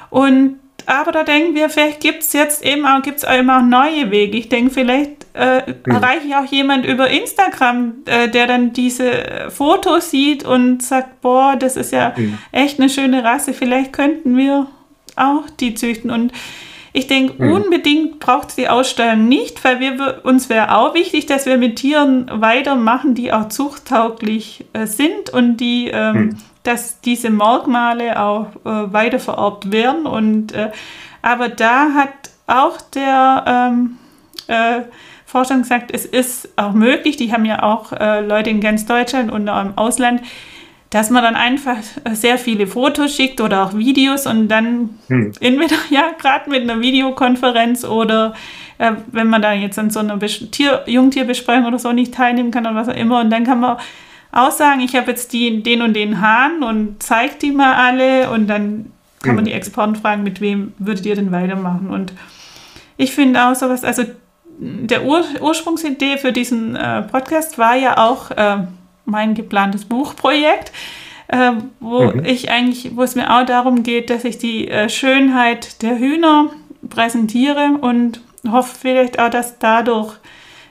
Und 0.09 0.55
aber 0.87 1.11
da 1.11 1.23
denken 1.23 1.53
wir, 1.53 1.69
vielleicht 1.69 1.99
gibt 1.99 2.23
es 2.23 2.31
jetzt 2.31 2.63
eben 2.63 2.85
auch, 2.85 3.01
gibt's 3.01 3.25
auch 3.25 3.41
neue 3.41 4.09
Wege. 4.09 4.37
Ich 4.37 4.47
denke, 4.47 4.71
vielleicht 4.71 5.16
äh, 5.37 5.75
erreiche 5.85 6.27
ich 6.27 6.35
auch 6.35 6.45
jemand 6.45 6.85
über 6.85 7.09
Instagram, 7.09 7.93
äh, 8.05 8.29
der 8.29 8.47
dann 8.47 8.73
diese 8.73 9.47
Fotos 9.49 10.11
sieht 10.11 10.43
und 10.43 10.83
sagt, 10.83 11.21
boah, 11.21 11.55
das 11.57 11.77
ist 11.77 11.91
ja 11.91 12.13
echt 12.51 12.79
eine 12.79 12.89
schöne 12.89 13.23
Rasse. 13.23 13.53
Vielleicht 13.53 13.93
könnten 13.93 14.35
wir 14.35 14.67
auch 15.15 15.43
die 15.59 15.73
züchten. 15.73 16.11
Und 16.11 16.31
ich 16.93 17.07
denke, 17.07 17.33
unbedingt 17.51 18.19
braucht 18.19 18.49
es 18.49 18.55
die 18.55 18.69
Ausstellung 18.69 19.27
nicht, 19.27 19.63
weil 19.63 19.79
wir, 19.79 20.21
uns 20.23 20.49
wäre 20.49 20.75
auch 20.75 20.93
wichtig, 20.95 21.25
dass 21.27 21.45
wir 21.45 21.57
mit 21.57 21.77
Tieren 21.77 22.29
weitermachen, 22.31 23.13
die 23.13 23.31
auch 23.31 23.49
zuchttauglich 23.49 24.65
äh, 24.73 24.87
sind 24.87 25.29
und 25.29 25.57
die 25.57 25.89
ähm, 25.93 26.37
dass 26.67 26.99
diese 26.99 27.29
Merkmale 27.29 28.19
auch 28.19 28.47
äh, 28.65 28.93
weitervererbt 28.93 29.71
werden. 29.71 30.05
Und, 30.05 30.51
äh, 30.51 30.71
aber 31.21 31.47
da 31.47 31.93
hat 31.93 32.09
auch 32.45 32.81
der 32.81 33.45
ähm, 33.47 33.97
Vorstand 35.27 35.63
gesagt, 35.63 35.91
es 35.93 36.05
ist 36.05 36.49
auch 36.55 36.71
möglich, 36.71 37.17
die 37.17 37.33
haben 37.33 37.43
ja 37.43 37.61
auch 37.61 37.91
äh, 37.91 38.21
Leute 38.21 38.49
in 38.49 38.61
ganz 38.61 38.85
Deutschland 38.85 39.29
und 39.29 39.49
auch 39.49 39.61
im 39.61 39.77
Ausland, 39.77 40.21
dass 40.89 41.09
man 41.09 41.21
dann 41.21 41.35
einfach 41.35 41.75
sehr 42.13 42.37
viele 42.37 42.65
Fotos 42.65 43.13
schickt 43.13 43.41
oder 43.41 43.65
auch 43.65 43.77
Videos 43.77 44.25
und 44.25 44.47
dann 44.47 44.91
hm. 45.07 45.33
entweder 45.41 45.75
ja 45.89 46.11
gerade 46.17 46.49
mit 46.49 46.61
einer 46.61 46.79
Videokonferenz 46.79 47.83
oder 47.83 48.35
äh, 48.77 48.93
wenn 49.11 49.27
man 49.27 49.41
da 49.41 49.51
jetzt 49.51 49.77
an 49.77 49.89
so 49.89 49.99
einer 49.99 50.17
Tier 50.17 50.83
Jungtierbesprechung 50.85 51.65
oder 51.65 51.77
so 51.77 51.91
nicht 51.91 52.13
teilnehmen 52.13 52.51
kann 52.51 52.65
oder 52.65 52.75
was 52.75 52.87
auch 52.87 52.95
immer 52.95 53.19
und 53.19 53.29
dann 53.29 53.43
kann 53.43 53.59
man 53.59 53.77
aussagen, 54.31 54.79
ich 54.79 54.95
habe 54.95 55.11
jetzt 55.11 55.33
die, 55.33 55.61
den 55.61 55.81
und 55.81 55.93
den 55.93 56.21
Hahn 56.21 56.63
und 56.63 57.03
zeigt 57.03 57.41
die 57.41 57.51
mal 57.51 57.73
alle 57.73 58.29
und 58.29 58.47
dann 58.47 58.93
kann 59.21 59.35
man 59.35 59.43
mhm. 59.43 59.49
die 59.49 59.53
Exporten 59.53 59.97
fragen, 59.97 60.23
mit 60.23 60.39
wem 60.39 60.71
würdet 60.77 61.05
ihr 61.05 61.15
denn 61.15 61.33
weitermachen? 61.33 61.89
Und 61.89 62.13
ich 62.95 63.11
finde 63.11 63.45
auch 63.45 63.55
sowas, 63.55 63.83
also 63.83 64.03
der 64.59 65.05
Ur 65.05 65.23
Ursprungsidee 65.39 66.17
für 66.17 66.33
diesen 66.33 66.75
äh, 66.75 67.03
Podcast 67.03 67.57
war 67.57 67.75
ja 67.75 67.97
auch 67.97 68.31
äh, 68.31 68.57
mein 69.05 69.35
geplantes 69.35 69.85
Buchprojekt, 69.85 70.71
äh, 71.27 71.51
wo 71.79 72.05
mhm. 72.05 72.25
ich 72.25 72.49
eigentlich, 72.49 72.95
wo 72.95 73.03
es 73.03 73.15
mir 73.15 73.35
auch 73.35 73.45
darum 73.45 73.83
geht, 73.83 74.09
dass 74.09 74.23
ich 74.25 74.37
die 74.37 74.67
äh, 74.67 74.89
Schönheit 74.89 75.81
der 75.81 75.97
Hühner 75.99 76.49
präsentiere 76.89 77.77
und 77.81 78.21
hoffe 78.49 78.75
vielleicht 78.79 79.19
auch, 79.19 79.29
dass 79.29 79.59
dadurch 79.59 80.15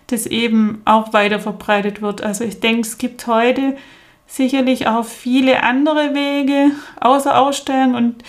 das 0.08 0.26
eben 0.26 0.82
auch 0.84 1.12
weiter 1.12 1.40
verbreitet 1.40 2.00
wird. 2.02 2.22
Also 2.22 2.44
ich 2.44 2.60
denke, 2.60 2.82
es 2.82 2.98
gibt 2.98 3.26
heute 3.26 3.76
sicherlich 4.26 4.88
auch 4.88 5.04
viele 5.04 5.62
andere 5.62 6.14
Wege 6.14 6.72
außer 7.00 7.38
Ausstellen 7.38 7.94
und 7.94 8.22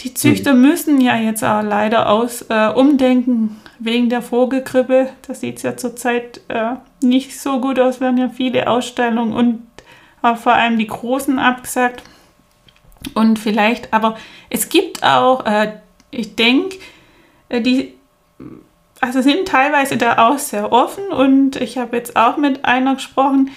die 0.00 0.14
Züchter 0.14 0.54
mhm. 0.54 0.62
müssen 0.62 1.00
ja 1.00 1.16
jetzt 1.16 1.44
auch 1.44 1.62
leider 1.62 2.08
aus 2.08 2.42
äh, 2.48 2.68
umdenken 2.68 3.61
wegen 3.84 4.08
der 4.08 4.22
Vogelgrippe. 4.22 5.10
Das 5.26 5.40
sieht 5.40 5.56
es 5.56 5.62
ja 5.62 5.76
zurzeit 5.76 6.40
äh, 6.48 6.74
nicht 7.00 7.38
so 7.38 7.60
gut 7.60 7.78
aus, 7.78 8.00
werden 8.00 8.18
ja 8.18 8.28
viele 8.28 8.68
Ausstellungen 8.68 9.32
und 9.32 9.66
auch 10.22 10.36
vor 10.36 10.54
allem 10.54 10.78
die 10.78 10.86
großen 10.86 11.38
abgesagt. 11.38 12.02
Und 13.14 13.38
vielleicht, 13.38 13.92
aber 13.92 14.16
es 14.48 14.68
gibt 14.68 15.02
auch, 15.02 15.44
äh, 15.44 15.72
ich 16.10 16.36
denke, 16.36 16.78
äh, 17.48 17.60
die 17.60 17.94
also 19.00 19.20
sind 19.20 19.48
teilweise 19.48 19.96
da 19.96 20.28
auch 20.28 20.38
sehr 20.38 20.70
offen 20.70 21.08
und 21.08 21.56
ich 21.56 21.76
habe 21.76 21.96
jetzt 21.96 22.14
auch 22.16 22.36
mit 22.36 22.64
einer 22.64 22.94
gesprochen, 22.94 23.50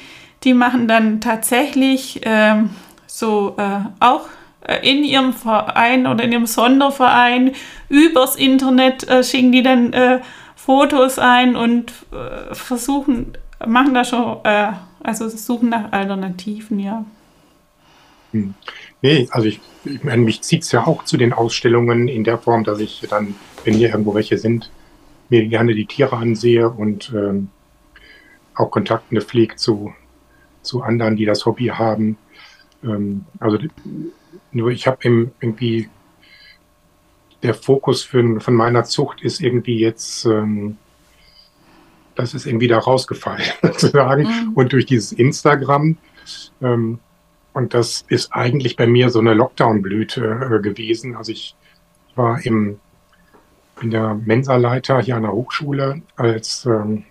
die 0.44 0.56
machen 0.56 0.88
dann 0.88 1.22
tatsächlich 1.22 2.22
ähm, 2.24 2.72
so 3.06 3.56
äh, 3.58 3.82
auch 4.00 4.26
äh, 4.26 4.45
in 4.82 5.04
ihrem 5.04 5.34
Verein 5.34 6.08
oder 6.08 6.24
in 6.24 6.32
ihrem 6.32 6.46
Sonderverein 6.46 7.52
übers 7.90 8.36
Internet 8.36 9.08
äh, 9.08 9.24
schicken 9.24 9.52
die 9.52 9.64
dann 9.64 9.94
äh, 9.94 10.20
Fotos 10.56 11.20
ein 11.20 11.56
und 11.56 11.94
äh, 12.12 12.56
versuchen, 12.56 13.38
machen 13.66 13.94
da 13.94 14.04
schon, 14.04 14.40
äh, 14.44 14.72
also 15.04 15.30
suchen 15.30 15.70
nach 15.70 15.92
Alternativen, 15.92 16.80
ja. 16.80 17.06
Hm. 18.32 18.56
Nee, 19.02 19.28
also 19.32 19.48
ich, 19.48 19.60
ich 19.84 20.04
meine, 20.04 20.24
mich 20.24 20.42
zieht 20.42 20.64
es 20.64 20.72
ja 20.72 20.88
auch 20.88 21.04
zu 21.06 21.18
den 21.18 21.34
Ausstellungen 21.34 22.08
in 22.08 22.24
der 22.24 22.40
Form, 22.40 22.64
dass 22.64 22.80
ich 22.80 23.06
dann, 23.10 23.36
wenn 23.64 23.76
hier 23.76 23.90
irgendwo 23.90 24.16
welche 24.16 24.40
sind, 24.40 24.72
mir 25.30 25.46
gerne 25.46 25.76
die 25.76 25.86
Tiere 25.86 26.18
ansehe 26.18 26.70
und 26.70 27.14
ähm, 27.16 27.50
auch 28.56 28.72
Kontakte 28.72 29.22
pflegt 29.22 29.60
zu, 29.60 29.94
zu 30.62 30.82
anderen, 30.82 31.16
die 31.16 31.26
das 31.26 31.46
Hobby 31.46 31.68
haben. 31.68 32.18
Ähm, 32.84 33.26
also 33.40 33.60
nur 34.56 34.72
ich 34.72 34.88
habe 34.88 35.00
irgendwie 35.04 35.90
der 37.44 37.54
Fokus 37.54 38.04
für, 38.04 38.40
von 38.40 38.54
meiner 38.56 38.86
Zucht 38.86 39.22
ist 39.22 39.42
irgendwie 39.42 39.80
jetzt, 39.80 40.26
ähm, 40.26 40.78
das 42.16 42.34
ist 42.34 42.46
irgendwie 42.46 42.68
da 42.68 42.80
rausgefallen, 42.80 43.46
sozusagen. 43.62 44.24
Mhm. 44.24 44.54
Und 44.56 44.72
durch 44.72 44.86
dieses 44.86 45.12
Instagram, 45.12 45.98
ähm, 46.62 47.00
und 47.54 47.74
das 47.74 48.06
ist 48.08 48.34
eigentlich 48.34 48.76
bei 48.76 48.88
mir 48.88 49.10
so 49.10 49.20
eine 49.20 49.34
Lockdown-Blüte 49.34 50.58
äh, 50.58 50.62
gewesen. 50.62 51.16
Also 51.16 51.34
ich 51.34 51.56
war 52.16 52.44
im, 52.46 52.80
bin 53.80 53.92
der 53.92 54.16
Mensa-Leiter 54.16 55.02
hier 55.02 55.18
an 55.18 55.24
der 55.24 55.34
Hochschule 55.34 56.02
als 56.16 56.66
ähm, 56.66 57.04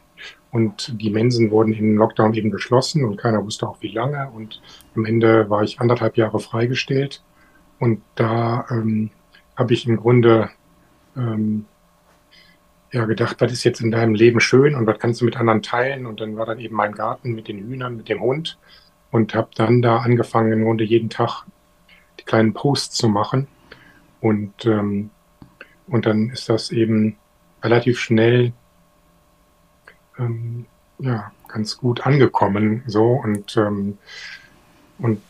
und 0.51 1.01
die 1.01 1.11
Mensen 1.11 1.51
wurden 1.51 1.73
in 1.73 1.97
Lockdown 1.97 2.33
eben 2.35 2.53
geschlossen 2.53 3.05
und 3.05 3.17
keiner 3.17 3.45
wusste 3.45 3.69
auch 3.69 3.79
wie 3.81 3.93
lange. 3.93 4.31
Und 4.31 4.63
am 4.95 5.05
Ende 5.05 5.51
war 5.51 5.65
ich 5.65 5.81
anderthalb 5.81 6.17
Jahre 6.17 6.39
freigestellt. 6.39 7.23
Und 7.79 8.03
da 8.15 8.67
ähm, 8.71 9.11
habe 9.57 9.75
ich 9.75 9.87
im 9.87 9.97
Grunde 9.97 10.51
ähm, 11.17 11.67
ja 12.93 13.05
gedacht, 13.05 13.41
was 13.41 13.53
ist 13.53 13.65
jetzt 13.65 13.81
in 13.81 13.91
deinem 13.91 14.15
Leben 14.15 14.41
schön 14.41 14.75
und 14.75 14.87
was 14.87 14.99
kannst 14.99 15.21
du 15.21 15.25
mit 15.25 15.37
anderen 15.37 15.63
teilen? 15.63 16.07
Und 16.07 16.21
dann 16.21 16.37
war 16.37 16.47
dann 16.47 16.61
eben 16.61 16.77
mein 16.77 16.93
Garten 16.93 17.35
mit 17.35 17.49
den 17.49 17.59
Hühnern, 17.59 17.97
mit 17.97 18.09
dem 18.09 18.21
Hund 18.21 18.59
und 19.11 19.35
habe 19.35 19.51
dann 19.55 19.83
da 19.83 19.99
angefangen, 19.99 20.53
im 20.53 20.65
Grunde 20.65 20.85
jeden 20.85 21.11
Tag 21.11 21.45
die 22.19 22.25
kleinen 22.25 22.55
Posts 22.55 22.97
zu 22.97 23.09
machen. 23.09 23.49
Und, 24.21 24.65
ähm, 24.65 25.11
und 25.87 26.07
dann 26.07 26.31
ist 26.31 26.49
das 26.49 26.71
eben 26.71 27.17
relativ 27.63 27.99
schnell 27.99 28.53
ähm, 30.19 30.67
ja, 30.99 31.33
ganz 31.49 31.77
gut 31.77 32.07
angekommen. 32.07 32.83
So 32.87 33.13
und, 33.13 33.57
ähm, 33.57 33.99
und 34.99 35.21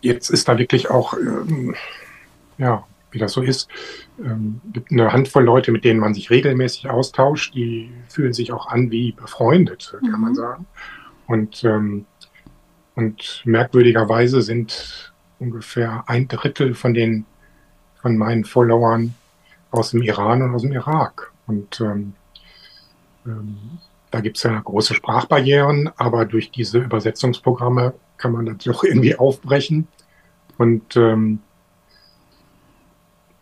jetzt 0.00 0.30
ist 0.30 0.48
da 0.48 0.58
wirklich 0.58 0.90
auch 0.90 1.14
ähm, 1.14 1.74
ja, 2.58 2.84
wie 3.10 3.18
das 3.18 3.32
so 3.32 3.42
ist. 3.42 3.68
Ähm, 4.18 4.60
gibt 4.72 4.92
eine 4.92 5.12
Handvoll 5.12 5.44
Leute, 5.44 5.72
mit 5.72 5.84
denen 5.84 6.00
man 6.00 6.14
sich 6.14 6.30
regelmäßig 6.30 6.88
austauscht, 6.88 7.54
die 7.54 7.90
fühlen 8.08 8.32
sich 8.32 8.52
auch 8.52 8.66
an 8.66 8.90
wie 8.90 9.12
befreundet, 9.12 9.96
kann 10.00 10.10
mhm. 10.10 10.20
man 10.20 10.34
sagen. 10.34 10.66
Und, 11.26 11.64
ähm, 11.64 12.06
und 12.94 13.42
merkwürdigerweise 13.44 14.42
sind 14.42 15.12
ungefähr 15.38 16.04
ein 16.06 16.28
Drittel 16.28 16.74
von 16.74 16.94
den 16.94 17.26
von 18.00 18.16
meinen 18.16 18.44
Followern 18.44 19.14
aus 19.70 19.90
dem 19.90 20.02
Iran 20.02 20.42
und 20.42 20.54
aus 20.54 20.62
dem 20.62 20.72
Irak. 20.72 21.32
Und 21.46 21.80
ähm, 21.80 22.14
ähm, 23.26 23.58
da 24.10 24.20
gibt 24.20 24.36
es 24.36 24.44
ja 24.44 24.60
große 24.60 24.94
Sprachbarrieren, 24.94 25.90
aber 25.96 26.24
durch 26.24 26.50
diese 26.50 26.78
Übersetzungsprogramme 26.78 27.94
kann 28.16 28.32
man 28.32 28.46
das 28.46 28.58
doch 28.58 28.84
irgendwie 28.84 29.16
aufbrechen. 29.16 29.88
Und 30.58 30.96
ähm, 30.96 31.40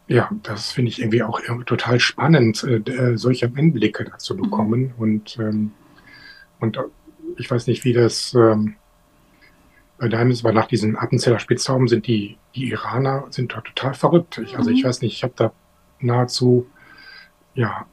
ja, 0.07 0.31
das 0.43 0.73
finde 0.73 0.91
ich 0.91 1.01
irgendwie 1.01 1.23
auch 1.23 1.41
total 1.65 1.99
spannend, 2.01 2.63
äh, 2.65 2.77
äh, 2.77 3.17
solche 3.17 3.47
Einblicke 3.47 4.05
dazu 4.05 4.35
mhm. 4.35 4.43
bekommen. 4.43 4.95
Und, 4.99 5.39
ähm, 5.39 5.73
und 6.61 6.77
äh, 6.77 6.83
ich 7.39 7.51
weiß 7.51 7.67
nicht, 7.67 7.85
wie 7.85 7.93
das 7.93 8.35
ähm, 8.35 8.77
bei 9.99 10.09
deinem 10.09 10.31
ist, 10.31 10.45
weil 10.45 10.53
nach 10.53 10.67
diesen 10.67 10.97
Appenzeller 10.97 11.39
Spitzhauben 11.39 11.89
sind 11.89 12.07
die, 12.07 12.37
die 12.55 12.69
Iraner 12.71 13.27
sind 13.31 13.53
total 13.53 13.95
verrückt. 13.95 14.39
Ich, 14.39 14.59
also 14.59 14.71
ich 14.71 14.83
mhm. 14.83 14.89
weiß 14.89 15.01
nicht, 15.03 15.15
ich 15.15 15.23
habe 15.23 15.35
da 15.37 15.53
nahezu 16.01 16.67
ja 17.55 17.87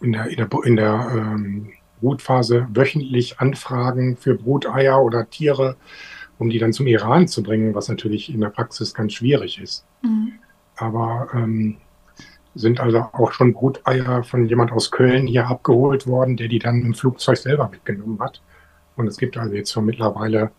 in 0.00 0.12
der, 0.12 0.26
in 0.26 0.36
der, 0.36 0.48
in 0.64 0.76
der 0.76 1.08
ähm, 1.12 1.72
Brutphase 2.00 2.68
wöchentlich 2.72 3.40
Anfragen 3.40 4.16
für 4.16 4.34
Bruteier 4.34 5.02
oder 5.02 5.28
Tiere, 5.28 5.76
um 6.38 6.50
die 6.50 6.58
dann 6.58 6.72
zum 6.72 6.86
Iran 6.86 7.28
zu 7.28 7.42
bringen, 7.42 7.74
was 7.74 7.88
natürlich 7.88 8.32
in 8.32 8.40
der 8.40 8.50
Praxis 8.50 8.94
ganz 8.94 9.14
schwierig 9.14 9.60
ist. 9.60 9.84
Mhm 10.02 10.34
aber 10.76 11.28
ähm, 11.34 11.76
sind 12.54 12.80
also 12.80 12.98
auch 13.12 13.32
schon 13.32 13.52
Bruteier 13.52 14.22
von 14.22 14.46
jemand 14.46 14.72
aus 14.72 14.90
Köln 14.90 15.26
hier 15.26 15.46
abgeholt 15.46 16.06
worden, 16.06 16.36
der 16.36 16.48
die 16.48 16.58
dann 16.58 16.82
im 16.82 16.94
Flugzeug 16.94 17.36
selber 17.36 17.68
mitgenommen 17.68 18.18
hat. 18.20 18.40
Und 18.96 19.06
es 19.06 19.18
gibt 19.18 19.36
also 19.36 19.54
jetzt 19.54 19.72
schon 19.72 19.84
mittlerweile 19.84 20.50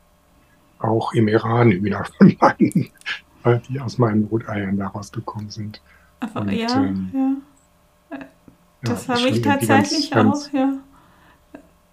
auch 0.80 1.14
im 1.14 1.28
Iran 1.28 1.72
Hühner 1.72 2.06
von 2.18 2.36
meinen, 2.40 2.92
die 3.70 3.80
aus 3.80 3.98
meinen 3.98 4.28
Bruteiern 4.28 4.78
daraus 4.78 5.12
gekommen 5.12 5.50
sind. 5.50 5.82
Aber, 6.20 6.42
Und, 6.42 6.52
ja, 6.52 6.84
ähm, 6.84 7.12
ja. 7.14 8.18
Das 8.84 9.08
ja, 9.08 9.16
habe 9.16 9.30
ich 9.30 9.42
tatsächlich 9.42 10.12
ganz, 10.12 10.50
auch, 10.50 10.54
ja. 10.54 10.74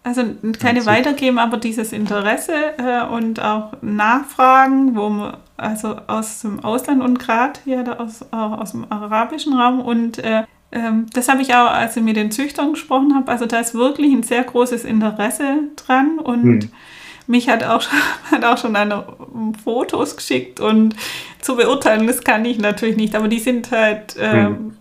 Also 0.05 0.23
keine 0.61 0.81
ja, 0.81 0.87
weitergeben, 0.87 1.39
aber 1.39 1.57
dieses 1.57 1.95
Interesse 1.95 2.53
äh, 2.77 3.07
und 3.07 3.43
auch 3.43 3.73
Nachfragen, 3.81 4.95
wo 4.95 5.09
man, 5.09 5.39
also 5.57 5.97
aus 6.07 6.43
dem 6.43 6.63
Ausland 6.63 7.03
und 7.03 7.19
gerade 7.19 7.59
ja 7.65 7.83
aus, 7.99 8.21
auch 8.31 8.59
aus 8.61 8.73
dem 8.73 8.85
arabischen 8.91 9.55
Raum. 9.55 9.81
Und 9.81 10.19
äh, 10.19 10.43
ähm, 10.73 11.07
das 11.15 11.31
habe 11.31 11.41
ich 11.41 11.55
auch, 11.55 11.71
als 11.71 11.97
ich 11.97 12.03
mit 12.03 12.17
den 12.17 12.31
Züchtern 12.31 12.75
gesprochen 12.75 13.15
habe, 13.15 13.33
also 13.33 13.47
da 13.47 13.61
ist 13.61 13.73
wirklich 13.73 14.13
ein 14.13 14.23
sehr 14.23 14.45
großes 14.45 14.85
Interesse 14.85 15.61
dran. 15.75 16.19
Und 16.19 16.65
hm. 16.65 16.71
mich 17.27 17.49
hat 17.49 17.65
auch, 17.65 17.83
hat 18.31 18.45
auch 18.45 18.59
schon 18.59 18.77
eine 18.77 19.07
Fotos 19.65 20.19
geschickt. 20.19 20.61
Und 20.61 20.97
zu 21.41 21.57
beurteilen, 21.57 22.07
das 22.07 22.23
kann 22.23 22.45
ich 22.45 22.59
natürlich 22.59 22.99
nicht, 22.99 23.15
aber 23.15 23.29
die 23.29 23.39
sind 23.39 23.71
halt 23.71 24.17
ähm, 24.21 24.47
hm 24.47 24.77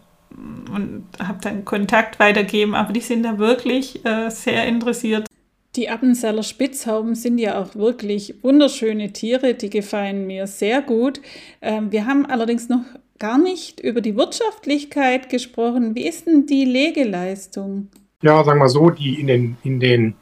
und 0.73 1.05
habe 1.19 1.39
dann 1.41 1.65
Kontakt 1.65 2.19
weitergeben, 2.19 2.75
aber 2.75 2.93
die 2.93 3.01
sind 3.01 3.23
da 3.23 3.37
wirklich 3.37 4.05
äh, 4.05 4.29
sehr 4.29 4.65
interessiert. 4.65 5.27
Die 5.75 5.89
Appenzeller 5.89 6.43
Spitzhauben 6.43 7.15
sind 7.15 7.39
ja 7.39 7.59
auch 7.59 7.75
wirklich 7.75 8.35
wunderschöne 8.43 9.11
Tiere, 9.11 9.55
die 9.55 9.71
gefallen 9.71 10.27
mir 10.27 10.45
sehr 10.45 10.81
gut. 10.81 11.19
Ähm, 11.61 11.91
wir 11.91 12.05
haben 12.05 12.27
allerdings 12.27 12.69
noch 12.69 12.83
gar 13.17 13.39
nicht 13.39 13.79
über 13.79 14.01
die 14.01 14.15
Wirtschaftlichkeit 14.15 15.29
gesprochen. 15.29 15.95
Wie 15.95 16.07
ist 16.07 16.27
denn 16.27 16.45
die 16.45 16.65
Legeleistung? 16.65 17.89
Ja, 18.21 18.43
sagen 18.43 18.59
wir 18.59 18.69
so, 18.69 18.89
die 18.89 19.19
in 19.19 19.27
den, 19.27 19.57
in 19.63 19.79
den 19.79 20.15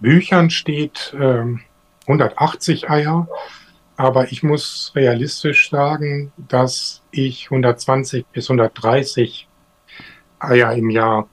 Büchern 0.00 0.50
steht 0.50 1.14
ähm, 1.18 1.60
180 2.06 2.88
Eier. 2.90 3.28
Aber 3.96 4.30
ich 4.32 4.42
muss 4.42 4.92
realistisch 4.94 5.70
sagen, 5.70 6.32
dass 6.36 7.02
ich 7.14 7.46
120 7.46 8.26
bis 8.32 8.50
130 8.50 9.48
Eier 10.38 10.72
im 10.74 10.90
Jahr 10.90 11.28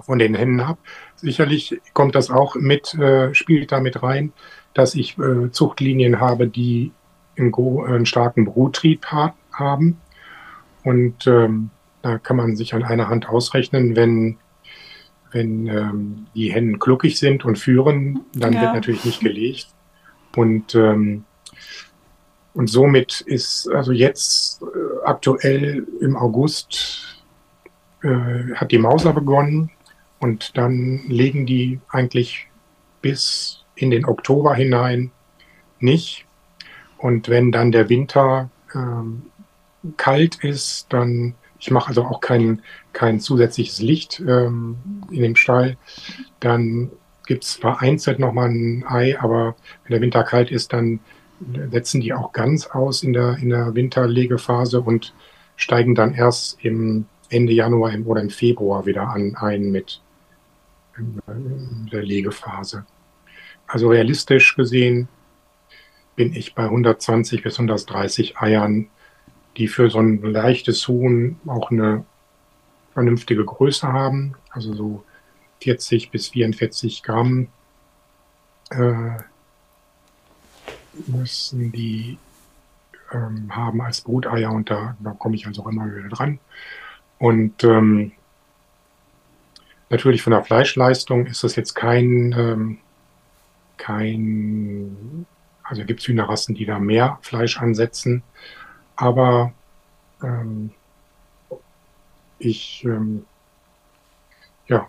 von 0.00 0.18
den 0.18 0.34
Hennen 0.34 0.66
habe. 0.66 0.78
Sicherlich 1.16 1.80
kommt 1.94 2.14
das 2.14 2.30
auch 2.30 2.54
mit, 2.54 2.94
äh, 2.94 3.34
spielt 3.34 3.72
damit 3.72 4.02
rein, 4.02 4.32
dass 4.74 4.94
ich 4.94 5.18
äh, 5.18 5.50
Zuchtlinien 5.50 6.20
habe, 6.20 6.46
die 6.46 6.92
einen, 7.36 7.52
einen 7.54 8.06
starken 8.06 8.44
Bruttrieb 8.44 9.06
ha 9.06 9.34
haben. 9.52 9.98
Und 10.84 11.26
ähm, 11.26 11.70
da 12.02 12.18
kann 12.18 12.36
man 12.36 12.56
sich 12.56 12.74
an 12.74 12.84
einer 12.84 13.08
Hand 13.08 13.28
ausrechnen, 13.28 13.96
wenn, 13.96 14.38
wenn 15.32 15.66
ähm, 15.66 16.26
die 16.34 16.52
Hennen 16.52 16.78
kluckig 16.78 17.18
sind 17.18 17.44
und 17.44 17.58
führen, 17.58 18.20
dann 18.34 18.52
ja. 18.52 18.62
wird 18.62 18.74
natürlich 18.74 19.04
nicht 19.04 19.20
gelegt. 19.20 19.68
Und 20.36 20.74
ähm, 20.74 21.24
und 22.58 22.68
somit 22.68 23.20
ist 23.20 23.68
also 23.68 23.92
jetzt 23.92 24.62
äh, 24.62 24.66
aktuell 25.08 25.86
im 26.00 26.16
August 26.16 27.24
äh, 28.02 28.54
hat 28.54 28.70
die 28.70 28.78
Mauser 28.78 29.12
begonnen 29.12 29.70
und 30.20 30.56
dann 30.56 31.02
legen 31.08 31.46
die 31.46 31.80
eigentlich 31.88 32.48
bis 33.02 33.64
in 33.74 33.90
den 33.90 34.04
Oktober 34.04 34.54
hinein 34.54 35.10
nicht. 35.80 36.26
Und 36.98 37.28
wenn 37.28 37.52
dann 37.52 37.72
der 37.72 37.88
Winter 37.88 38.50
ähm, 38.74 39.22
kalt 39.96 40.42
ist, 40.42 40.86
dann, 40.90 41.34
ich 41.60 41.70
mache 41.70 41.88
also 41.88 42.04
auch 42.04 42.20
kein, 42.20 42.62
kein 42.92 43.20
zusätzliches 43.20 43.80
Licht 43.80 44.20
ähm, 44.20 44.76
in 45.10 45.22
dem 45.22 45.36
Stall, 45.36 45.76
dann 46.40 46.90
gibt 47.26 47.44
es 47.44 47.54
vereinzelt 47.54 48.18
nochmal 48.18 48.48
ein 48.48 48.84
Ei, 48.88 49.18
aber 49.20 49.54
wenn 49.84 49.92
der 49.92 50.00
Winter 50.00 50.24
kalt 50.24 50.50
ist, 50.50 50.72
dann 50.72 51.00
setzen 51.70 52.00
die 52.00 52.12
auch 52.12 52.32
ganz 52.32 52.66
aus 52.66 53.02
in 53.02 53.12
der, 53.12 53.36
in 53.38 53.50
der 53.50 53.74
Winterlegephase 53.74 54.80
und 54.80 55.14
steigen 55.56 55.94
dann 55.94 56.14
erst 56.14 56.62
im 56.64 57.06
Ende 57.30 57.52
Januar 57.52 57.92
oder 58.04 58.20
im 58.20 58.30
Februar 58.30 58.86
wieder 58.86 59.08
an, 59.08 59.36
ein 59.36 59.70
mit 59.70 60.00
der 60.96 62.02
Legephase. 62.02 62.84
Also 63.66 63.90
realistisch 63.90 64.56
gesehen 64.56 65.08
bin 66.16 66.34
ich 66.34 66.54
bei 66.54 66.64
120 66.64 67.42
bis 67.42 67.54
130 67.54 68.38
Eiern, 68.38 68.88
die 69.56 69.68
für 69.68 69.90
so 69.90 69.98
ein 69.98 70.20
leichtes 70.22 70.88
Huhn 70.88 71.38
auch 71.46 71.70
eine 71.70 72.04
vernünftige 72.94 73.44
Größe 73.44 73.86
haben, 73.92 74.34
also 74.50 74.74
so 74.74 75.04
40 75.62 76.10
bis 76.10 76.28
44 76.28 77.02
Gramm 77.02 77.48
äh, 78.70 79.10
müssen 81.06 81.72
die 81.72 82.18
ähm, 83.12 83.54
haben 83.54 83.80
als 83.80 84.00
Bruteier 84.00 84.50
und 84.52 84.70
da, 84.70 84.96
da 85.00 85.10
komme 85.12 85.36
ich 85.36 85.46
also 85.46 85.62
auch 85.62 85.68
immer 85.68 85.86
wieder 85.86 86.08
dran. 86.08 86.38
Und 87.18 87.64
ähm, 87.64 88.12
natürlich 89.90 90.22
von 90.22 90.32
der 90.32 90.44
Fleischleistung 90.44 91.26
ist 91.26 91.44
das 91.44 91.56
jetzt 91.56 91.74
kein, 91.74 92.34
ähm, 92.36 92.78
kein, 93.76 95.26
also 95.62 95.84
gibt 95.84 96.00
es 96.00 96.08
Hühnerrassen, 96.08 96.54
die 96.54 96.66
da 96.66 96.78
mehr 96.78 97.18
Fleisch 97.22 97.58
ansetzen, 97.58 98.22
aber 98.96 99.52
ähm, 100.22 100.70
ich 102.38 102.84
ähm, 102.84 103.24
ja, 104.68 104.86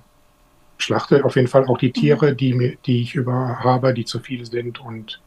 schlachte 0.78 1.26
auf 1.26 1.36
jeden 1.36 1.48
Fall 1.48 1.66
auch 1.66 1.78
die 1.78 1.92
Tiere, 1.92 2.36
die, 2.36 2.78
die 2.86 3.02
ich 3.02 3.16
über 3.16 3.60
habe, 3.64 3.94
die 3.94 4.06
zu 4.06 4.20
viele 4.20 4.46
sind 4.46 4.80
und 4.80 5.22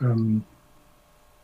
ähm, 0.00 0.44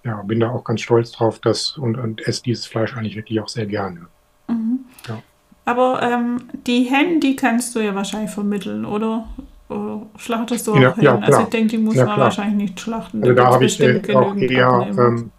ja, 0.05 0.23
bin 0.23 0.41
da 0.41 0.51
auch 0.51 0.65
ganz 0.65 0.81
stolz 0.81 1.13
drauf, 1.13 1.39
dass 1.39 1.77
und, 1.77 1.97
und 1.97 2.27
esse 2.27 2.43
dieses 2.43 2.67
Fleisch 2.67 2.97
eigentlich 2.97 3.17
wirklich 3.17 3.41
auch 3.41 3.49
sehr 3.49 3.67
gerne. 3.67 4.07
Mhm. 4.49 4.81
Ja. 5.09 5.23
Aber 5.65 6.03
ähm, 6.03 6.45
die 6.67 6.85
Hennen, 6.85 7.21
die 7.21 7.37
kannst 7.37 7.75
du 7.75 7.81
ja 7.81 7.95
wahrscheinlich 7.95 8.31
vermitteln, 8.31 8.85
oder? 8.85 9.29
oder 9.69 10.07
schlachtest 10.17 10.67
du 10.67 10.73
auch 10.73 10.81
ja, 10.81 10.95
ja, 11.01 11.19
Also 11.19 11.43
ich 11.43 11.49
denke, 11.49 11.69
die 11.69 11.79
muss 11.79 11.95
ja, 11.95 12.05
man 12.05 12.15
klar. 12.15 12.27
wahrscheinlich 12.27 12.71
nicht 12.71 12.81
schlachten. 12.81 13.23
Also 13.23 13.35
da 13.35 13.47
habe 13.47 13.65
ich 13.65 13.81
äh, 13.81 14.15
auch 14.15 14.37
eher, 14.37 14.89
ähm, 14.99 15.31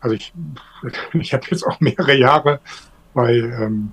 also 0.00 0.16
ich, 0.16 0.32
ich 1.12 1.32
habe 1.32 1.46
jetzt 1.50 1.66
auch 1.66 1.78
mehrere 1.80 2.16
Jahre 2.16 2.60
bei, 3.14 3.34
ähm, 3.34 3.92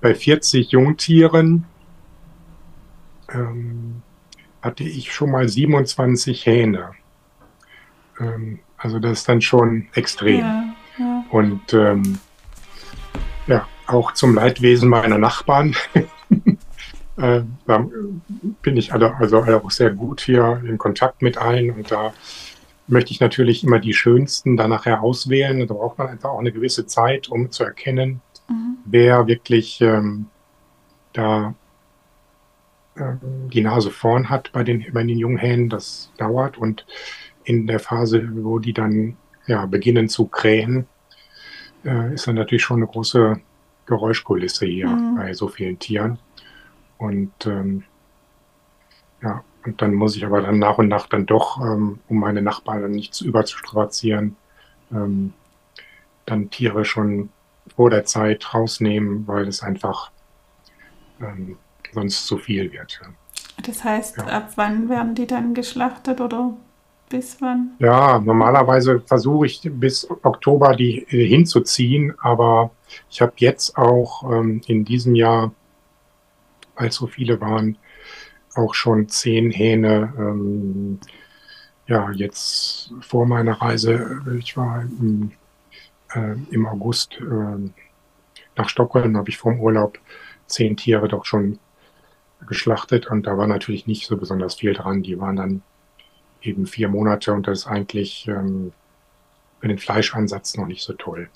bei 0.00 0.14
40 0.14 0.72
Jungtieren 0.72 1.66
ähm, 3.32 4.02
hatte 4.62 4.84
ich 4.84 5.12
schon 5.12 5.30
mal 5.30 5.48
27 5.48 6.46
Hähne. 6.46 6.90
Ähm, 8.18 8.60
also 8.76 8.98
das 8.98 9.20
ist 9.20 9.28
dann 9.28 9.40
schon 9.40 9.88
extrem. 9.94 10.40
Ja, 10.40 10.64
ja. 10.98 11.24
Und 11.30 11.72
ähm, 11.72 12.18
ja, 13.46 13.66
auch 13.86 14.12
zum 14.12 14.34
Leidwesen 14.34 14.88
meiner 14.88 15.18
Nachbarn. 15.18 15.74
äh, 17.16 17.42
da 17.66 17.86
bin 18.62 18.76
ich 18.76 18.92
alle, 18.92 19.14
also 19.16 19.42
auch 19.42 19.70
sehr 19.70 19.90
gut 19.90 20.20
hier 20.20 20.62
in 20.66 20.78
Kontakt 20.78 21.22
mit 21.22 21.38
allen 21.38 21.70
und 21.70 21.90
da 21.90 22.12
möchte 22.86 23.12
ich 23.12 23.20
natürlich 23.20 23.64
immer 23.64 23.78
die 23.78 23.94
schönsten 23.94 24.56
dann 24.56 24.70
nachher 24.70 25.02
auswählen. 25.02 25.66
Da 25.66 25.74
braucht 25.74 25.98
man 25.98 26.08
einfach 26.08 26.30
auch 26.30 26.40
eine 26.40 26.52
gewisse 26.52 26.86
Zeit, 26.86 27.28
um 27.28 27.50
zu 27.50 27.64
erkennen, 27.64 28.20
mhm. 28.48 28.78
wer 28.84 29.26
wirklich 29.26 29.80
ähm, 29.80 30.26
da 31.12 31.54
die 33.52 33.60
Nase 33.60 33.90
vorn 33.90 34.28
hat 34.28 34.52
bei 34.52 34.64
den, 34.64 34.86
bei 34.92 35.02
den 35.02 35.18
Junghähnen. 35.18 35.68
Das 35.68 36.12
dauert 36.18 36.58
und 36.58 36.86
in 37.44 37.66
der 37.66 37.80
Phase, 37.80 38.28
wo 38.32 38.58
die 38.58 38.72
dann 38.72 39.16
ja, 39.46 39.66
beginnen 39.66 40.08
zu 40.08 40.26
krähen, 40.26 40.86
äh, 41.84 42.14
ist 42.14 42.26
dann 42.26 42.36
natürlich 42.36 42.62
schon 42.62 42.78
eine 42.78 42.86
große 42.86 43.40
Geräuschkulisse 43.86 44.66
hier 44.66 44.88
mhm. 44.88 45.16
bei 45.16 45.32
so 45.34 45.48
vielen 45.48 45.78
Tieren. 45.78 46.18
Und 46.98 47.32
ähm, 47.46 47.84
ja, 49.22 49.42
und 49.64 49.82
dann 49.82 49.94
muss 49.94 50.16
ich 50.16 50.24
aber 50.24 50.42
dann 50.42 50.58
nach 50.58 50.78
und 50.78 50.88
nach 50.88 51.06
dann 51.08 51.26
doch, 51.26 51.60
ähm, 51.60 52.00
um 52.08 52.18
meine 52.20 52.42
Nachbarn 52.42 52.90
nicht 52.90 53.14
zu 53.14 53.26
überzustrapazieren, 53.26 54.36
ähm, 54.92 55.32
dann 56.26 56.50
Tiere 56.50 56.84
schon 56.84 57.30
vor 57.74 57.90
der 57.90 58.04
Zeit 58.04 58.54
rausnehmen, 58.54 59.26
weil 59.26 59.48
es 59.48 59.62
einfach 59.62 60.10
ähm, 61.20 61.56
sonst 61.92 62.26
zu 62.26 62.38
viel 62.38 62.72
wird. 62.72 63.00
Das 63.66 63.84
heißt, 63.84 64.18
ja. 64.18 64.26
ab 64.26 64.52
wann 64.56 64.88
werden 64.88 65.14
die 65.14 65.26
dann 65.26 65.54
geschlachtet 65.54 66.20
oder 66.20 66.54
bis 67.08 67.40
wann? 67.40 67.72
Ja, 67.78 68.18
normalerweise 68.18 69.00
versuche 69.00 69.46
ich 69.46 69.60
bis 69.64 70.08
Oktober 70.08 70.74
die 70.74 71.06
äh, 71.10 71.26
hinzuziehen, 71.26 72.14
aber 72.20 72.70
ich 73.10 73.20
habe 73.20 73.32
jetzt 73.36 73.76
auch 73.76 74.30
ähm, 74.32 74.62
in 74.66 74.84
diesem 74.84 75.14
Jahr, 75.14 75.52
als 76.76 76.96
so 76.96 77.06
viele 77.06 77.40
waren, 77.40 77.76
auch 78.54 78.74
schon 78.74 79.08
zehn 79.08 79.50
Hähne. 79.50 80.12
Ähm, 80.16 81.00
ja, 81.86 82.10
jetzt 82.12 82.92
vor 83.00 83.26
meiner 83.26 83.60
Reise, 83.60 84.22
ich 84.38 84.56
war 84.56 84.82
im, 84.82 85.32
äh, 86.14 86.36
im 86.50 86.66
August 86.66 87.18
äh, 87.20 87.70
nach 88.56 88.68
Stockholm, 88.68 89.16
habe 89.16 89.28
ich 89.28 89.38
vom 89.38 89.60
Urlaub 89.60 89.98
zehn 90.46 90.76
Tiere 90.76 91.08
doch 91.08 91.24
schon 91.24 91.58
geschlachtet 92.46 93.06
und 93.06 93.26
da 93.26 93.36
war 93.36 93.46
natürlich 93.46 93.86
nicht 93.86 94.06
so 94.06 94.16
besonders 94.16 94.54
viel 94.56 94.74
dran. 94.74 95.02
Die 95.02 95.18
waren 95.20 95.36
dann 95.36 95.62
eben 96.42 96.66
vier 96.66 96.88
Monate 96.88 97.32
und 97.32 97.46
das 97.46 97.60
ist 97.60 97.66
eigentlich 97.66 98.26
ähm, 98.28 98.72
für 99.60 99.68
den 99.68 99.78
Fleischansatz 99.78 100.56
noch 100.56 100.66
nicht 100.66 100.82
so 100.82 100.92
toll. 100.94 101.28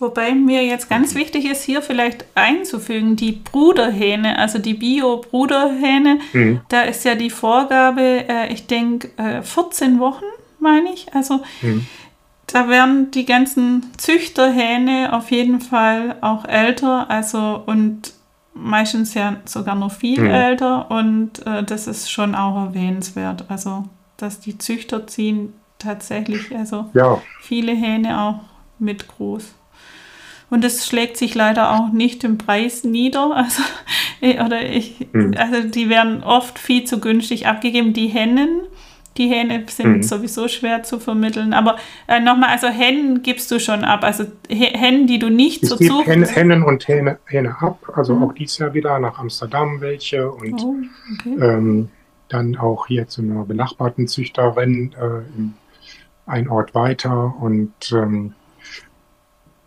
Wobei 0.00 0.34
mir 0.34 0.64
jetzt 0.64 0.88
ganz 0.88 1.14
wichtig 1.14 1.44
ist, 1.44 1.62
hier 1.62 1.80
vielleicht 1.80 2.24
einzufügen, 2.34 3.14
die 3.14 3.32
Bruderhähne, 3.32 4.38
also 4.38 4.58
die 4.58 4.74
Bio-Bruderhähne, 4.74 6.18
mhm. 6.32 6.60
da 6.68 6.82
ist 6.82 7.04
ja 7.04 7.14
die 7.14 7.30
Vorgabe, 7.30 8.24
äh, 8.28 8.52
ich 8.52 8.66
denke, 8.66 9.10
äh, 9.16 9.42
14 9.42 10.00
Wochen, 10.00 10.24
meine 10.58 10.92
ich. 10.92 11.14
Also 11.14 11.44
mhm. 11.62 11.86
da 12.48 12.68
werden 12.68 13.12
die 13.12 13.24
ganzen 13.24 13.86
Züchterhähne 13.96 15.12
auf 15.12 15.30
jeden 15.30 15.60
Fall 15.60 16.16
auch 16.22 16.44
älter, 16.44 17.08
also 17.08 17.62
und 17.64 18.14
meistens 18.54 19.14
ja 19.14 19.36
sogar 19.44 19.74
noch 19.74 19.92
viel 19.92 20.20
mhm. 20.20 20.30
älter 20.30 20.90
und 20.90 21.44
äh, 21.46 21.62
das 21.62 21.86
ist 21.86 22.10
schon 22.10 22.34
auch 22.34 22.66
erwähnenswert. 22.66 23.44
Also 23.48 23.84
dass 24.16 24.40
die 24.40 24.58
Züchter 24.58 25.06
ziehen 25.06 25.52
tatsächlich 25.78 26.54
also 26.56 26.86
ja. 26.94 27.20
viele 27.40 27.72
Hähne 27.72 28.20
auch 28.20 28.40
mit 28.78 29.08
groß. 29.08 29.54
Und 30.50 30.64
es 30.64 30.86
schlägt 30.86 31.16
sich 31.16 31.34
leider 31.34 31.72
auch 31.72 31.90
nicht 31.90 32.22
im 32.24 32.38
Preis 32.38 32.84
nieder. 32.84 33.46
Also, 34.22 34.42
oder 34.42 34.62
ich, 34.62 35.08
mhm. 35.12 35.34
also 35.36 35.68
die 35.68 35.90
werden 35.90 36.22
oft 36.22 36.58
viel 36.58 36.84
zu 36.84 36.98
günstig 36.98 37.46
abgegeben. 37.46 37.92
Die 37.92 38.06
Hennen, 38.06 38.60
die 39.16 39.28
Hähne 39.28 39.64
sind 39.68 39.96
mhm. 39.96 40.02
sowieso 40.02 40.48
schwer 40.48 40.82
zu 40.82 40.98
vermitteln. 40.98 41.52
Aber 41.52 41.76
äh, 42.08 42.20
nochmal, 42.20 42.50
also 42.50 42.68
Hennen 42.68 43.22
gibst 43.22 43.50
du 43.50 43.60
schon 43.60 43.84
ab. 43.84 44.04
Also 44.04 44.24
Hennen, 44.48 45.06
die 45.06 45.18
du 45.18 45.30
nicht 45.30 45.62
ich 45.62 45.68
zur 45.68 45.78
Zucht... 45.78 46.06
Hen 46.06 46.24
Hennen 46.24 46.62
und 46.62 46.86
Hähne, 46.88 47.18
Hähne 47.26 47.56
ab. 47.60 47.78
Also 47.94 48.14
mhm. 48.14 48.24
auch 48.24 48.32
dieses 48.32 48.58
Jahr 48.58 48.74
wieder 48.74 48.98
nach 48.98 49.18
Amsterdam 49.18 49.80
welche. 49.80 50.30
Und 50.30 50.62
oh, 50.62 50.76
okay. 51.14 51.36
ähm, 51.40 51.88
dann 52.28 52.56
auch 52.56 52.86
hier 52.86 53.06
zu 53.06 53.22
einer 53.22 53.44
benachbarten 53.44 54.08
Züchterin 54.08 54.92
äh, 54.92 56.30
ein 56.30 56.48
Ort 56.48 56.74
weiter 56.74 57.34
und 57.40 57.92
ähm, 57.92 58.34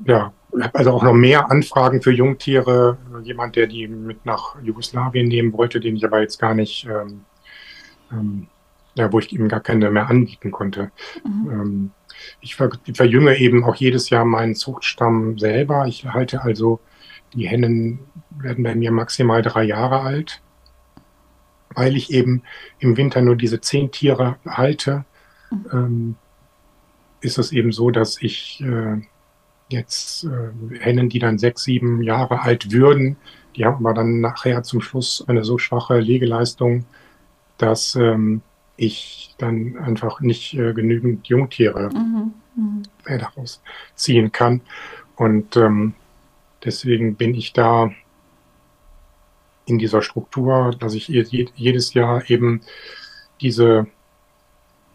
ja, 0.05 0.31
also 0.73 0.91
auch 0.91 1.03
noch 1.03 1.13
mehr 1.13 1.51
Anfragen 1.51 2.01
für 2.01 2.11
Jungtiere. 2.11 2.97
Jemand, 3.23 3.55
der 3.55 3.67
die 3.67 3.87
mit 3.87 4.25
nach 4.25 4.55
Jugoslawien 4.61 5.27
nehmen 5.27 5.53
wollte, 5.53 5.79
den 5.79 5.95
ich 5.95 6.05
aber 6.05 6.21
jetzt 6.21 6.39
gar 6.39 6.53
nicht, 6.53 6.85
ähm, 6.85 7.21
ähm, 8.11 8.47
ja, 8.97 9.11
wo 9.11 9.19
ich 9.19 9.31
ihm 9.31 9.47
gar 9.47 9.61
keine 9.61 9.89
mehr 9.91 10.09
anbieten 10.09 10.51
konnte. 10.51 10.91
Mhm. 11.23 11.51
Ähm, 11.51 11.91
ich, 12.41 12.55
ver 12.55 12.71
verjünge 12.93 13.37
eben 13.37 13.63
auch 13.63 13.75
jedes 13.75 14.09
Jahr 14.09 14.25
meinen 14.25 14.55
Zuchtstamm 14.55 15.37
selber. 15.37 15.85
Ich 15.87 16.05
halte 16.05 16.41
also, 16.41 16.79
die 17.33 17.47
Hennen 17.47 17.99
werden 18.31 18.63
bei 18.63 18.75
mir 18.75 18.91
maximal 18.91 19.41
drei 19.41 19.63
Jahre 19.63 20.01
alt 20.01 20.41
weil 21.77 21.95
ich 21.95 22.11
eben 22.11 22.41
im 22.79 22.97
Winter 22.97 23.21
nur 23.21 23.35
diese 23.35 23.61
zehn 23.61 23.91
Tiere 23.91 24.37
halte, 24.45 25.05
mhm. 25.51 25.65
ähm, 25.71 26.15
ist 27.21 27.37
es 27.37 27.51
eben 27.51 27.71
so, 27.71 27.91
dass 27.91 28.21
ich 28.21 28.61
äh, 28.61 29.01
jetzt 29.69 30.23
äh, 30.23 30.79
Hennen, 30.79 31.09
die 31.09 31.19
dann 31.19 31.37
sechs, 31.37 31.63
sieben 31.63 32.01
Jahre 32.01 32.41
alt 32.41 32.71
würden, 32.71 33.17
die 33.55 33.65
haben 33.65 33.85
aber 33.85 33.93
dann 33.93 34.21
nachher 34.21 34.63
zum 34.63 34.81
Schluss 34.81 35.23
eine 35.27 35.43
so 35.43 35.57
schwache 35.57 35.99
Legeleistung, 35.99 36.85
dass 37.57 37.95
ähm, 37.95 38.41
ich 38.77 39.33
dann 39.37 39.77
einfach 39.77 40.21
nicht 40.21 40.53
äh, 40.53 40.73
genügend 40.73 41.27
Jungtiere 41.27 41.89
mhm. 41.89 42.33
Mhm. 42.55 42.83
daraus 43.05 43.61
ziehen 43.95 44.31
kann. 44.31 44.61
Und 45.15 45.57
ähm, 45.57 45.95
deswegen 46.63 47.15
bin 47.15 47.33
ich 47.33 47.53
da 47.53 47.91
in 49.65 49.79
dieser 49.79 50.01
Struktur, 50.01 50.75
dass 50.79 50.93
ich 50.93 51.07
jedes 51.07 51.93
Jahr 51.93 52.29
eben 52.29 52.61
diese, 53.41 53.87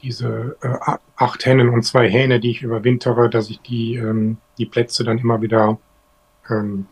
diese 0.03 0.57
äh, 0.63 0.97
acht 1.17 1.45
Hennen 1.45 1.69
und 1.69 1.83
zwei 1.83 2.09
Hähne, 2.09 2.41
die 2.41 2.53
ich 2.53 2.63
überwintere, 2.63 3.29
dass 3.29 3.51
ich 3.51 3.61
die, 3.61 3.97
ähm, 3.97 4.39
die 4.59 4.67
Plätze 4.67 5.05
dann 5.05 5.19
immer 5.19 5.43
wieder 5.43 5.79
ähm, 6.49 6.87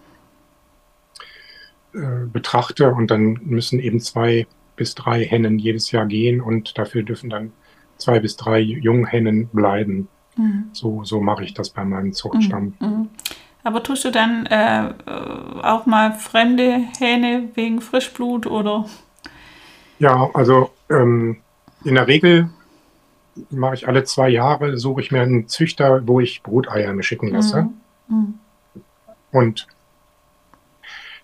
äh, 1.94 2.26
betrachte 2.26 2.92
und 2.92 3.10
dann 3.10 3.40
müssen 3.42 3.80
eben 3.80 4.00
zwei 4.00 4.46
bis 4.80 4.94
drei 4.94 5.22
Hennen 5.26 5.58
jedes 5.58 5.90
Jahr 5.90 6.06
gehen 6.06 6.40
und 6.40 6.78
dafür 6.78 7.02
dürfen 7.02 7.28
dann 7.28 7.52
zwei 7.98 8.18
bis 8.18 8.38
drei 8.38 8.60
Junghennen 8.60 9.48
bleiben. 9.48 10.08
Mhm. 10.36 10.70
So, 10.72 11.04
so 11.04 11.20
mache 11.20 11.44
ich 11.44 11.52
das 11.52 11.68
bei 11.68 11.84
meinem 11.84 12.14
Zuchtstamm. 12.14 12.72
Mhm. 12.80 12.88
Mhm. 12.88 13.08
Aber 13.62 13.82
tust 13.82 14.06
du 14.06 14.10
dann 14.10 14.46
äh, 14.46 14.94
auch 15.62 15.84
mal 15.84 16.14
fremde 16.14 16.82
Hähne 16.98 17.50
wegen 17.56 17.82
Frischblut 17.82 18.46
oder? 18.46 18.86
Ja, 19.98 20.30
also 20.32 20.70
ähm, 20.88 21.42
in 21.84 21.96
der 21.96 22.08
Regel 22.08 22.48
mache 23.50 23.74
ich 23.74 23.86
alle 23.86 24.04
zwei 24.04 24.30
Jahre, 24.30 24.78
suche 24.78 25.02
ich 25.02 25.12
mir 25.12 25.20
einen 25.20 25.46
Züchter, 25.46 26.08
wo 26.08 26.20
ich 26.20 26.42
Bruteier 26.42 26.94
mir 26.94 27.02
schicken 27.02 27.28
lasse. 27.28 27.68
Mhm. 28.08 28.16
Mhm. 28.16 28.34
Und 29.30 29.66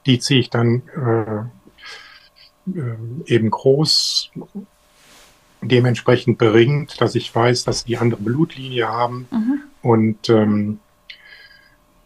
die 0.04 0.18
ziehe 0.18 0.40
ich 0.40 0.50
dann 0.50 0.82
äh, 0.94 1.36
äh, 1.36 1.44
eben 2.66 3.50
groß, 3.50 4.30
dementsprechend 5.62 6.38
beringt, 6.38 7.00
dass 7.00 7.14
ich 7.14 7.34
weiß, 7.34 7.64
dass 7.64 7.84
die 7.84 7.96
andere 7.96 8.20
Blutlinie 8.20 8.88
haben. 8.88 9.28
Mhm. 9.30 9.62
Und 9.82 10.28
ähm, 10.28 10.80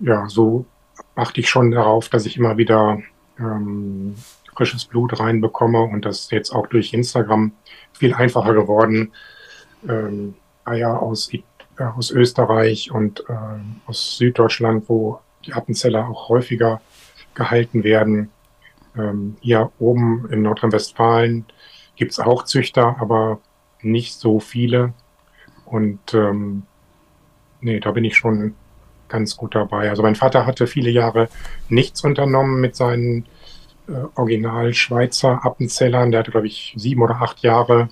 ja, 0.01 0.29
so 0.29 0.67
achte 1.15 1.41
ich 1.41 1.49
schon 1.49 1.71
darauf, 1.71 2.09
dass 2.09 2.27
ich 2.27 2.37
immer 2.37 2.57
wieder 2.57 2.99
ähm, 3.39 4.15
frisches 4.55 4.85
Blut 4.85 5.19
reinbekomme 5.19 5.81
und 5.81 6.05
das 6.05 6.21
ist 6.21 6.33
jetzt 6.33 6.51
auch 6.51 6.67
durch 6.67 6.93
Instagram 6.93 7.53
viel 7.93 8.13
einfacher 8.15 8.53
geworden. 8.53 9.13
Ähm, 9.89 10.35
Eier 10.65 11.01
aus, 11.01 11.33
äh, 11.33 11.43
aus 11.83 12.11
Österreich 12.11 12.91
und 12.91 13.21
äh, 13.29 13.35
aus 13.87 14.19
Süddeutschland, 14.19 14.85
wo 14.89 15.21
die 15.47 15.55
Appenzeller 15.55 16.07
auch 16.09 16.29
häufiger 16.29 16.83
gehalten 17.35 17.85
werden. 17.85 18.31
Ähm, 18.97 19.37
hier 19.41 19.71
oben 19.79 20.29
in 20.31 20.43
Nordrhein-Westfalen 20.43 21.47
gibt 21.97 22.13
es 22.13 22.21
auch 22.21 22.45
Züchter, 22.45 22.97
aber 22.99 23.41
nicht 23.83 24.15
so 24.15 24.41
viele. 24.41 24.93
Und 25.65 26.15
ähm, 26.15 26.65
nee, 27.61 27.81
da 27.81 27.93
bin 27.93 28.05
ich 28.05 28.17
schon 28.17 28.55
ganz 29.09 29.37
gut 29.37 29.55
dabei. 29.55 29.91
Also 29.91 30.03
mein 30.03 30.15
Vater 30.15 30.47
hatte 30.47 30.67
viele 30.67 30.91
Jahre 30.91 31.29
nichts 31.69 32.03
unternommen 32.05 32.61
mit 32.61 32.77
seinen 32.77 33.27
äh, 33.89 33.93
Original 34.15 34.73
Schweizer 34.73 35.45
Appenzellern. 35.45 36.11
Der 36.11 36.21
hatte, 36.21 36.31
glaube 36.31 36.47
ich, 36.47 36.75
sieben 36.77 37.03
oder 37.03 37.21
acht 37.21 37.41
Jahre 37.41 37.89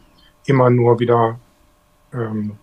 immer 0.46 0.70
nur 0.70 0.98
wieder 1.00 1.38
ähm, 2.12 2.58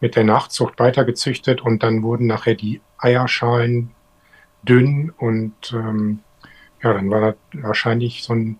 mit 0.00 0.16
der 0.16 0.24
Nachzucht 0.24 0.78
weitergezüchtet 0.78 1.60
und 1.62 1.82
dann 1.82 2.02
wurden 2.02 2.26
nachher 2.26 2.54
die 2.54 2.80
Eierschalen 2.98 3.90
dünn 4.62 5.10
und 5.10 5.72
ähm, 5.72 6.20
ja, 6.84 6.92
dann 6.92 7.10
war 7.10 7.20
das 7.20 7.62
wahrscheinlich 7.64 8.22
so 8.22 8.34
ein 8.34 8.58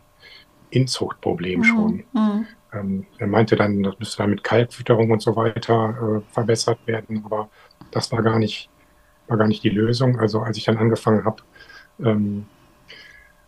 Inzuchtproblem 0.71 1.61
mhm. 1.61 1.65
schon. 1.65 2.05
Mhm. 2.13 2.47
Ähm, 2.73 3.07
er 3.19 3.27
meinte 3.27 3.55
dann, 3.55 3.83
das 3.83 3.99
müsste 3.99 4.19
dann 4.19 4.31
mit 4.31 4.43
Kalkfütterung 4.43 5.11
und 5.11 5.23
so 5.23 5.37
weiter 5.37 6.23
äh, 6.27 6.33
verbessert 6.33 6.79
werden, 6.87 7.23
aber 7.25 7.51
das 7.91 8.11
war 8.11 8.23
gar 8.23 8.39
nicht, 8.39 8.71
war 9.29 9.37
gar 9.37 9.47
nicht 9.47 9.63
die 9.63 9.69
Lösung. 9.69 10.19
Also 10.19 10.41
als 10.41 10.57
ich 10.57 10.65
dann 10.65 10.79
angefangen 10.79 11.25
habe, 11.25 11.43
ähm, 12.01 12.47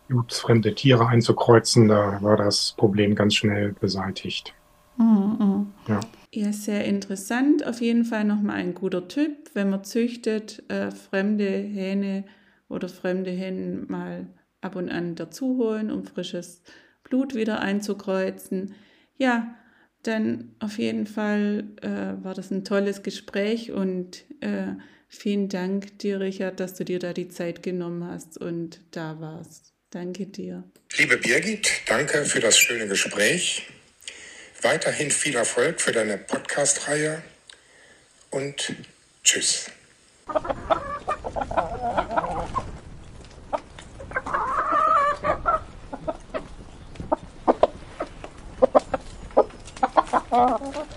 blutsfremde 0.07 0.73
Tiere 0.73 1.07
einzukreuzen, 1.07 1.89
da 1.89 2.21
war 2.21 2.37
das 2.37 2.75
Problem 2.77 3.15
ganz 3.15 3.33
schnell 3.35 3.73
beseitigt. 3.73 4.53
Mhm. 4.97 5.35
mhm. 5.39 5.67
Ja. 5.87 5.99
Ja, 6.33 6.51
sehr 6.51 6.83
interessant. 6.83 7.65
Auf 7.65 7.79
jeden 7.81 8.03
Fall 8.03 8.25
nochmal 8.25 8.57
ein 8.57 8.75
guter 8.75 9.07
Tipp, 9.07 9.49
wenn 9.53 9.69
man 9.69 9.85
züchtet, 9.85 10.61
äh, 10.69 10.91
fremde 10.91 11.45
Hähne 11.45 12.25
oder 12.67 12.89
fremde 12.89 13.31
Hennen 13.31 13.85
mal 13.87 14.27
ab 14.61 14.75
und 14.75 14.89
an 14.89 15.15
dazu 15.15 15.57
holen, 15.57 15.91
um 15.91 16.05
frisches 16.05 16.61
Blut 17.03 17.35
wieder 17.35 17.59
einzukreuzen. 17.59 18.75
Ja, 19.17 19.55
dann 20.03 20.55
auf 20.59 20.77
jeden 20.77 21.07
Fall 21.07 21.65
äh, 21.81 22.23
war 22.23 22.33
das 22.33 22.51
ein 22.51 22.63
tolles 22.63 23.03
Gespräch 23.03 23.71
und 23.71 24.23
äh, 24.41 24.73
vielen 25.07 25.49
Dank 25.49 25.99
dir, 25.99 26.19
Richard, 26.19 26.59
dass 26.59 26.75
du 26.75 26.85
dir 26.85 26.99
da 26.99 27.13
die 27.13 27.29
Zeit 27.29 27.63
genommen 27.63 28.03
hast 28.05 28.37
und 28.37 28.79
da 28.91 29.19
warst. 29.19 29.73
Danke 29.89 30.27
dir. 30.27 30.63
Liebe 30.97 31.17
Birgit, 31.17 31.69
danke 31.87 32.25
für 32.25 32.39
das 32.39 32.57
schöne 32.57 32.87
Gespräch. 32.87 33.67
Weiterhin 34.61 35.11
viel 35.11 35.35
Erfolg 35.35 35.79
für 35.81 35.91
deine 35.91 36.17
Podcast-Reihe 36.17 37.21
und 38.31 38.73
tschüss. 39.23 39.69
Oh. 50.39 50.96